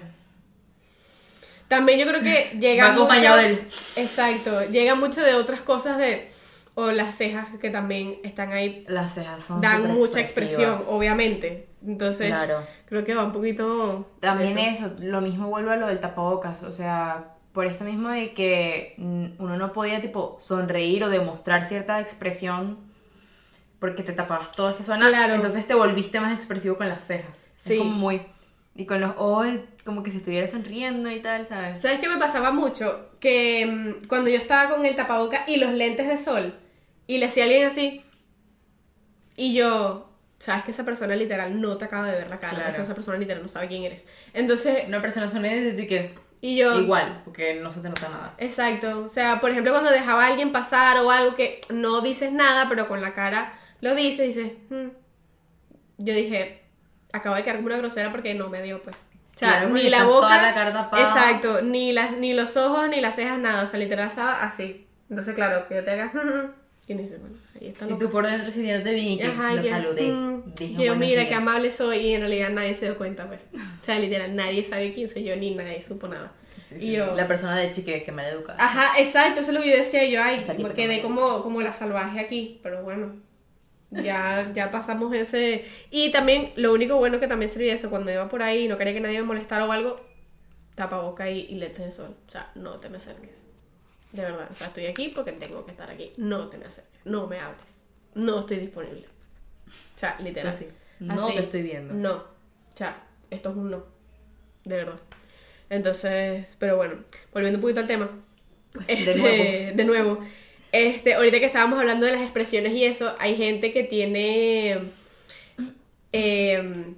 También 1.76 2.00
yo 2.00 2.08
creo 2.08 2.22
que 2.22 2.56
llega. 2.60 2.88
Va 2.88 2.94
acompañado 2.94 3.38
mucho- 3.38 3.48
él. 3.50 3.68
Exacto. 3.96 4.66
Llega 4.72 4.96
mucho 4.96 5.22
de 5.22 5.36
otras 5.36 5.62
cosas 5.62 5.98
de. 5.98 6.30
O 6.76 6.92
las 6.92 7.16
cejas 7.16 7.48
que 7.62 7.70
también 7.70 8.18
están 8.24 8.52
ahí. 8.52 8.84
Las 8.88 9.14
cejas 9.14 9.44
son 9.44 9.62
Dan 9.62 9.94
mucha 9.94 10.20
expresión, 10.20 10.82
obviamente. 10.88 11.68
Entonces, 11.86 12.28
Claro. 12.30 12.66
creo 12.88 13.06
que 13.06 13.14
va 13.14 13.26
un 13.26 13.32
poquito. 13.34 14.10
También 14.20 14.58
eso. 14.58 14.88
eso, 14.88 14.96
lo 15.00 15.22
mismo 15.22 15.50
vuelvo 15.50 15.70
a 15.70 15.76
lo 15.76 15.88
del 15.88 16.00
tapabocas, 16.00 16.64
o 16.64 16.74
sea, 16.74 17.26
por 17.52 17.68
esto 17.68 17.84
mismo 17.84 18.10
de 18.10 18.34
que 18.34 18.96
uno 18.98 19.56
no 19.58 19.72
podía 19.72 20.02
tipo 20.02 20.36
sonreír 20.40 21.04
o 21.04 21.10
demostrar 21.10 21.66
cierta 21.66 22.00
expresión 22.00 22.80
porque 23.80 24.02
te 24.02 24.14
tapabas 24.14 24.50
toda 24.52 24.72
esta 24.72 24.84
zona, 24.84 25.10
Claro. 25.10 25.36
entonces 25.36 25.68
te 25.68 25.76
volviste 25.76 26.20
más 26.20 26.34
expresivo 26.34 26.78
con 26.78 26.88
las 26.90 27.06
cejas. 27.06 27.38
Sí. 27.58 27.74
Es 27.74 27.80
como 27.80 27.92
muy 27.92 28.22
y 28.76 28.86
con 28.88 29.00
los 29.02 29.12
ojos 29.18 29.48
como 29.86 30.02
que 30.04 30.12
si 30.12 30.18
estuviera 30.18 30.48
sonriendo 30.48 31.10
y 31.12 31.20
tal, 31.22 31.46
¿sabes? 31.46 31.80
¿Sabes 31.82 32.00
qué 32.00 32.08
me 32.08 32.18
pasaba 32.18 32.52
mucho? 32.52 33.10
Que 33.20 33.66
mm, 33.66 34.08
cuando 34.08 34.30
yo 34.30 34.38
estaba 34.38 34.74
con 34.74 34.86
el 34.86 34.96
tapaboca 34.96 35.44
y 35.48 35.58
los 35.58 35.74
lentes 35.74 36.08
de 36.08 36.18
sol 36.18 36.54
y 37.08 37.18
le 37.18 37.26
hacía 37.26 37.44
a 37.44 37.48
alguien 37.48 37.68
así 37.68 38.04
y 39.36 39.54
yo, 39.54 40.10
sabes 40.40 40.64
que 40.64 40.72
esa 40.72 40.84
persona 40.86 41.16
literal 41.16 41.60
no 41.60 41.78
te 41.78 41.86
acaba 41.86 42.08
de 42.08 42.18
ver 42.18 42.30
la 42.30 42.38
cara, 42.38 42.56
Claro. 42.56 42.70
o 42.70 42.74
sea, 42.74 42.84
esa 42.84 42.94
persona 42.96 43.18
literal 43.18 43.42
no 43.42 43.48
sabe 43.50 43.68
quién 43.68 43.84
eres. 43.84 44.06
Entonces, 44.34 44.84
Una 44.88 45.02
persona 45.02 45.28
sonríe 45.30 45.62
desde 45.62 45.88
que 45.88 46.14
y 46.42 46.58
yo... 46.58 46.80
igual, 46.82 47.22
porque 47.24 47.56
no 47.56 47.72
se 47.72 47.80
te 47.82 47.88
nota 47.90 48.10
nada. 48.10 48.36
Exacto, 48.38 49.06
o 49.06 49.10
sea, 49.10 49.40
por 49.42 49.50
ejemplo, 49.52 49.72
cuando 49.72 49.90
dejaba 49.92 50.26
a 50.26 50.28
alguien 50.28 50.52
pasar 50.52 50.98
o 51.00 51.10
algo 51.10 51.36
que 51.36 51.62
no 51.74 52.02
dices 52.02 52.32
nada, 52.34 52.68
pero 52.70 52.88
con 52.88 53.02
la 53.02 53.14
cara 53.14 53.58
lo 53.82 53.96
dices, 53.96 54.36
dices, 54.36 54.52
"Hmm". 54.70 54.90
yo 55.98 56.14
dije, 56.14 56.62
acabo 57.14 57.36
de 57.36 57.44
quedar 57.44 57.56
como 57.58 57.68
una 57.68 57.78
grosera 57.78 58.12
porque 58.12 58.34
no 58.34 58.50
me 58.50 58.62
vio, 58.62 58.82
pues. 58.82 58.98
O 59.36 59.40
sea, 59.40 59.50
Claro, 59.60 59.70
ni 59.74 59.90
la 59.90 60.04
boca, 60.04 60.42
la 60.42 60.54
cara 60.54 60.74
tapada. 60.74 61.04
exacto, 61.04 61.62
ni 61.62 61.92
las, 61.92 62.12
ni 62.18 62.34
los 62.34 62.56
ojos, 62.56 62.88
ni 62.90 63.02
las 63.02 63.16
cejas, 63.16 63.40
nada, 63.40 63.64
o 63.64 63.68
sea, 63.68 63.80
literal 63.80 64.08
estaba 64.08 64.44
así. 64.44 64.86
Entonces, 65.10 65.34
claro, 65.36 65.68
que 65.68 65.76
yo 65.76 65.84
te 65.84 65.92
haga, 65.92 66.12
y 66.88 66.94
bueno, 66.94 67.36
ahí 67.60 67.68
está 67.68 67.90
Y 67.90 67.98
tú 67.98 68.10
por 68.12 68.28
dentro 68.28 68.52
sintiéndote 68.52 68.94
bien 68.94 69.08
y 69.14 69.18
que 69.18 69.28
Ajá, 69.28 69.54
y 69.54 69.56
lo 69.58 69.62
que, 69.64 69.70
saludé. 69.70 70.02
"Mm", 70.12 70.54
que 70.54 70.70
yo, 70.72 70.76
"Buenos 70.78 70.98
mira, 70.98 71.20
días". 71.22 71.28
qué 71.30 71.36
amable 71.36 71.72
soy, 71.72 71.98
y 71.98 72.14
en 72.14 72.22
realidad 72.22 72.50
nadie 72.52 72.76
se 72.76 72.86
dio 72.86 72.98
cuenta, 72.98 73.28
pues. 73.28 73.42
O 73.54 73.84
sea, 73.84 73.98
literal, 74.00 74.36
nadie 74.36 74.64
sabe 74.64 74.94
quién 74.94 75.10
soy 75.10 75.24
yo, 75.24 75.36
ni 75.36 75.52
nadie 75.56 75.82
supo 75.82 76.08
nada. 76.08 76.32
Sí, 76.68 76.76
y 76.76 76.80
sí, 76.80 76.92
yo, 76.94 77.16
La 77.16 77.28
persona 77.28 77.58
de 77.58 77.72
chique 77.72 78.04
que 78.04 78.12
me 78.12 78.22
ha 78.22 78.30
educado. 78.30 78.58
Ajá, 78.62 79.00
exacto, 79.00 79.40
eso 79.42 79.52
es 79.52 79.58
lo 79.58 79.64
que 79.64 79.72
yo 79.72 79.78
decía 79.78 80.06
yo, 80.08 80.22
ay, 80.22 80.46
quedé 80.76 81.02
como, 81.02 81.42
como 81.42 81.62
la 81.62 81.72
salvaje 81.74 82.20
aquí, 82.20 82.60
pero 82.64 82.84
bueno, 82.84 83.16
ya, 84.02 84.52
ya 84.54 84.72
pasamos 84.72 85.14
ese... 85.14 85.66
Y 85.92 86.12
también, 86.12 86.52
lo 86.56 86.74
único 86.74 86.98
bueno 86.98 87.20
que 87.20 87.28
también 87.28 87.50
servía 87.50 87.74
eso, 87.74 87.90
cuando 87.90 88.12
iba 88.12 88.30
por 88.30 88.42
ahí 88.42 88.66
y 88.66 88.68
no 88.68 88.78
quería 88.78 88.94
que 88.94 89.00
nadie 89.00 89.20
me 89.20 89.28
molestara 89.28 89.66
o 89.66 89.72
algo, 89.72 90.02
tapaboca 90.76 91.30
y, 91.30 91.42
y 91.42 91.56
lentes 91.56 91.86
de 91.86 91.92
sol, 91.92 92.16
o 92.28 92.32
sea, 92.32 92.52
no 92.56 92.80
te 92.80 92.90
me 92.90 92.98
acerques, 92.98 93.32
de 94.12 94.22
verdad, 94.22 94.48
o 94.52 94.54
sea, 94.56 94.68
estoy 94.68 94.88
aquí 94.88 95.10
porque 95.10 95.32
tengo 95.34 95.66
que 95.66 95.72
estar 95.72 95.90
aquí, 95.90 96.12
no 96.18 96.48
te 96.50 96.58
me 96.58 96.66
acerques, 96.66 97.02
no 97.06 97.28
me 97.28 97.40
hables, 97.40 97.78
no 98.16 98.40
estoy 98.42 98.58
disponible, 98.58 99.06
o 99.96 100.00
sea, 100.00 100.18
literal. 100.20 100.54
Así, 100.54 100.68
no 101.00 101.28
Así, 101.28 101.36
te 101.36 101.44
estoy 101.44 101.62
viendo. 101.62 101.94
No, 101.94 102.14
o 102.14 102.76
sea, 102.76 103.04
esto 103.30 103.50
es 103.50 103.56
un 103.56 103.72
no, 103.72 103.86
de 104.64 104.78
verdad. 104.78 105.00
Entonces, 105.70 106.56
pero 106.60 106.78
bueno, 106.78 107.04
volviendo 107.34 107.58
un 107.58 107.62
poquito 107.62 107.80
al 107.80 107.88
tema. 107.88 108.10
Este, 108.88 109.16
nuevo. 109.16 109.76
de 109.76 109.86
nuevo. 109.86 110.26
Este, 110.74 111.14
ahorita 111.14 111.40
que 111.40 111.46
estábamos 111.46 111.80
hablando 111.80 112.06
de 112.06 112.12
las 112.14 112.22
expresiones 112.22 112.74
y 112.74 112.84
eso, 112.84 113.16
hay 113.20 113.36
gente 113.38 113.72
que 113.72 113.84
tiene 113.84 114.80
eh, 116.12 116.94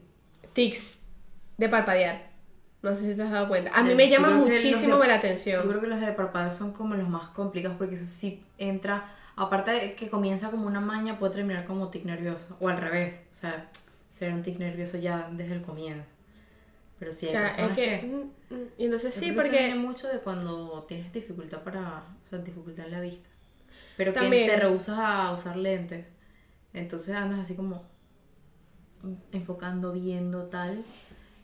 tics 0.53 0.99
de 1.57 1.69
parpadear. 1.69 2.29
No 2.81 2.93
sé 2.93 3.01
si 3.01 3.15
te 3.15 3.23
has 3.23 3.31
dado 3.31 3.47
cuenta. 3.47 3.71
A 3.73 3.83
mí 3.83 3.95
me 3.95 4.07
yo 4.09 4.15
llama 4.15 4.29
que 4.43 4.49
muchísimo 4.51 4.97
de- 4.97 5.07
la 5.07 5.15
Yo 5.15 5.19
atención. 5.19 5.67
creo 5.67 5.81
que 5.81 5.87
los 5.87 5.99
de 5.99 6.11
parpadeo 6.13 6.51
son 6.51 6.71
como 6.71 6.95
los 6.95 7.09
más 7.09 7.29
complicados 7.29 7.77
porque 7.77 7.95
eso 7.95 8.05
sí 8.05 8.43
entra, 8.57 9.11
aparte 9.35 9.71
de 9.71 9.95
que 9.95 10.09
comienza 10.09 10.51
como 10.51 10.67
una 10.67 10.79
maña, 10.81 11.17
puede 11.19 11.33
terminar 11.33 11.65
como 11.65 11.89
tic 11.89 12.05
nervioso, 12.05 12.55
o 12.59 12.69
al 12.69 12.77
revés, 12.79 13.23
o 13.31 13.35
sea, 13.35 13.69
ser 14.11 14.31
un 14.33 14.43
tic 14.43 14.57
nervioso 14.59 14.97
ya 14.97 15.27
desde 15.31 15.55
el 15.55 15.61
comienzo. 15.63 16.11
Pero 16.99 17.11
sí, 17.11 17.25
O 17.25 17.29
hay 17.29 17.35
sea, 17.35 17.65
es 17.67 17.75
que... 17.75 17.75
que... 17.75 18.07
mm, 18.07 18.53
mm, 18.55 18.67
Y 18.77 18.85
entonces 18.85 19.13
Yo 19.15 19.19
sí, 19.19 19.25
creo 19.31 19.35
que 19.35 19.39
eso 19.41 19.49
porque... 19.49 19.65
viene 19.65 19.79
mucho 19.79 20.07
de 20.07 20.19
cuando 20.19 20.83
tienes 20.87 21.11
dificultad 21.11 21.61
para, 21.63 22.03
o 22.25 22.29
sea, 22.29 22.39
dificultad 22.39 22.85
en 22.85 22.91
la 22.91 23.01
vista. 23.01 23.27
Pero 23.97 24.11
También. 24.13 24.45
que 24.47 24.51
te 24.53 24.59
rehusas 24.59 24.97
a 24.99 25.31
usar 25.31 25.55
lentes. 25.57 26.05
Entonces 26.73 27.15
andas 27.15 27.39
así 27.39 27.55
como 27.55 27.83
enfocando, 29.31 29.91
viendo 29.93 30.45
tal. 30.45 30.83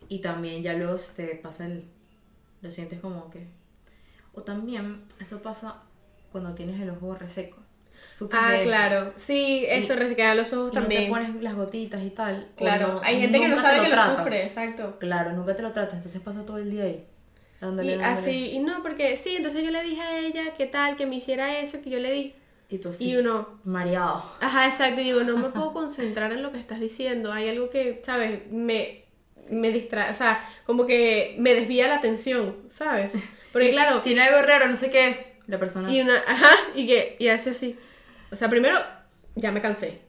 Y 0.10 0.20
también 0.20 0.64
ya 0.64 0.74
luego 0.74 0.98
se 0.98 1.14
te 1.14 1.36
pasa 1.36 1.66
el... 1.66 1.86
Lo 2.62 2.72
sientes 2.72 3.00
como 3.00 3.30
que... 3.30 3.48
O 4.34 4.42
también 4.44 5.04
eso 5.20 5.42
pasa 5.42 5.84
cuando 6.32 6.54
tienes 6.54 6.80
el 6.82 6.90
ojo 6.90 7.16
reseco. 7.16 7.58
Sufres 8.18 8.42
Ah, 8.44 8.60
claro. 8.64 9.14
Sí, 9.18 9.64
eso 9.68 9.96
resequea 9.96 10.34
los 10.36 10.52
ojos 10.54 10.72
Y 10.72 10.76
no 10.76 10.82
también. 10.82 11.04
te 11.04 11.10
pones 11.10 11.36
las 11.44 11.56
gotitas 11.56 12.02
y 12.04 12.10
tal. 12.10 12.50
Claro, 12.56 12.94
no- 12.96 13.02
hay 13.04 13.20
gente 13.22 13.40
que 13.40 13.48
no 13.48 13.58
sabe 13.58 13.82
que 13.82 13.90
lo 13.90 13.94
tratas. 13.96 14.18
sufre, 14.18 14.44
exacto. 14.44 14.98
Claro, 15.00 15.34
nunca 15.34 15.56
te 15.56 15.62
lo 15.62 15.72
tratas, 15.72 15.96
entonces 15.96 16.22
pasa 16.22 16.46
todo 16.46 16.58
el 16.58 16.72
día 16.72 16.84
ahí. 16.84 17.06
Dándole, 17.60 17.94
Y 17.94 17.98
dándole. 17.98 18.20
así, 18.20 18.52
y 18.54 18.60
no, 18.60 18.82
porque 18.82 19.18
sí, 19.18 19.36
entonces 19.36 19.64
yo 19.64 19.70
le 19.72 19.84
dije 19.84 20.02
a 20.02 20.20
ella 20.20 20.54
que 20.54 20.66
tal, 20.66 20.96
que 20.96 21.06
me 21.06 21.18
hiciera 21.18 21.60
eso, 21.60 21.82
que 21.82 21.90
yo 21.92 22.00
le 22.00 22.12
di. 22.12 22.36
Y 22.72 22.78
tú 22.80 22.90
así, 22.90 23.10
Y 23.10 23.18
uno, 23.18 23.60
mareado. 23.66 24.24
ajá, 24.40 24.66
exacto, 24.68 25.02
y 25.02 25.04
digo, 25.04 25.24
no 25.24 25.38
me 25.38 25.50
puedo 25.50 25.74
concentrar 25.74 26.32
en 26.32 26.42
lo 26.42 26.52
que 26.52 26.60
estás 26.60 26.80
diciendo. 26.80 27.32
Hay 27.32 27.50
algo 27.50 27.70
que, 27.70 28.02
¿sabes? 28.06 28.50
Me, 28.50 29.04
me 29.52 29.72
distrae, 29.72 30.10
o 30.12 30.16
sea, 30.16 30.42
como 30.66 30.86
que 30.86 31.36
me 31.38 31.54
desvía 31.54 31.88
la 31.90 31.98
atención, 31.98 32.56
¿sabes? 32.70 33.12
Porque 33.52 33.72
claro, 33.72 34.02
Tiene 34.02 34.22
algo 34.24 34.42
raro, 34.42 34.68
no 34.68 34.76
sé 34.78 34.90
qué 34.90 35.10
es. 35.10 35.20
La 35.48 35.60
persona. 35.60 35.92
y 35.92 36.00
una, 36.02 36.16
ajá, 36.18 36.50
y 36.76 36.88
que, 36.88 37.18
y 37.20 37.28
hace 37.28 37.50
así. 37.50 37.78
O 38.32 38.36
sea, 38.38 38.48
primero, 38.50 38.80
ya 39.36 39.52
me 39.52 39.62
cansé. 39.62 40.00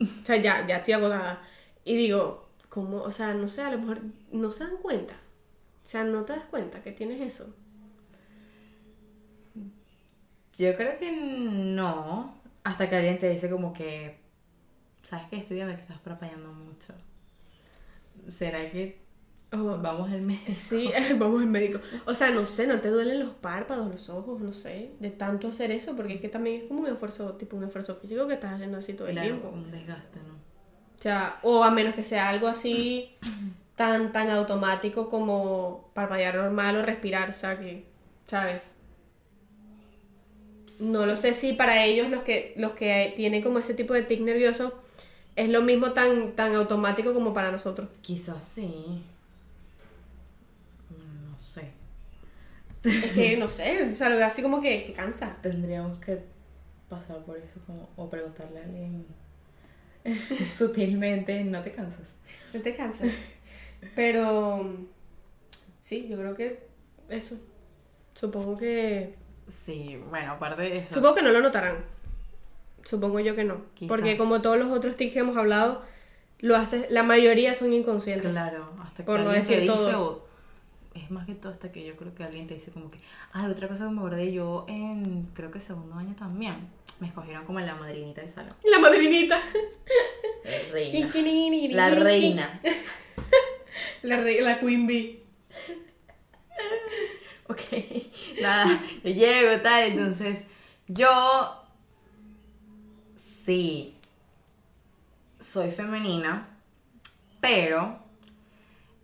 O 0.00 0.24
sea, 0.24 0.36
ya, 0.36 0.64
ya 0.66 0.76
estoy 0.76 0.94
agotada. 0.94 1.42
Y 1.84 1.96
digo, 1.96 2.48
¿cómo? 2.68 3.02
O 3.02 3.10
sea, 3.10 3.34
no 3.34 3.48
sé, 3.48 3.62
a 3.62 3.70
lo 3.72 3.78
mejor 3.78 3.98
no 4.30 4.52
se 4.52 4.62
dan 4.64 4.76
cuenta. 4.76 5.14
O 5.84 5.88
sea, 5.88 6.04
no 6.04 6.24
te 6.24 6.34
das 6.34 6.44
cuenta 6.48 6.82
que 6.84 6.92
tienes 6.92 7.20
eso. 7.20 7.52
Yo 10.62 10.76
creo 10.76 10.98
que 10.98 11.10
no. 11.12 12.34
Hasta 12.64 12.88
que 12.88 12.96
alguien 12.96 13.18
te 13.18 13.30
dice 13.30 13.50
como 13.50 13.72
que. 13.72 14.20
¿Sabes 15.02 15.26
que 15.26 15.36
Estoy 15.36 15.56
viendo 15.56 15.74
que 15.74 15.82
estás 15.82 15.98
parpadeando 15.98 16.52
mucho. 16.52 16.94
¿Será 18.28 18.70
que 18.70 19.02
Oh, 19.54 19.76
vamos 19.76 20.10
al 20.10 20.22
mes? 20.22 20.40
Sí, 20.48 20.90
vamos 21.18 21.42
al 21.42 21.48
médico. 21.48 21.78
O 22.06 22.14
sea, 22.14 22.30
no 22.30 22.46
sé, 22.46 22.66
no 22.66 22.80
te 22.80 22.88
duelen 22.88 23.20
los 23.20 23.30
párpados, 23.30 23.90
los 23.90 24.08
ojos, 24.08 24.40
no 24.40 24.52
sé, 24.52 24.92
de 24.98 25.10
tanto 25.10 25.48
hacer 25.48 25.70
eso, 25.70 25.94
porque 25.94 26.14
es 26.14 26.20
que 26.22 26.30
también 26.30 26.62
es 26.62 26.68
como 26.68 26.80
un 26.80 26.86
esfuerzo, 26.86 27.34
tipo 27.34 27.58
un 27.58 27.64
esfuerzo 27.64 27.94
físico 27.94 28.26
que 28.26 28.34
estás 28.34 28.54
haciendo 28.54 28.78
así 28.78 28.94
todo 28.94 29.08
el 29.08 29.20
tiempo. 29.20 29.48
un 29.48 29.70
desgaste, 29.70 30.20
¿no? 30.20 30.34
O 30.34 31.02
sea, 31.02 31.38
o 31.42 31.62
a 31.64 31.70
menos 31.70 31.94
que 31.94 32.02
sea 32.02 32.30
algo 32.30 32.48
así 32.48 33.14
tan, 33.76 34.12
tan 34.12 34.30
automático 34.30 35.10
como 35.10 35.90
parpadear 35.92 36.36
normal 36.36 36.76
o 36.76 36.82
respirar, 36.82 37.34
o 37.36 37.38
sea 37.38 37.58
que, 37.58 37.84
¿sabes? 38.26 38.74
No 40.82 41.06
lo 41.06 41.16
sé 41.16 41.32
si 41.32 41.52
para 41.52 41.84
ellos 41.84 42.10
los 42.10 42.22
que, 42.22 42.54
los 42.56 42.72
que 42.72 43.12
tienen 43.14 43.42
como 43.42 43.58
ese 43.58 43.74
tipo 43.74 43.94
de 43.94 44.02
tic 44.02 44.20
nervioso 44.20 44.74
es 45.36 45.48
lo 45.48 45.62
mismo 45.62 45.92
tan, 45.92 46.32
tan 46.32 46.54
automático 46.54 47.14
como 47.14 47.32
para 47.32 47.50
nosotros. 47.50 47.88
Quizás 48.00 48.44
sí. 48.44 49.02
No 50.90 51.38
sé. 51.38 51.70
Es 52.82 53.12
que, 53.12 53.36
no 53.38 53.48
sé, 53.48 53.88
o 53.90 53.94
sea, 53.94 54.08
lo 54.08 54.16
veo 54.16 54.26
así 54.26 54.42
como 54.42 54.60
que, 54.60 54.84
que 54.84 54.92
cansa. 54.92 55.36
Tendríamos 55.40 55.98
que 56.00 56.20
pasar 56.88 57.18
por 57.24 57.38
eso 57.38 57.60
como, 57.66 57.88
o 57.96 58.10
preguntarle 58.10 58.60
a 58.60 58.64
alguien 58.64 59.06
sutilmente, 60.56 61.42
¿no 61.44 61.62
te 61.62 61.72
cansas? 61.72 62.16
No 62.52 62.60
te 62.60 62.74
cansas. 62.74 63.08
Pero 63.94 64.76
sí, 65.82 66.08
yo 66.08 66.16
creo 66.16 66.34
que 66.34 66.66
eso. 67.08 67.38
Supongo 68.14 68.58
que. 68.58 69.14
Sí, 69.64 69.98
bueno, 70.10 70.32
aparte 70.32 70.62
de 70.62 70.78
eso. 70.78 70.94
Supongo 70.94 71.14
que 71.16 71.22
no 71.22 71.30
lo 71.30 71.40
notarán. 71.40 71.78
Supongo 72.84 73.20
yo 73.20 73.34
que 73.36 73.44
no. 73.44 73.62
Quizás. 73.74 73.88
Porque 73.88 74.16
como 74.16 74.42
todos 74.42 74.56
los 74.58 74.70
otros 74.70 74.96
tics 74.96 75.12
que 75.14 75.20
hemos 75.20 75.36
hablado, 75.36 75.82
lo 76.40 76.56
hace, 76.56 76.86
la 76.90 77.02
mayoría 77.02 77.54
son 77.54 77.72
inconscientes. 77.72 78.30
Claro, 78.30 78.72
hasta 78.82 78.98
que 78.98 79.02
Por 79.04 79.20
no 79.20 79.30
decir 79.30 79.60
dice, 79.60 79.72
todos. 79.72 79.94
o- 80.00 80.26
es 80.94 81.10
más 81.10 81.24
que 81.26 81.34
todo 81.34 81.50
hasta 81.52 81.72
que 81.72 81.84
yo 81.86 81.96
creo 81.96 82.14
que 82.14 82.22
alguien 82.24 82.46
te 82.46 82.54
dice 82.54 82.70
como 82.70 82.90
que, 82.90 82.98
ah, 83.32 83.48
otra 83.50 83.66
cosa 83.68 83.84
que 83.84 83.90
me 83.92 83.98
acordé 84.00 84.30
yo 84.32 84.66
en, 84.68 85.28
creo 85.32 85.50
que 85.50 85.58
segundo 85.60 85.94
año 85.96 86.14
también, 86.16 86.68
me 87.00 87.06
escogieron 87.06 87.44
como 87.46 87.60
la 87.60 87.74
madrinita 87.76 88.20
del 88.20 88.30
salón. 88.32 88.54
La 88.70 88.78
madrinita. 88.78 89.40
Reina. 90.72 90.98
La 91.76 91.88
La 91.88 91.94
reina. 92.04 92.60
La, 94.02 94.20
re- 94.20 94.40
la 94.42 94.58
queen 94.58 94.86
bee. 94.86 95.22
Ok, 97.52 97.60
nada, 98.40 98.82
yo 99.04 99.10
llego, 99.10 99.60
tal, 99.62 99.82
entonces 99.82 100.46
yo 100.88 101.08
sí 103.16 103.94
soy 105.38 105.70
femenina, 105.70 106.48
pero 107.40 107.98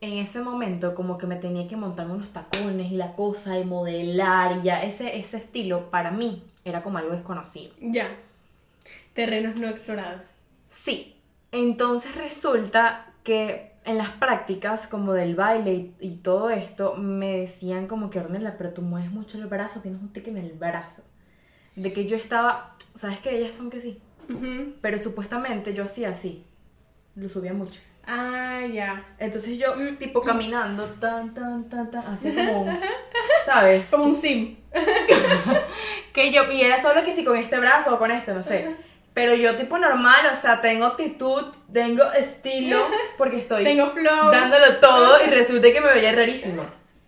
en 0.01 0.15
ese 0.15 0.41
momento 0.41 0.95
como 0.95 1.19
que 1.19 1.27
me 1.27 1.37
tenía 1.37 1.69
que 1.69 1.77
montar 1.77 2.09
unos 2.09 2.31
tacones 2.31 2.91
y 2.91 2.97
la 2.97 3.13
cosa 3.15 3.59
y 3.59 3.65
modelar 3.65 4.59
y 4.59 4.63
ya 4.63 4.83
ese, 4.83 5.19
ese 5.19 5.37
estilo 5.39 5.91
para 5.91 6.11
mí 6.11 6.43
era 6.65 6.83
como 6.83 6.99
algo 6.99 7.13
desconocido. 7.13 7.75
Ya. 7.81 8.09
Terrenos 9.13 9.61
no 9.61 9.69
explorados. 9.69 10.25
Sí, 10.71 11.17
entonces 11.53 12.15
resulta 12.15 13.13
que 13.25 13.68
en 13.89 13.99
las 13.99 14.11
prácticas 14.11 14.87
como 14.87 15.13
del 15.13 15.35
baile 15.35 15.75
y, 15.75 15.95
y 16.01 16.17
todo 16.17 16.51
esto 16.51 16.95
me 16.97 17.39
decían 17.41 17.87
como 17.87 18.11
que 18.11 18.21
Ornella, 18.21 18.57
pero 18.59 18.71
tú 18.73 18.83
mueves 18.83 19.11
mucho 19.11 19.39
el 19.39 19.47
brazo, 19.47 19.81
tienes 19.81 20.01
un 20.01 20.13
tic 20.13 20.29
en 20.29 20.37
el 20.39 20.53
brazo. 20.53 21.03
De 21.75 21.93
que 21.93 22.07
yo 22.07 22.17
estaba, 22.17 22.77
¿sabes 22.97 23.19
que 23.21 23.37
ellas 23.37 23.55
son 23.55 23.71
que 23.71 23.81
sí? 23.81 24.01
Ujú. 24.29 24.75
Pero 24.81 24.99
supuestamente 24.99 25.75
yo 25.75 25.85
hacía 25.85 26.11
así, 26.11 26.45
lo 27.15 27.29
subía 27.29 27.53
mucho. 27.55 27.81
Ah, 28.07 28.61
ya. 28.73 29.05
Entonces 29.19 29.59
yo, 29.59 29.75
tipo 29.99 30.23
caminando, 30.23 30.85
tan, 31.01 31.35
tan, 31.35 31.69
tan, 31.69 31.91
tan, 31.91 32.07
así 32.07 32.31
como, 32.35 32.63
un- 32.63 32.79
¿sabes? 33.47 33.87
Como 33.91 34.05
un 34.05 34.15
sim. 34.15 34.57
Que 36.13 36.33
yo, 36.33 36.51
y 36.51 36.63
era 36.63 36.81
solo 36.81 37.05
que 37.05 37.13
si 37.13 37.25
con 37.25 37.37
este 37.37 37.59
brazo 37.61 37.95
o 37.95 37.99
con 37.99 38.11
este, 38.11 38.33
no 38.35 38.43
sé. 38.43 38.77
Pero 39.19 39.35
yo 39.35 39.57
tipo 39.57 39.77
normal, 39.79 40.27
o 40.33 40.37
sea, 40.37 40.61
tengo 40.61 40.85
actitud, 40.85 41.43
tengo 41.73 42.05
estilo, 42.13 42.87
porque 43.19 43.39
estoy 43.39 43.65
Tengo 43.65 43.91
flow. 43.91 44.31
dándolo 44.31 44.77
todo 44.77 45.17
y 45.27 45.31
resulta 45.31 45.73
que 45.73 45.81
me 45.81 45.93
veía 45.93 46.13
rarísimo. 46.13 46.65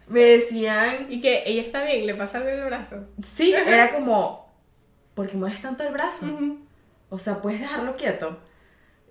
Me 0.08 0.20
decían, 0.22 1.06
Y 1.08 1.20
que 1.20 1.44
ella 1.46 1.62
está 1.62 1.84
bien, 1.84 2.04
le 2.04 2.16
pasa 2.16 2.38
algo 2.38 2.50
en 2.50 2.58
el 2.58 2.64
brazo. 2.64 3.06
sí, 3.22 3.52
era 3.66 3.90
como, 3.90 4.52
¿por 5.14 5.28
qué 5.28 5.36
mueves 5.36 5.62
tanto 5.62 5.84
el 5.84 5.92
brazo? 5.92 6.26
Ujú. 6.26 6.58
O 7.10 7.20
sea, 7.20 7.40
puedes 7.40 7.60
dejarlo 7.60 7.94
quieto. 7.94 8.40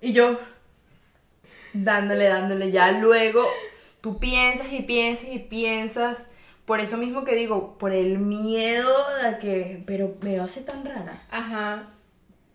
Y 0.02 0.12
yo, 0.12 0.38
dándole, 1.72 2.28
dándole, 2.28 2.70
ya 2.70 2.91
luego 2.91 3.47
tú 4.02 4.20
piensas 4.20 4.74
y 4.74 4.82
piensas 4.82 5.30
y 5.32 5.39
piensas. 5.39 6.26
Por 6.66 6.82
eso 6.82 6.97
mismo 6.97 7.24
que 7.24 7.34
digo, 7.36 7.78
por 7.78 7.93
el 7.93 8.20
miedo 8.20 8.91
de 9.24 9.38
que, 9.38 9.84
pero 9.88 10.16
me 10.20 10.38
hace 10.41 10.60
tan 10.64 10.84
rara. 10.84 11.24
Ajá. 11.32 11.93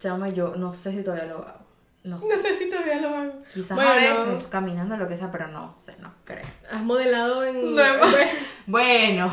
Chama, 0.04 0.28
yo 0.28 0.54
no 0.56 0.70
sé 0.74 0.92
si 0.92 1.02
todavía 1.02 1.24
lo 1.24 1.36
hago. 1.38 1.64
No 2.02 2.20
sé. 2.20 2.28
No 2.28 2.42
sé 2.42 2.58
si 2.58 2.68
todavía 2.68 2.96
lo 3.00 3.08
hago. 3.08 3.32
Quizás 3.54 3.74
Bueno, 3.74 3.90
a 3.90 3.94
veces, 3.94 4.44
caminando, 4.50 4.98
lo 4.98 5.08
que 5.08 5.16
sea, 5.16 5.32
pero 5.32 5.48
no 5.48 5.72
sé, 5.72 5.96
no 6.00 6.12
creo. 6.24 6.44
Has 6.70 6.82
modelado 6.82 7.42
en. 7.42 7.74
No, 7.74 7.82
Bueno, 8.66 9.30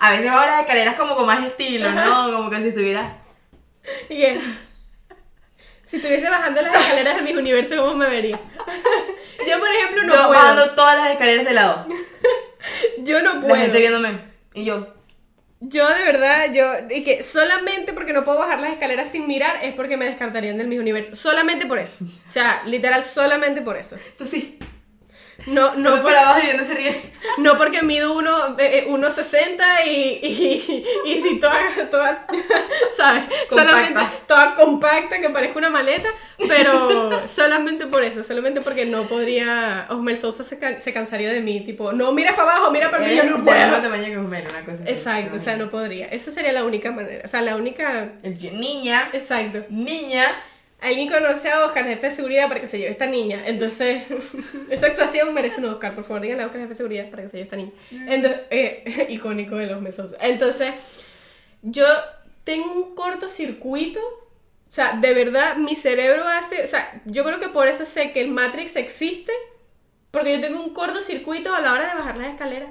a 0.00 0.10
veces 0.10 0.28
hago 0.28 0.40
las 0.44 0.60
escaleras 0.62 0.96
como 0.96 1.14
con 1.14 1.24
más 1.26 1.44
estilo, 1.46 1.88
¿no? 1.92 2.32
Como 2.32 2.50
que 2.50 2.62
si 2.62 2.68
estuviera... 2.70 3.18
¿Y 4.08 4.16
qué? 4.20 4.40
Si 5.84 5.96
estuviese 5.98 6.28
bajando 6.28 6.62
las 6.62 6.74
escaleras 6.74 7.16
de 7.16 7.22
mis 7.22 7.36
universos, 7.36 7.78
¿cómo 7.78 7.94
me 7.94 8.06
vería? 8.10 8.40
Yo, 9.48 9.58
por 9.60 9.68
ejemplo, 9.68 10.02
no 10.02 10.08
yo 10.14 10.26
puedo. 10.26 10.30
bajando 10.30 10.74
todas 10.74 10.96
las 10.98 11.10
escaleras 11.12 11.44
de 11.44 11.54
lado. 11.54 11.86
Yo 12.98 13.22
no 13.22 13.34
La 13.34 13.40
puedo. 13.40 13.54
gente 13.56 13.78
viéndome. 13.78 14.18
Y 14.52 14.64
yo, 14.64 14.86
Yo, 15.60 15.86
de 15.88 16.02
verdad, 16.04 16.52
yo. 16.54 16.94
Y 16.94 17.02
que 17.02 17.22
solamente 17.22 17.92
porque 17.92 18.14
no 18.14 18.24
puedo 18.24 18.38
bajar 18.38 18.60
las 18.60 18.72
escaleras 18.72 19.10
sin 19.10 19.26
mirar 19.26 19.62
es 19.62 19.74
porque 19.74 19.98
me 19.98 20.06
descartarían 20.06 20.56
del 20.56 20.68
mis 20.68 20.80
universos. 20.80 21.18
Solamente 21.18 21.66
por 21.66 21.78
eso. 21.78 22.04
O 22.28 22.32
sea, 22.32 22.62
literal, 22.64 23.04
solamente 23.04 23.60
por 23.60 23.76
eso. 23.76 23.96
tú 24.16 24.26
sí. 24.26 24.58
No, 25.46 25.74
no, 25.76 25.96
No 25.96 26.02
por- 26.02 26.14
abajo 26.14 26.40
y 26.40 26.46
viendo 26.46 26.64
se 26.64 26.74
ríe. 26.74 27.12
no 27.38 27.56
porque 27.56 27.82
mido 27.82 28.12
uno, 28.14 28.56
eh, 28.58 28.86
1,60 28.88 29.86
y, 29.86 29.90
y, 30.22 30.84
y 31.06 31.20
si 31.22 31.40
toda, 31.40 31.54
toda, 31.90 32.26
¿sabes? 32.96 33.24
Compacta. 33.48 33.48
Solamente 33.72 34.00
toda 34.26 34.54
compacta 34.54 35.20
que 35.20 35.30
parezca 35.30 35.58
una 35.58 35.70
maleta, 35.70 36.08
pero 36.48 37.26
solamente 37.28 37.86
por 37.86 38.04
eso, 38.04 38.22
solamente 38.24 38.60
porque 38.60 38.84
no 38.86 39.04
podría, 39.04 39.86
Osmel 39.90 40.18
Sousa 40.18 40.44
se, 40.44 40.58
can- 40.58 40.80
se 40.80 40.92
cansaría 40.92 41.30
de 41.32 41.40
mí, 41.40 41.60
tipo, 41.60 41.92
no 41.92 42.12
miras 42.12 42.34
para 42.34 42.52
abajo, 42.52 42.70
mira 42.70 42.90
para 42.90 43.04
arriba, 43.04 43.22
yo 43.24 43.30
no 43.30 43.36
mismo 43.38 43.50
puedo. 43.50 43.82
tamaño 43.82 44.04
que 44.06 44.16
Homero, 44.18 44.48
una 44.50 44.60
cosa. 44.64 44.90
Exacto, 44.90 45.36
o 45.36 45.40
sea, 45.40 45.56
no 45.56 45.70
podría. 45.70 46.06
Eso 46.06 46.30
sería 46.30 46.52
la 46.52 46.64
única 46.64 46.90
manera, 46.92 47.22
o 47.24 47.28
sea, 47.28 47.40
la 47.42 47.56
única... 47.56 48.12
Niña, 48.22 49.08
Exacto. 49.12 49.64
niña, 49.70 50.26
alguien 50.80 51.08
conoce 51.08 51.50
a 51.50 51.64
Oscar, 51.64 51.84
jefe 51.84 52.08
de 52.08 52.14
seguridad, 52.14 52.48
para 52.48 52.60
que 52.60 52.66
se 52.66 52.78
lleve 52.78 52.90
esta 52.90 53.06
niña. 53.06 53.42
Entonces, 53.46 54.04
esa 54.70 54.86
actuación 54.86 55.32
merece 55.34 55.58
un 55.58 55.66
Oscar, 55.66 55.94
por 55.94 56.04
favor, 56.04 56.22
díganle 56.22 56.44
a 56.44 56.46
Oscar, 56.46 56.60
jefe 56.60 56.70
de 56.70 56.76
seguridad, 56.76 57.10
para 57.10 57.22
que 57.22 57.28
se 57.28 57.36
lleve 57.36 57.44
esta 57.44 57.56
niña. 57.56 57.72
Entonces, 57.90 58.40
eh, 58.50 59.06
icónico 59.10 59.56
de 59.56 59.66
los 59.66 59.80
mesos. 59.80 60.14
Entonces, 60.20 60.74
yo 61.62 61.86
tengo 62.44 62.72
un 62.72 62.94
cortocircuito. 62.94 64.00
O 64.00 64.72
sea, 64.72 64.92
de 65.00 65.14
verdad, 65.14 65.56
mi 65.56 65.76
cerebro 65.76 66.26
hace. 66.26 66.62
O 66.64 66.66
sea, 66.68 67.00
yo 67.04 67.24
creo 67.24 67.40
que 67.40 67.48
por 67.48 67.68
eso 67.68 67.84
sé 67.86 68.12
que 68.12 68.20
el 68.20 68.30
Matrix 68.30 68.76
existe. 68.76 69.32
Porque 70.10 70.34
yo 70.34 70.40
tengo 70.40 70.62
un 70.62 70.74
cortocircuito 70.74 71.54
a 71.54 71.60
la 71.60 71.72
hora 71.72 71.88
de 71.88 71.94
bajar 71.94 72.16
las 72.16 72.28
escaleras. 72.28 72.70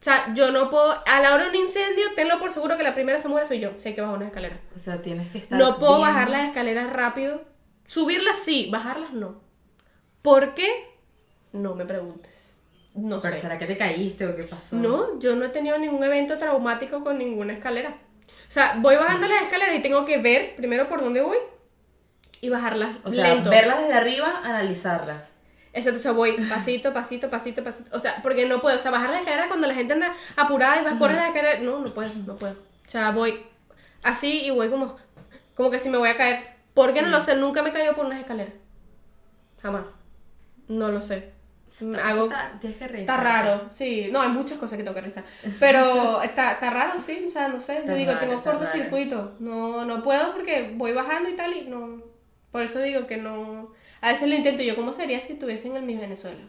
O 0.00 0.04
sea, 0.04 0.32
yo 0.34 0.50
no 0.52 0.70
puedo. 0.70 0.94
A 1.06 1.20
la 1.20 1.34
hora 1.34 1.44
de 1.44 1.50
un 1.50 1.56
incendio, 1.56 2.04
tenlo 2.14 2.38
por 2.38 2.52
seguro 2.52 2.76
que 2.76 2.82
la 2.84 2.94
primera 2.94 3.18
se 3.20 3.28
muere 3.28 3.46
soy 3.46 3.58
yo. 3.60 3.72
Sé 3.78 3.94
que 3.94 4.00
bajo 4.00 4.14
una 4.14 4.26
escalera. 4.26 4.58
O 4.74 4.78
sea, 4.78 5.02
tienes 5.02 5.30
que 5.32 5.38
estar. 5.38 5.58
No 5.58 5.78
puedo 5.78 5.96
bien. 5.96 6.08
bajar 6.08 6.30
las 6.30 6.46
escaleras 6.48 6.92
rápido. 6.92 7.42
Subirlas 7.86 8.38
sí, 8.38 8.68
bajarlas 8.70 9.12
no. 9.12 9.40
¿Por 10.22 10.54
qué? 10.54 10.68
No 11.52 11.74
me 11.74 11.84
preguntes. 11.84 12.54
No 12.94 13.20
¿Pero 13.20 13.34
sé. 13.36 13.40
será 13.42 13.58
que 13.58 13.66
te 13.66 13.76
caíste 13.76 14.26
o 14.26 14.36
qué 14.36 14.44
pasó? 14.44 14.76
No, 14.76 15.18
yo 15.20 15.34
no 15.36 15.44
he 15.44 15.48
tenido 15.50 15.78
ningún 15.78 16.02
evento 16.04 16.36
traumático 16.38 17.02
con 17.02 17.18
ninguna 17.18 17.52
escalera. 17.54 17.90
O 18.48 18.50
sea, 18.50 18.74
voy 18.78 18.96
bajando 18.96 19.26
las 19.26 19.42
escaleras 19.42 19.74
y 19.76 19.80
tengo 19.82 20.04
que 20.04 20.18
ver 20.18 20.54
primero 20.56 20.88
por 20.88 21.00
dónde 21.02 21.20
voy 21.22 21.38
y 22.40 22.48
bajarlas 22.50 22.96
O 23.04 23.10
sea, 23.12 23.34
lento. 23.34 23.50
verlas 23.50 23.80
desde 23.80 23.94
arriba, 23.94 24.40
analizarlas. 24.44 25.32
Exacto, 25.78 25.98
o 25.98 26.02
sea, 26.02 26.12
voy 26.12 26.32
pasito, 26.48 26.92
pasito, 26.92 27.30
pasito, 27.30 27.64
pasito. 27.64 27.96
O 27.96 28.00
sea, 28.00 28.20
porque 28.22 28.46
no 28.46 28.60
puedo. 28.60 28.76
O 28.76 28.80
sea, 28.80 28.90
bajar 28.90 29.10
las 29.10 29.20
escaleras 29.20 29.48
cuando 29.48 29.66
la 29.66 29.74
gente 29.74 29.92
anda 29.94 30.12
apurada 30.36 30.80
y 30.80 30.84
va 30.84 30.92
a 30.92 30.98
correr 30.98 31.16
las 31.16 31.28
escaleras. 31.28 31.62
No, 31.62 31.78
no 31.80 31.94
puedo, 31.94 32.10
no 32.26 32.36
puedo. 32.36 32.52
O 32.52 32.88
sea, 32.90 33.10
voy 33.10 33.42
así 34.02 34.44
y 34.46 34.50
voy 34.50 34.68
como, 34.68 34.96
como 35.54 35.70
que 35.70 35.78
si 35.78 35.88
me 35.88 35.98
voy 35.98 36.08
a 36.10 36.16
caer. 36.16 36.40
¿Por 36.74 36.92
qué 36.92 37.02
no 37.02 37.08
lo 37.08 37.20
sé? 37.20 37.34
Nunca 37.36 37.62
me 37.62 37.70
he 37.70 37.72
caído 37.72 37.94
por 37.94 38.06
unas 38.06 38.20
escaleras. 38.20 38.54
Jamás. 39.62 39.88
No 40.68 40.90
lo 40.90 41.00
sé. 41.00 41.32
Hago, 42.02 42.24
Está- 42.24 42.58
que 42.60 42.68
Está 43.00 43.16
raro, 43.18 43.68
sí. 43.72 44.08
No, 44.10 44.20
hay 44.20 44.30
muchas 44.30 44.58
cosas 44.58 44.76
que 44.76 44.82
tengo 44.82 44.94
que 44.94 45.00
revisar. 45.02 45.24
Pero 45.60 46.22
está, 46.22 46.52
está 46.52 46.70
raro, 46.70 46.98
sí. 47.00 47.24
O 47.28 47.30
sea, 47.30 47.48
no 47.48 47.60
sé. 47.60 47.74
Yo 47.74 47.80
Está 47.80 47.94
digo, 47.94 48.12
raro, 48.12 48.20
tengo 48.26 48.38
está 48.38 48.50
cortocircuito. 48.52 49.34
No, 49.38 49.84
no 49.84 50.02
puedo 50.02 50.32
porque 50.34 50.72
voy 50.74 50.92
bajando 50.92 51.28
y 51.28 51.36
tal 51.36 51.52
y 51.56 51.66
no. 51.68 52.02
Por 52.50 52.62
eso 52.62 52.80
digo 52.80 53.06
que 53.06 53.16
no. 53.18 53.72
A 54.00 54.12
veces 54.12 54.28
lo 54.28 54.34
intento 54.34 54.62
yo. 54.62 54.76
¿Cómo 54.76 54.92
sería 54.92 55.20
si 55.20 55.34
estuviese 55.34 55.68
en 55.68 55.76
el 55.76 55.82
mismo 55.82 56.02
Venezuela? 56.02 56.40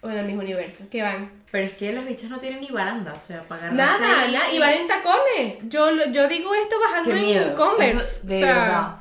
O 0.00 0.10
en 0.10 0.18
el 0.18 0.26
mismo 0.26 0.42
universo. 0.42 0.84
Que 0.90 1.02
van. 1.02 1.30
Pero 1.50 1.66
es 1.66 1.74
que 1.74 1.92
las 1.92 2.06
bichas 2.06 2.28
no 2.30 2.38
tienen 2.38 2.60
ni 2.60 2.68
baranda, 2.68 3.12
o 3.12 3.26
sea, 3.26 3.42
pagar 3.42 3.72
Nada, 3.72 4.26
nada. 4.28 4.52
Y 4.52 4.58
van 4.58 4.72
en 4.74 4.86
tacones. 4.86 5.56
Yo, 5.68 5.88
yo 6.12 6.28
digo 6.28 6.52
esto 6.54 6.76
bajando 6.80 7.10
Qué 7.10 7.36
en. 7.48 7.54
Converse. 7.54 8.16
Eso, 8.18 8.26
de 8.26 8.36
o 8.36 8.40
sea, 8.40 8.54
verdad. 8.54 8.96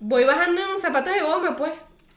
voy 0.00 0.24
bajando 0.24 0.60
en 0.72 0.80
zapatos 0.80 1.14
de 1.14 1.20
goma, 1.20 1.54
pues. 1.54 1.72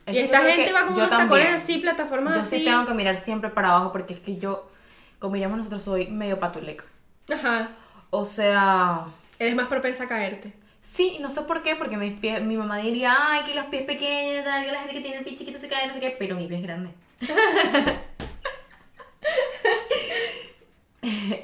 y 0.06 0.18
esta 0.18 0.40
gente 0.40 0.72
va 0.72 0.86
con 0.86 0.96
yo 0.96 1.04
unos 1.04 1.10
tacones 1.10 1.48
así, 1.62 1.78
plataformas 1.78 2.34
Yo 2.34 2.40
así. 2.40 2.58
sí 2.60 2.64
tengo 2.64 2.84
que 2.86 2.94
mirar 2.94 3.16
siempre 3.18 3.50
para 3.50 3.68
abajo 3.68 3.92
porque 3.92 4.14
es 4.14 4.20
que 4.20 4.36
yo, 4.38 4.68
como 5.18 5.34
diríamos 5.34 5.58
nosotros, 5.58 5.82
soy 5.82 6.08
medio 6.08 6.40
patuleca. 6.40 6.84
Ajá. 7.32 7.68
O 8.08 8.24
sea, 8.24 9.04
Eres 9.38 9.54
más 9.54 9.68
propensa 9.68 10.04
a 10.04 10.08
caerte. 10.08 10.52
Sí, 10.82 11.18
no 11.20 11.30
sé 11.30 11.42
por 11.42 11.62
qué, 11.62 11.76
porque 11.76 11.96
mis 11.96 12.18
pies, 12.18 12.42
mi 12.42 12.56
mamá 12.56 12.78
diría, 12.78 13.14
ay, 13.18 13.42
que 13.44 13.54
los 13.54 13.66
pies 13.66 13.82
pequeños, 13.82 14.44
tal, 14.44 14.64
que 14.64 14.72
la 14.72 14.78
gente 14.80 14.94
que 14.94 15.00
tiene 15.00 15.18
el 15.18 15.24
pie 15.24 15.36
chiquito 15.36 15.58
se 15.58 15.68
cae, 15.68 15.86
no 15.86 15.94
sé 15.94 16.00
qué, 16.00 16.16
pero 16.18 16.36
mi 16.36 16.46
pie 16.46 16.58
es 16.58 16.62
grande. 16.62 16.90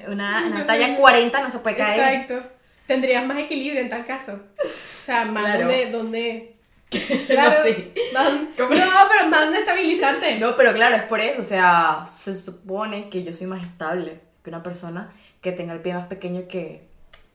una 0.08 0.46
una 0.46 0.66
talla 0.66 0.88
sé. 0.88 0.96
40 0.96 1.42
no 1.42 1.50
se 1.50 1.58
puede 1.60 1.76
caer. 1.76 2.20
Exacto. 2.22 2.48
Tendrías 2.86 3.26
más 3.26 3.38
equilibrio 3.38 3.80
en 3.80 3.88
tal 3.88 4.06
caso. 4.06 4.32
O 4.62 5.04
sea, 5.04 5.24
más 5.24 5.44
Claro. 5.44 5.58
donde, 5.60 5.90
donde... 5.90 6.52
Claro, 7.26 7.62
sé. 7.62 7.92
más- 8.14 8.32
¿Cómo? 8.56 8.74
no, 8.74 8.86
pero 9.10 9.28
más 9.28 9.44
donde 9.44 9.58
estabilizarte. 9.60 10.38
No, 10.38 10.54
pero 10.56 10.72
claro, 10.72 10.94
es 10.96 11.02
por 11.02 11.20
eso. 11.20 11.40
O 11.40 11.44
sea, 11.44 12.04
se 12.08 12.38
supone 12.38 13.08
que 13.08 13.24
yo 13.24 13.34
soy 13.34 13.48
más 13.48 13.64
estable 13.66 14.20
que 14.44 14.50
una 14.50 14.62
persona 14.62 15.12
que 15.40 15.50
tenga 15.52 15.72
el 15.72 15.80
pie 15.80 15.94
más 15.94 16.06
pequeño 16.06 16.46
que, 16.46 16.82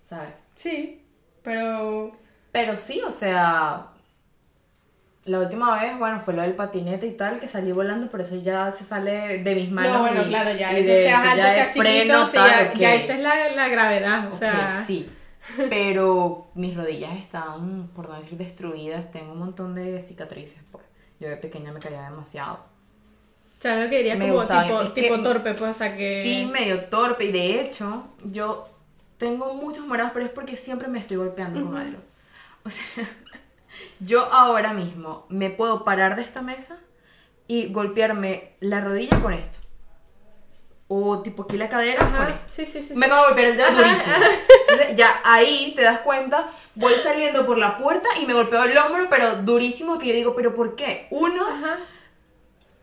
¿sabes? 0.02 0.30
Sí, 0.56 1.01
pero... 1.44 2.12
Pero 2.52 2.76
sí, 2.76 3.02
o 3.08 3.12
sea, 3.12 3.88
la 5.24 5.40
última 5.40 5.80
vez, 5.82 5.98
bueno, 5.98 6.20
fue 6.20 6.34
lo 6.34 6.42
del 6.42 6.54
patinete 6.54 7.08
y 7.08 7.12
tal, 7.16 7.40
que 7.40 7.48
salí 7.48 7.72
volando, 7.72 8.10
pero 8.12 8.24
eso 8.24 8.36
ya 8.36 8.72
se 8.72 8.84
sale 8.84 9.38
de 9.44 9.56
mis 9.56 9.72
manos. 9.72 9.94
no, 9.94 10.00
bueno, 10.02 10.22
y- 10.24 10.28
claro, 10.30 10.52
ya, 10.52 10.74
y 10.74 10.82
eso 10.82 10.92
de- 10.92 11.04
seas 11.06 11.20
alto, 11.26 11.44
seas 11.44 11.68
chiquito, 11.68 11.82
freno, 11.84 12.24
o 12.24 12.26
sea, 12.26 12.42
tal, 12.46 12.66
ya, 12.66 12.72
ok. 12.72 12.78
ya 12.80 12.94
esa 12.96 13.14
es 13.14 13.20
la, 13.22 13.50
la 13.56 13.68
gravedad, 13.70 14.26
o 14.26 14.30
Ok, 14.34 14.40
sea... 14.40 14.84
sí. 14.86 15.10
Pero 15.70 16.48
mis 16.56 16.76
rodillas 16.76 17.18
están, 17.20 17.88
por 17.96 18.08
no 18.10 18.16
decir 18.16 18.38
destruidas, 18.38 19.12
tengo 19.12 19.32
un 19.34 19.40
montón 19.40 19.74
de 19.76 20.02
cicatrices. 20.02 20.60
Pues. 20.72 20.84
Yo 21.20 21.30
de 21.30 21.38
pequeña 21.38 21.72
me 21.72 21.80
caía 21.80 22.04
demasiado. 22.04 22.56
O 23.58 23.62
sea, 23.62 23.76
lo 23.82 23.90
que 23.90 23.98
diría 23.98 24.16
Me 24.16 24.26
como 24.28 24.40
gustaba, 24.40 24.64
tipo, 24.64 24.82
es 24.82 24.90
que- 24.92 25.02
tipo 25.02 25.20
torpe, 25.22 25.54
pues, 25.54 25.70
o 25.70 25.74
sea, 25.74 25.96
que... 25.96 26.22
Sí, 26.24 26.46
medio 26.52 26.86
torpe. 26.86 27.26
Y 27.26 27.32
de 27.32 27.62
hecho, 27.62 28.08
yo 28.26 28.68
tengo 29.22 29.54
muchos 29.54 29.86
morados, 29.86 30.14
pero 30.16 30.26
es 30.26 30.32
porque 30.32 30.58
siempre 30.58 30.88
me 30.88 30.98
estoy 30.98 31.18
golpeando 31.18 31.64
con 31.64 31.78
algo. 31.78 32.00
O 32.66 32.72
sea, 32.72 32.86
yo 34.00 34.26
ahora 34.34 34.74
mismo 34.74 35.28
me 35.30 35.52
puedo 35.52 35.84
parar 35.86 36.16
de 36.16 36.24
esta 36.24 36.42
mesa 36.42 36.78
y 37.48 37.72
golpearme 37.72 38.54
la 38.62 38.82
rodilla 38.82 39.20
con 39.22 39.32
esto. 39.34 39.60
O 40.88 41.20
tipo 41.22 41.44
aquí 41.44 41.56
la 41.56 41.70
cadera 41.70 42.00
con 42.00 42.16
Ajá, 42.16 42.30
esto. 42.32 42.46
sí, 42.52 42.66
sí, 42.66 42.82
sí. 42.82 42.96
Me 42.96 43.06
acabo 43.06 43.22
de 43.22 43.28
golpear 43.28 43.48
el 43.52 43.58
dedo 43.58 43.68
Ajá, 43.70 43.78
durísimo. 43.84 44.16
ajá. 44.16 44.28
Entonces, 44.70 44.98
ya 44.98 45.22
ahí 45.24 45.74
te 45.76 45.84
das 45.84 46.00
cuenta, 46.00 46.48
voy 46.74 46.96
saliendo 46.96 47.46
por 47.46 47.60
la 47.60 47.78
puerta 47.78 48.10
y 48.20 48.26
me 48.26 48.34
golpeo 48.34 48.64
el 48.64 48.76
hombro, 48.76 49.06
pero 49.08 49.36
durísimo 49.44 50.00
que 50.00 50.08
yo 50.08 50.14
digo, 50.16 50.36
¿pero 50.36 50.56
por 50.56 50.76
qué? 50.76 51.06
Uno, 51.12 51.46
Ajá. 51.48 51.78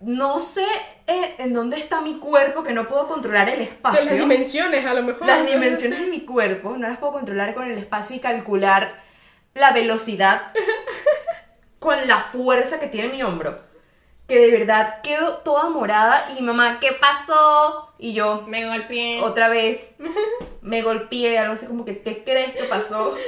no 0.00 0.38
sé 0.40 0.66
eh, 1.08 1.34
en 1.38 1.54
dónde 1.54 1.76
está 1.78 2.00
mi 2.00 2.18
cuerpo, 2.18 2.62
que 2.62 2.72
no 2.72 2.86
puedo 2.86 3.08
controlar 3.08 3.48
el 3.48 3.58
De 3.58 3.64
espacio. 3.64 4.04
las 4.04 4.18
dimensiones, 4.18 4.86
a 4.86 4.94
lo 4.94 5.02
mejor. 5.02 5.26
Las 5.26 5.46
dimensiones 5.50 6.00
de 6.00 6.06
mi 6.06 6.20
cuerpo 6.20 6.76
no 6.76 6.86
las 6.88 6.98
puedo 6.98 7.14
controlar 7.14 7.54
con 7.54 7.68
el 7.70 7.76
espacio 7.78 8.14
y 8.14 8.20
calcular 8.20 9.00
la 9.54 9.72
velocidad 9.72 10.52
con 11.78 11.96
la 12.06 12.18
fuerza 12.20 12.78
que 12.78 12.86
tiene 12.86 13.08
mi 13.08 13.22
hombro. 13.22 13.58
Que 14.26 14.38
de 14.38 14.50
verdad 14.50 15.00
quedo 15.02 15.38
toda 15.38 15.70
morada 15.70 16.26
y 16.38 16.42
mamá, 16.42 16.78
¿qué 16.80 16.90
pasó? 17.00 17.94
Y 17.98 18.12
yo, 18.12 18.44
Me 18.46 18.66
golpeé. 18.66 19.20
otra 19.22 19.48
vez, 19.48 19.94
me 20.60 20.82
golpeé, 20.82 21.38
algo 21.38 21.54
así 21.54 21.66
como 21.66 21.84
que, 21.86 22.02
¿qué 22.02 22.22
crees 22.24 22.54
que 22.54 22.64
pasó? 22.64 23.16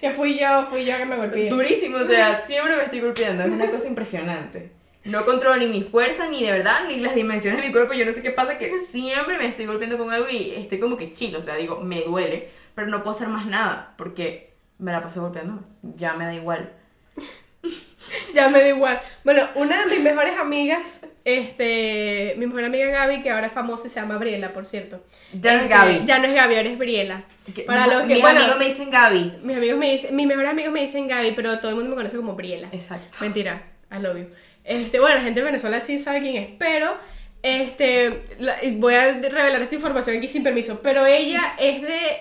Que 0.00 0.10
fui 0.12 0.38
yo, 0.38 0.66
fui 0.70 0.84
yo 0.86 0.96
que 0.96 1.04
me 1.04 1.16
golpeé. 1.16 1.50
Durísimo, 1.50 1.98
o 1.98 2.04
sea, 2.06 2.34
siempre 2.34 2.74
me 2.76 2.84
estoy 2.84 3.00
golpeando, 3.00 3.42
es 3.44 3.50
una 3.52 3.70
cosa 3.70 3.86
impresionante. 3.86 4.72
No 5.04 5.24
controlo 5.24 5.56
ni 5.56 5.66
mi 5.66 5.82
fuerza, 5.82 6.28
ni 6.28 6.42
de 6.44 6.52
verdad, 6.52 6.84
ni 6.86 6.96
las 6.96 7.14
dimensiones 7.14 7.60
de 7.60 7.66
mi 7.68 7.72
cuerpo. 7.72 7.94
Yo 7.94 8.04
no 8.04 8.12
sé 8.12 8.22
qué 8.22 8.30
pasa, 8.30 8.58
que 8.58 8.70
siempre 8.80 9.38
me 9.38 9.46
estoy 9.46 9.66
golpeando 9.66 9.96
con 9.96 10.10
algo 10.12 10.28
y 10.28 10.52
estoy 10.56 10.78
como 10.78 10.96
que 10.96 11.12
chilo. 11.12 11.38
O 11.38 11.42
sea, 11.42 11.56
digo, 11.56 11.80
me 11.80 12.02
duele, 12.02 12.50
pero 12.74 12.86
no 12.88 12.98
puedo 12.98 13.12
hacer 13.12 13.28
más 13.28 13.46
nada 13.46 13.94
porque 13.96 14.52
me 14.78 14.92
la 14.92 15.02
paso 15.02 15.22
golpeando. 15.22 15.62
Ya 15.82 16.14
me 16.14 16.24
da 16.26 16.34
igual. 16.34 16.72
Ya 18.34 18.48
me 18.48 18.60
da 18.60 18.68
igual. 18.68 19.00
Bueno, 19.24 19.48
una 19.54 19.84
de 19.84 19.86
mis 19.94 20.00
mejores 20.02 20.36
amigas, 20.38 21.06
este, 21.24 22.34
mi 22.38 22.46
mejor 22.46 22.64
amiga 22.64 22.86
Gaby, 22.88 23.22
que 23.22 23.30
ahora 23.30 23.48
es 23.48 23.52
famosa, 23.52 23.88
se 23.88 24.00
llama 24.00 24.16
Briela, 24.16 24.52
por 24.52 24.66
cierto. 24.66 25.04
Ya 25.32 25.52
no 25.52 25.58
es 25.58 25.64
Este, 25.64 25.74
Gaby. 25.76 26.02
Ya 26.06 26.18
no 26.18 26.26
es 26.26 26.34
Gaby, 26.34 26.56
ahora 26.56 26.68
es 26.70 26.78
Briela. 26.78 27.22
Para 27.66 27.86
los 27.86 28.02
que, 28.02 28.14
mis 28.14 28.22
bueno, 28.22 28.40
amigos 28.40 28.58
me 28.58 28.64
dicen 28.66 28.90
Gaby. 28.90 29.32
mis 29.42 29.56
amigos 29.56 29.78
me 29.78 29.92
dicen, 29.92 30.16
mis 30.16 30.26
mejores 30.26 30.50
amigos 30.50 30.72
me 30.72 30.80
dicen 30.80 31.06
Gaby, 31.06 31.32
pero 31.36 31.58
todo 31.58 31.68
el 31.70 31.74
mundo 31.76 31.90
me 31.90 31.96
conoce 31.96 32.16
como 32.16 32.34
Briela. 32.34 32.68
Exacto. 32.72 33.16
Mentira, 33.20 33.62
I 33.92 34.00
love 34.00 34.16
you. 34.18 34.26
Este, 34.64 35.00
bueno, 35.00 35.16
la 35.16 35.22
gente 35.22 35.40
de 35.40 35.46
Venezuela 35.46 35.80
sí 35.80 35.98
sabe 35.98 36.20
quién 36.20 36.36
es, 36.36 36.48
pero 36.58 36.96
este, 37.42 38.22
la- 38.38 38.58
voy 38.74 38.94
a 38.94 39.12
revelar 39.14 39.62
esta 39.62 39.74
información 39.74 40.16
aquí 40.16 40.28
sin 40.28 40.42
permiso, 40.42 40.80
pero 40.82 41.06
ella 41.06 41.54
es 41.58 41.82
de 41.82 42.20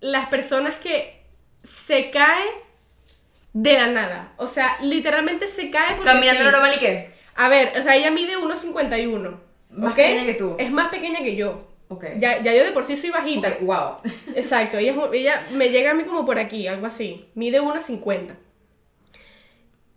las 0.00 0.28
personas 0.28 0.74
que 0.76 1.22
se 1.62 2.10
cae 2.10 2.44
de 3.52 3.72
la 3.74 3.86
nada. 3.88 4.32
O 4.36 4.46
sea, 4.46 4.76
literalmente 4.82 5.46
se 5.46 5.70
cae 5.70 5.94
porque 5.96 6.10
Caminando 6.10 6.44
sí. 6.44 6.50
normal 6.50 6.72
y 6.76 6.78
qué? 6.78 7.10
A 7.34 7.48
ver, 7.48 7.72
o 7.78 7.82
sea, 7.82 7.96
ella 7.96 8.10
mide 8.10 8.36
1.51. 8.36 9.38
Más 9.70 9.94
pequeña 9.94 10.24
que 10.26 10.34
tú. 10.34 10.56
Es 10.58 10.70
más 10.70 10.88
pequeña 10.90 11.20
que 11.20 11.36
yo. 11.36 11.66
Ya, 12.18 12.42
ya 12.42 12.52
yo 12.54 12.64
de 12.64 12.72
por 12.72 12.84
sí 12.84 12.96
soy 12.96 13.10
bajita. 13.10 13.56
Wow. 13.60 13.98
Exacto, 14.34 14.76
ella, 14.76 14.94
ella 15.12 15.46
me 15.52 15.70
llega 15.70 15.92
a 15.92 15.94
mí 15.94 16.04
como 16.04 16.24
por 16.26 16.38
aquí, 16.38 16.66
algo 16.66 16.86
así. 16.86 17.26
Mide 17.34 17.60
1,50. 17.62 18.34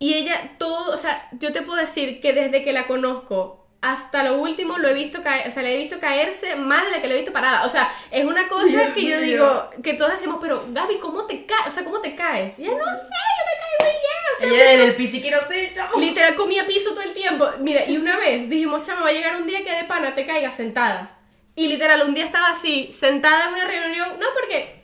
Y 0.01 0.15
ella 0.15 0.53
todo, 0.57 0.95
o 0.95 0.97
sea, 0.97 1.29
yo 1.33 1.53
te 1.53 1.61
puedo 1.61 1.79
decir 1.79 2.19
que 2.21 2.33
desde 2.33 2.63
que 2.63 2.73
la 2.73 2.87
conozco 2.87 3.67
hasta 3.81 4.23
lo 4.23 4.39
último 4.39 4.79
lo 4.79 4.87
he 4.87 4.95
visto 4.95 5.21
caer, 5.21 5.47
o 5.47 5.51
sea, 5.51 5.61
la 5.61 5.69
he 5.69 5.77
visto 5.77 5.99
caerse 5.99 6.55
más 6.55 6.85
de 6.85 6.89
la 6.89 7.01
que 7.01 7.07
la 7.07 7.13
he 7.13 7.17
visto 7.17 7.31
parada. 7.31 7.67
O 7.67 7.69
sea, 7.69 7.87
es 8.09 8.25
una 8.25 8.47
cosa 8.47 8.65
Dios 8.65 8.93
que 8.95 9.01
yo 9.03 9.17
mío. 9.17 9.19
digo, 9.19 9.69
que 9.83 9.93
todos 9.93 10.13
hacemos, 10.13 10.39
pero 10.41 10.65
Gaby, 10.69 10.97
¿cómo 10.97 11.27
te 11.27 11.45
caes? 11.45 11.67
O 11.67 11.71
sea, 11.71 11.83
¿cómo 11.83 12.01
te 12.01 12.15
caes? 12.15 12.57
Y 12.57 12.63
ella, 12.63 12.79
no 12.79 12.85
sé, 12.85 13.09
yo 13.37 13.45
me 13.45 13.85
caigo 13.85 13.93
y 13.93 14.01
ya. 14.01 14.33
O 14.33 14.39
sea, 14.39 14.49
Ella 14.49 14.73
en 14.73 14.89
el 14.89 14.95
piti 14.95 15.29
no 15.29 15.37
sé, 15.47 15.71
chamo. 15.75 15.99
Literal 15.99 16.33
comía 16.33 16.65
piso 16.65 16.95
todo 16.95 17.03
el 17.03 17.13
tiempo. 17.13 17.47
Mira, 17.59 17.85
y 17.85 17.95
una 17.95 18.17
vez 18.17 18.49
dijimos, 18.49 18.81
chama, 18.81 19.03
va 19.03 19.09
a 19.09 19.13
llegar 19.13 19.35
un 19.35 19.45
día 19.45 19.63
que 19.63 19.71
de 19.71 19.83
pana 19.83 20.15
te 20.15 20.25
caigas 20.25 20.55
sentada. 20.55 21.15
Y 21.55 21.67
literal, 21.67 22.01
un 22.07 22.15
día 22.15 22.25
estaba 22.25 22.49
así, 22.49 22.91
sentada 22.91 23.49
en 23.49 23.53
una 23.53 23.65
reunión. 23.65 24.19
No, 24.19 24.25
porque. 24.33 24.80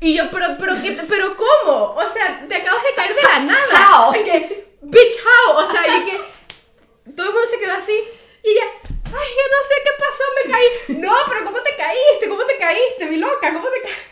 Y 0.00 0.14
yo, 0.14 0.30
pero, 0.30 0.56
pero, 0.58 0.74
¿qué- 0.82 0.98
pero 1.08 1.36
¿cómo? 1.36 1.94
O 1.94 2.02
sea, 2.12 2.44
te 2.46 2.54
acabas 2.56 2.82
de 2.84 2.94
caer 2.94 3.14
de 3.14 3.22
la 3.22 3.38
nada. 3.40 3.90
How? 4.08 4.12
Bitch, 4.82 5.14
how? 5.24 5.56
O 5.56 5.70
sea, 5.70 5.82
y 5.86 6.04
que 6.04 6.20
todo 7.16 7.26
el 7.28 7.32
mundo 7.32 7.48
se 7.50 7.58
quedó 7.58 7.72
así. 7.74 7.98
Y 8.44 8.50
ella, 8.50 8.64
ay, 8.84 9.10
yo 9.10 9.14
no 9.14 9.62
sé 9.66 9.74
qué 9.84 9.90
pasó, 9.98 10.24
me 10.44 10.50
caí. 10.52 10.98
No, 11.00 11.12
pero 11.28 11.44
¿cómo 11.44 11.58
te 11.60 11.74
caíste? 11.76 12.28
¿Cómo 12.28 12.44
te 12.44 12.56
caíste, 12.58 13.06
mi 13.06 13.16
loca? 13.16 13.52
¿Cómo 13.52 13.68
te 13.68 13.80
caíste? 13.82 14.02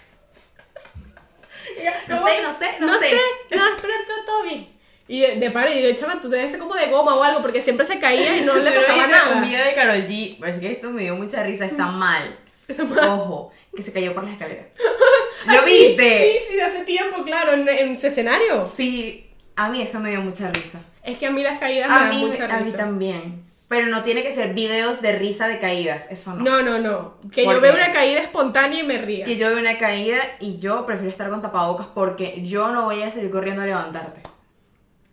No 2.08 2.26
sé, 2.26 2.42
no 2.42 2.52
sé, 2.52 2.76
no 2.80 2.98
sé. 2.98 3.10
No, 3.56 3.62
pero 3.80 3.94
todo, 4.06 4.24
todo 4.26 4.42
bien. 4.42 4.70
Y 5.06 5.20
de, 5.20 5.36
de 5.36 5.50
par- 5.50 5.70
y 5.70 5.82
de 5.82 5.94
chaval, 5.94 6.20
tú 6.20 6.28
debes 6.30 6.50
ser 6.50 6.60
como 6.60 6.74
de 6.74 6.86
goma 6.86 7.14
o 7.14 7.22
algo, 7.22 7.42
porque 7.42 7.60
siempre 7.60 7.84
se 7.86 7.98
caía 7.98 8.36
y 8.38 8.40
no 8.42 8.54
le 8.56 8.70
pasaba 8.72 9.06
nada. 9.06 9.34
un 9.34 9.42
video 9.42 9.64
de 9.64 9.74
Karol 9.74 10.06
G, 10.06 10.38
parece 10.38 10.60
que 10.60 10.72
esto 10.72 10.90
me 10.90 11.02
dio 11.02 11.14
mucha 11.14 11.42
risa, 11.42 11.66
está 11.66 11.86
mal. 11.86 12.38
Está 12.66 12.84
mal. 12.84 13.08
Ojo, 13.10 13.52
que 13.76 13.82
se 13.82 13.92
cayó 13.92 14.14
por 14.14 14.24
la 14.24 14.32
escalera. 14.32 14.64
¿Lo 15.46 15.52
Ah, 15.52 15.62
sí, 15.64 15.70
viste? 15.88 16.32
Sí, 16.40 16.46
sí, 16.50 16.56
de 16.56 16.62
hace 16.62 16.84
tiempo, 16.84 17.22
claro, 17.24 17.52
en, 17.52 17.68
en 17.68 17.98
su 17.98 18.06
escenario. 18.06 18.70
Sí, 18.76 19.30
a 19.56 19.68
mí 19.68 19.82
eso 19.82 20.00
me 20.00 20.10
dio 20.10 20.20
mucha 20.20 20.50
risa. 20.50 20.80
Es 21.02 21.18
que 21.18 21.26
a 21.26 21.30
mí 21.30 21.42
las 21.42 21.58
caídas 21.58 21.88
me 21.88 21.94
A 21.94 21.98
dan 22.00 22.10
mí, 22.10 22.24
mucha 22.24 22.44
a 22.44 22.58
mí 22.58 22.64
risa. 22.64 22.76
también. 22.78 23.44
Pero 23.68 23.86
no 23.88 24.02
tiene 24.04 24.22
que 24.22 24.30
ser 24.32 24.54
videos 24.54 25.02
de 25.02 25.18
risa 25.18 25.48
de 25.48 25.58
caídas, 25.58 26.06
eso 26.10 26.34
no. 26.34 26.44
No, 26.44 26.62
no, 26.62 26.78
no. 26.78 27.14
Que 27.32 27.44
¿Por 27.44 27.54
yo 27.56 27.60
veo 27.60 27.74
una 27.74 27.92
caída 27.92 28.20
espontánea 28.20 28.80
y 28.80 28.82
me 28.84 28.98
ría. 28.98 29.24
Que 29.24 29.36
yo 29.36 29.48
veo 29.48 29.58
una 29.58 29.78
caída 29.78 30.20
y 30.38 30.58
yo 30.58 30.86
prefiero 30.86 31.10
estar 31.10 31.28
con 31.28 31.42
tapabocas 31.42 31.86
porque 31.94 32.40
yo 32.42 32.68
no 32.68 32.84
voy 32.84 33.02
a 33.02 33.10
salir 33.10 33.30
corriendo 33.30 33.62
a 33.62 33.66
levantarte. 33.66 34.20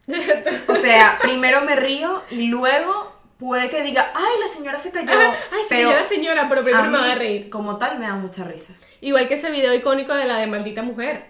O 0.67 0.75
sea, 0.75 1.17
primero 1.21 1.61
me 1.61 1.75
río 1.75 2.21
y 2.31 2.47
luego 2.47 3.10
puede 3.41 3.69
que 3.71 3.81
diga, 3.81 4.11
ay, 4.13 4.39
la 4.39 4.47
señora 4.47 4.77
se 4.79 4.91
cayó. 4.91 5.09
Ajá, 5.11 5.33
Ay, 5.51 5.63
se 5.67 5.75
pero 5.75 5.89
cayó 5.89 5.99
la 6.01 6.07
señora, 6.07 6.45
pero 6.47 6.63
primero 6.63 6.89
me 6.89 6.97
va 6.99 7.11
a 7.11 7.15
reír. 7.15 7.49
Como 7.49 7.77
tal, 7.77 7.97
me 7.99 8.05
da 8.05 8.13
mucha 8.13 8.43
risa. 8.45 8.73
Igual 9.01 9.27
que 9.27 9.33
ese 9.33 9.49
video 9.49 9.73
icónico 9.73 10.13
de 10.13 10.25
la 10.25 10.37
de 10.37 10.45
maldita 10.47 10.83
mujer. 10.83 11.25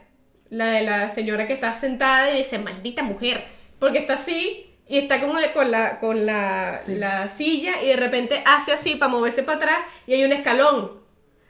La 0.49 0.65
de 0.65 0.81
la 0.81 1.09
señora 1.09 1.47
que 1.47 1.53
está 1.53 1.73
sentada 1.73 2.29
y 2.31 2.39
dice, 2.39 2.59
maldita 2.59 3.01
mujer. 3.01 3.45
Porque 3.79 3.99
está 3.99 4.15
así 4.15 4.67
y 4.87 4.97
está 4.97 5.15
el- 5.15 5.53
con, 5.53 5.71
la, 5.71 5.99
con 6.01 6.25
la, 6.25 6.77
Sí. 6.85 6.95
la 6.95 7.29
silla 7.29 7.81
y 7.81 7.87
de 7.87 7.95
repente 7.95 8.43
hace 8.45 8.73
así 8.73 8.95
para 8.95 9.09
moverse 9.09 9.41
para 9.43 9.57
atrás 9.57 9.79
y 10.05 10.13
hay 10.13 10.25
un 10.25 10.33
escalón. 10.33 10.99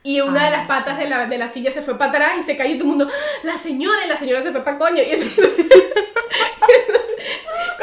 Y 0.04 0.20
una 0.20 0.42
Ah, 0.42 0.44
de 0.46 0.50
las 0.52 0.66
patas 0.68 0.98
de 0.98 1.08
la, 1.08 1.26
de 1.26 1.38
la 1.38 1.48
silla 1.48 1.70
se 1.72 1.82
fue 1.82 1.98
para 1.98 2.10
atrás 2.12 2.32
y 2.40 2.44
se 2.44 2.56
cayó 2.56 2.74
y 2.74 2.78
todo 2.78 2.84
el 2.84 2.96
mundo, 2.96 3.08
¡Ah, 3.10 3.40
la 3.44 3.56
señora, 3.56 4.04
y 4.04 4.08
la 4.08 4.16
señora 4.16 4.42
se 4.42 4.52
fue 4.52 4.62
para 4.64 4.78
coño. 4.78 5.02
Y 5.02 5.10
entonces- 5.10 5.66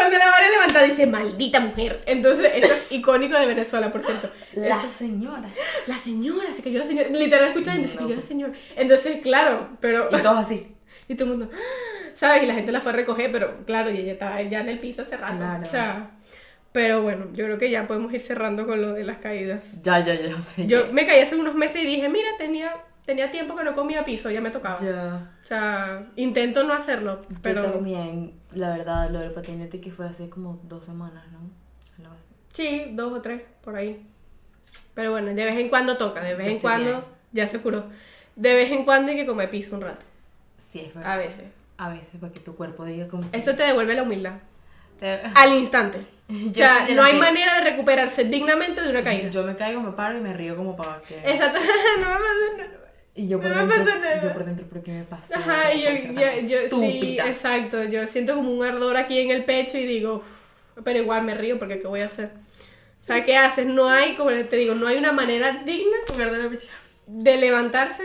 cuando 0.10 0.18
la 0.26 0.32
van 0.32 0.44
a 0.44 0.50
levantar 0.50 0.86
dice, 0.88 1.06
maldita 1.06 1.60
mujer. 1.60 2.04
Entonces, 2.06 2.52
eso 2.56 2.74
es 2.74 2.82
icónico 2.92 3.40
de 3.40 3.46
Venezuela, 3.46 3.92
por 3.92 4.04
cierto. 4.04 4.30
La 4.54 4.84
Eso- 4.84 4.94
señora. 4.98 5.50
la 5.88 5.96
señora, 5.98 6.52
se 6.54 6.62
cayó 6.64 6.80
la 6.80 6.86
señora. 6.86 7.10
Literal, 7.10 7.50
escucha 7.50 7.72
gente, 7.74 7.88
se 7.88 7.98
cayó 7.98 8.16
la 8.16 8.22
señora. 8.22 8.54
Entonces, 8.76 9.18
claro, 9.22 9.70
pero. 9.80 10.10
Y 10.12 10.22
todos 10.22 10.38
así. 10.40 10.68
Y 11.08 11.16
todo 11.16 11.32
el 11.32 11.38
mundo, 11.40 11.52
¿sabes? 12.14 12.44
Y 12.44 12.46
la 12.46 12.54
gente 12.54 12.72
la 12.72 12.82
fue 12.82 12.92
a 12.92 12.96
recoger, 12.96 13.32
pero 13.32 13.66
claro, 13.66 13.90
y 13.90 13.98
ella 13.98 14.12
estaba 14.14 14.40
ya 14.44 14.60
en 14.62 14.70
el 14.70 14.78
piso 14.80 15.02
hace 15.02 15.18
rato. 15.18 15.38
Claro. 15.38 15.64
O 15.64 15.66
sea, 15.66 16.12
pero 16.72 17.02
bueno, 17.02 17.26
yo 17.34 17.46
creo 17.46 17.58
que 17.58 17.72
ya 17.72 17.88
podemos 17.88 18.14
ir 18.14 18.22
cerrando 18.22 18.68
con 18.68 18.80
lo 18.80 18.94
de 18.94 19.04
las 19.04 19.18
caídas. 19.18 19.64
Ya, 19.82 20.00
ya, 20.06 20.14
ya. 20.14 20.36
Yo 20.68 20.94
me 20.94 21.08
caí 21.08 21.20
hace 21.22 21.36
unos 21.36 21.56
meses 21.56 21.82
y 21.82 21.86
dije, 21.88 22.10
mira, 22.10 22.30
tenía, 22.38 22.76
tenía 23.10 23.32
tiempo 23.32 23.56
que 23.56 23.64
no 23.64 23.74
comía 23.74 24.06
piso, 24.06 24.30
ya 24.30 24.40
me 24.40 24.52
tocaba. 24.52 24.80
Ya. 24.80 25.32
O 25.44 25.48
sea, 25.48 26.08
intento 26.16 26.64
no 26.64 26.74
hacerlo, 26.74 27.24
Yo 27.28 27.38
pero 27.42 27.64
también, 27.72 28.34
la 28.54 28.70
verdad, 28.70 29.10
lo 29.10 29.20
del 29.20 29.32
patinete 29.32 29.82
que 29.82 29.90
fue 29.92 30.08
hace 30.08 30.30
como 30.30 30.60
dos 30.64 30.86
semanas, 30.86 31.24
¿no? 31.32 31.40
Algo 32.04 32.14
así. 32.14 32.24
sí, 32.54 32.92
dos 32.94 33.12
o 33.14 33.22
tres, 33.22 33.42
por 33.64 33.76
ahí. 33.76 34.06
Pero 34.94 35.10
bueno, 35.12 35.28
de 35.34 35.44
vez 35.46 35.56
en 35.56 35.70
cuando 35.70 35.98
toca, 35.98 36.22
de 36.22 36.36
vez 36.36 36.46
Yo 36.46 36.54
en 36.54 36.60
cuando, 36.60 36.92
bien. 36.92 37.04
ya 37.32 37.48
se 37.48 37.60
curó. 37.60 37.86
De 38.36 38.54
vez 38.54 38.72
en 38.72 38.86
cuando 38.86 39.10
hay 39.12 39.18
que 39.18 39.26
comer 39.26 39.50
piso 39.50 39.76
un 39.76 39.82
rato, 39.82 40.06
Sí, 40.60 40.82
es 40.82 40.94
verdad. 40.94 41.14
a 41.14 41.18
veces. 41.18 41.46
A 41.78 41.90
veces, 41.90 42.20
para 42.20 42.32
que 42.32 42.42
tu 42.42 42.56
cuerpo 42.56 42.86
diga 42.86 43.08
como... 43.08 43.24
Eso 43.32 43.56
te 43.56 43.64
devuelve 43.64 43.96
la 43.96 44.04
humildad. 44.04 44.34
Te- 45.00 45.22
Al 45.36 45.54
instante. 45.54 46.06
O 46.30 46.34
Yo 46.34 46.54
sea, 46.54 46.88
no 46.94 47.02
hay 47.04 47.14
que- 47.14 47.20
manera 47.20 47.56
de 47.56 47.62
recuperarse 47.72 48.26
dignamente 48.26 48.82
de 48.82 48.90
una 48.92 49.04
caída. 49.04 49.30
Yo 49.30 49.44
me 49.44 49.56
caigo, 49.56 49.82
me 49.82 49.94
paro 49.94 50.18
y 50.18 50.22
me 50.22 50.34
río 50.34 50.56
como 50.56 50.76
para 50.76 51.02
que... 51.02 51.18
Exacto. 51.26 51.58
no 52.02 52.06
me 52.08 52.14
pasa 52.16 52.58
nada. 52.58 52.79
Y 53.20 53.28
yo 53.28 53.40
por 53.40 53.50
No 53.50 53.58
dentro, 53.68 53.84
yo 54.24 54.34
por 54.34 54.46
dentro, 54.46 54.66
¿por 54.68 54.82
qué 54.82 54.92
me 54.92 55.04
pasó? 55.04 55.36
Ajá, 55.36 55.74
y 55.74 55.82
yo, 55.84 55.90
¿Cómo 56.08 56.14
puedo 56.16 56.32
ser 56.36 56.48
yo, 56.48 56.62
yo- 56.70 56.80
sí, 56.80 57.18
exacto. 57.20 57.84
Yo 57.84 58.08
siento 58.08 58.36
como 58.36 58.50
un 58.52 58.66
ardor 58.66 58.96
aquí 58.96 59.20
en 59.20 59.32
el 59.32 59.44
pecho 59.44 59.78
y 59.78 59.86
digo, 59.86 60.24
pero 60.86 61.00
igual 61.00 61.24
me 61.26 61.34
río 61.36 61.60
porque 61.60 61.80
¿qué 61.80 61.88
voy 61.88 62.00
a 62.00 62.06
hacer? 62.06 62.32
O 63.02 63.04
sea, 63.04 63.24
¿qué 63.26 63.36
haces? 63.36 63.66
No 63.66 63.90
hay, 63.90 64.16
como 64.16 64.30
te 64.32 64.56
digo, 64.56 64.74
no 64.76 64.88
hay 64.88 64.98
una 64.98 65.12
manera 65.12 65.64
digna 65.66 65.98
de 67.08 67.38
levantarse 67.38 68.04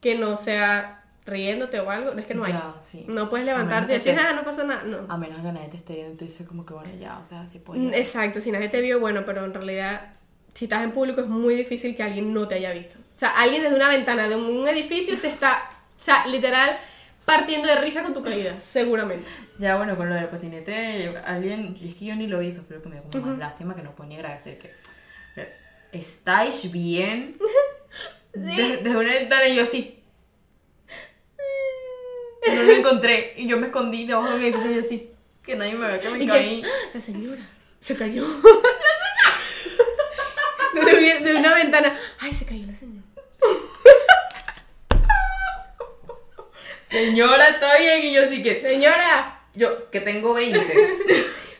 que 0.00 0.14
no 0.14 0.36
sea 0.36 1.04
riéndote 1.26 1.80
o 1.80 1.90
algo. 1.90 2.12
Es 2.12 2.26
que 2.26 2.34
no 2.34 2.44
hay. 2.44 2.52
Ya, 2.52 2.74
sí. 2.82 3.04
No 3.08 3.28
puedes 3.30 3.46
levantarte 3.46 3.92
y 3.92 3.96
decir, 3.96 4.14
te- 4.14 4.20
ah, 4.20 4.32
no 4.32 4.44
pasa 4.44 4.64
nada. 4.64 4.82
No. 4.84 5.06
A 5.08 5.18
menos 5.18 5.40
que 5.42 5.52
nadie 5.52 5.68
te 5.68 5.76
esté 5.76 5.94
viendo 5.94 6.14
y 6.14 6.16
te 6.16 6.24
dice 6.26 6.44
como 6.44 6.64
que 6.64 6.74
bueno, 6.74 6.90
ya, 6.98 7.18
o 7.18 7.24
sea, 7.24 7.46
sí 7.46 7.58
puedo. 7.58 7.80
Mm, 7.80 7.94
Exacto, 7.94 8.40
si 8.40 8.50
nadie 8.50 8.68
te 8.68 8.80
vio, 8.80 9.00
bueno, 9.00 9.24
pero 9.26 9.44
en 9.44 9.52
realidad, 9.54 10.14
si 10.54 10.66
estás 10.66 10.82
en 10.84 10.92
público 10.92 11.20
es 11.20 11.26
muy 11.26 11.54
difícil 11.54 11.96
que 11.96 12.02
alguien 12.02 12.32
no 12.32 12.46
te 12.48 12.54
haya 12.56 12.72
visto. 12.72 12.96
O 13.14 13.18
sea, 13.18 13.30
alguien 13.30 13.62
desde 13.62 13.76
una 13.76 13.88
ventana 13.88 14.28
de 14.28 14.34
un, 14.36 14.66
edificio 14.66 15.16
se 15.16 15.28
está, 15.28 15.70
o 15.96 16.00
sea, 16.00 16.26
literal, 16.26 16.76
partiendo 17.24 17.68
de 17.68 17.76
risa 17.76 18.02
con 18.02 18.12
tu 18.12 18.22
caída, 18.22 18.60
seguramente. 18.60 19.28
Ya, 19.58 19.76
bueno, 19.76 19.96
con 19.96 20.08
lo 20.08 20.14
del 20.16 20.28
patinete, 20.28 21.16
alguien, 21.24 21.78
es 21.82 21.94
que 21.94 22.06
yo 22.06 22.16
ni 22.16 22.26
lo 22.26 22.38
fue 22.62 22.76
lo 22.76 22.82
que 22.82 22.88
me 22.88 22.96
dio 22.96 23.04
como 23.10 23.26
más 23.26 23.38
lástima 23.38 23.74
que 23.76 23.82
no 23.82 23.94
ni 24.06 24.16
agradecer 24.16 24.58
que... 24.58 24.72
pero, 25.34 25.48
¿Estáis 25.92 26.70
bien? 26.72 27.36
De- 28.34 28.78
Desde 28.78 28.96
una 28.96 29.12
ventana 29.12 29.46
y 29.46 29.54
yo 29.56 29.62
así. 29.62 30.00
No 32.48 32.62
lo 32.62 32.72
encontré 32.72 33.34
y 33.36 33.46
yo 33.46 33.56
me 33.56 33.66
escondí 33.66 34.06
debajo 34.06 34.28
de 34.30 34.34
un 34.36 34.42
edificio 34.42 34.70
y 34.72 34.74
yo 34.74 34.80
así. 34.80 35.10
Que 35.42 35.56
nadie 35.56 35.74
me 35.74 35.86
vea 35.86 36.00
que 36.00 36.08
me 36.10 36.24
Y 36.24 36.26
caí. 36.26 36.62
que, 36.62 36.68
la 36.94 37.00
señora 37.00 37.42
se 37.80 37.94
cayó. 37.94 38.26
Desde, 40.94 41.20
desde 41.20 41.38
una 41.38 41.54
ventana, 41.54 41.98
ay, 42.20 42.32
se 42.34 42.44
cayó 42.46 42.66
la 42.66 42.74
señora. 42.74 43.02
Señora, 46.90 47.48
está 47.48 47.78
bien. 47.78 48.04
Y 48.06 48.12
yo 48.12 48.24
así 48.24 48.42
que. 48.42 48.62
Señora, 48.62 49.40
Yo, 49.54 49.90
que 49.90 50.00
tengo 50.00 50.34
20. 50.34 50.60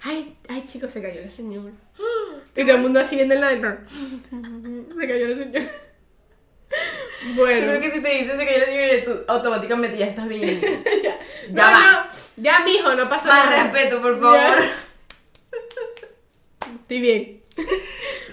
ay, 0.03 0.37
ay, 0.49 0.65
chicos, 0.65 0.93
se 0.93 1.03
cayó 1.03 1.21
la 1.23 1.31
señora. 1.31 1.73
Y 2.57 2.63
todo 2.63 2.77
el 2.77 2.83
mundo 2.83 3.01
así 3.01 3.17
viendo 3.17 3.35
en 3.35 3.41
la 3.41 3.49
ventana. 3.49 3.85
Se 3.91 5.07
cayó 5.09 5.29
la 5.29 5.37
señora. 5.37 5.71
Yo 7.27 7.43
Bueno. 7.43 7.67
creo 7.69 7.81
que 7.81 7.91
si 7.93 8.01
te 8.03 8.09
dices 8.09 8.39
que 8.39 8.59
la 8.59 8.65
señora, 8.67 9.05
tú 9.05 9.25
automáticamente 9.29 9.97
ya 9.99 10.07
estás 10.07 10.29
bien. 10.29 10.61
ya 11.03 11.19
Ya 11.53 11.71
no, 11.71 11.79
va. 11.79 11.81
no, 11.81 12.43
ya 12.43 12.61
mijo, 12.61 12.95
no 12.95 13.09
pasa 13.09 13.27
Más 13.29 13.51
nada. 13.51 13.63
respeto, 13.65 14.01
por 14.03 14.21
favor. 14.21 14.39
Ya. 14.61 14.77
Estoy 16.83 17.01
bien. 17.01 17.41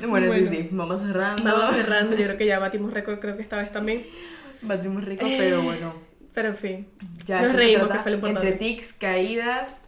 Bueno, 0.08 0.28
Bueno. 0.28 0.50
sí, 0.50 0.56
sí, 0.58 0.70
vamos 0.72 1.02
cerrando. 1.02 1.44
Vamos 1.44 1.76
cerrando, 1.76 2.16
yo 2.16 2.24
creo 2.26 2.38
que 2.38 2.46
ya 2.46 2.60
batimos 2.60 2.92
récord, 2.94 3.20
creo 3.20 3.36
que 3.36 3.44
esta 3.44 3.58
vez 3.58 3.72
también. 3.72 4.06
Batimos 4.62 5.04
rico, 5.06 5.26
pero 5.38 5.62
bueno. 5.62 5.94
Pero 6.34 6.50
en 6.50 6.56
fin. 6.56 6.88
Ya 7.26 7.42
Nos 7.42 7.54
reímos, 7.54 7.88
que 7.90 8.00
fue 8.00 8.12
lo 8.12 8.18
importante. 8.18 8.48
Entre 8.50 8.60
tics, 8.68 8.94
caídas. 8.94 9.82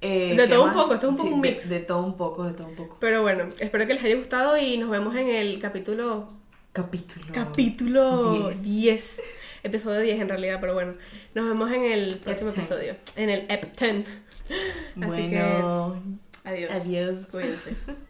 eh, 0.00 0.34
De 0.36 0.44
¿qué 0.44 0.54
todo 0.54 0.64
un 0.66 0.72
poco, 0.72 0.94
esto 0.94 1.06
es 1.06 1.10
un 1.10 1.16
poco 1.16 1.28
Sí, 1.28 1.34
un 1.34 1.40
mix. 1.40 1.68
De, 1.68 1.80
todo 1.80 2.02
un 2.04 2.16
poco, 2.16 2.44
de 2.46 2.54
todo 2.54 2.68
un 2.68 2.76
poco. 2.76 2.96
Pero 3.00 3.22
bueno, 3.22 3.48
espero 3.58 3.86
que 3.86 3.94
les 3.94 4.04
haya 4.04 4.14
gustado 4.16 4.56
y 4.56 4.76
nos 4.78 4.88
vemos 4.90 5.16
en 5.16 5.28
el 5.28 5.58
capítulo. 5.58 6.32
Capítulo. 6.72 7.26
Capítulo 7.32 8.50
10. 8.50 8.62
10. 8.62 9.20
Episodio 9.64 10.00
10 10.00 10.20
en 10.20 10.28
realidad, 10.28 10.58
pero 10.60 10.74
bueno. 10.74 10.94
Nos 11.34 11.48
vemos 11.48 11.70
en 11.72 11.82
el 11.84 12.18
próximo 12.18 12.50
Ep 12.50 12.56
10. 12.56 12.66
episodio. 12.70 12.96
En 13.16 13.30
el 13.30 13.40
EP 13.48 13.64
10. 13.76 14.06
Así 14.06 14.08
que 14.94 15.42
Bueno, 15.42 16.02
adiós. 16.44 16.70
adiós. 16.72 17.18
Cuídense. 17.30 17.74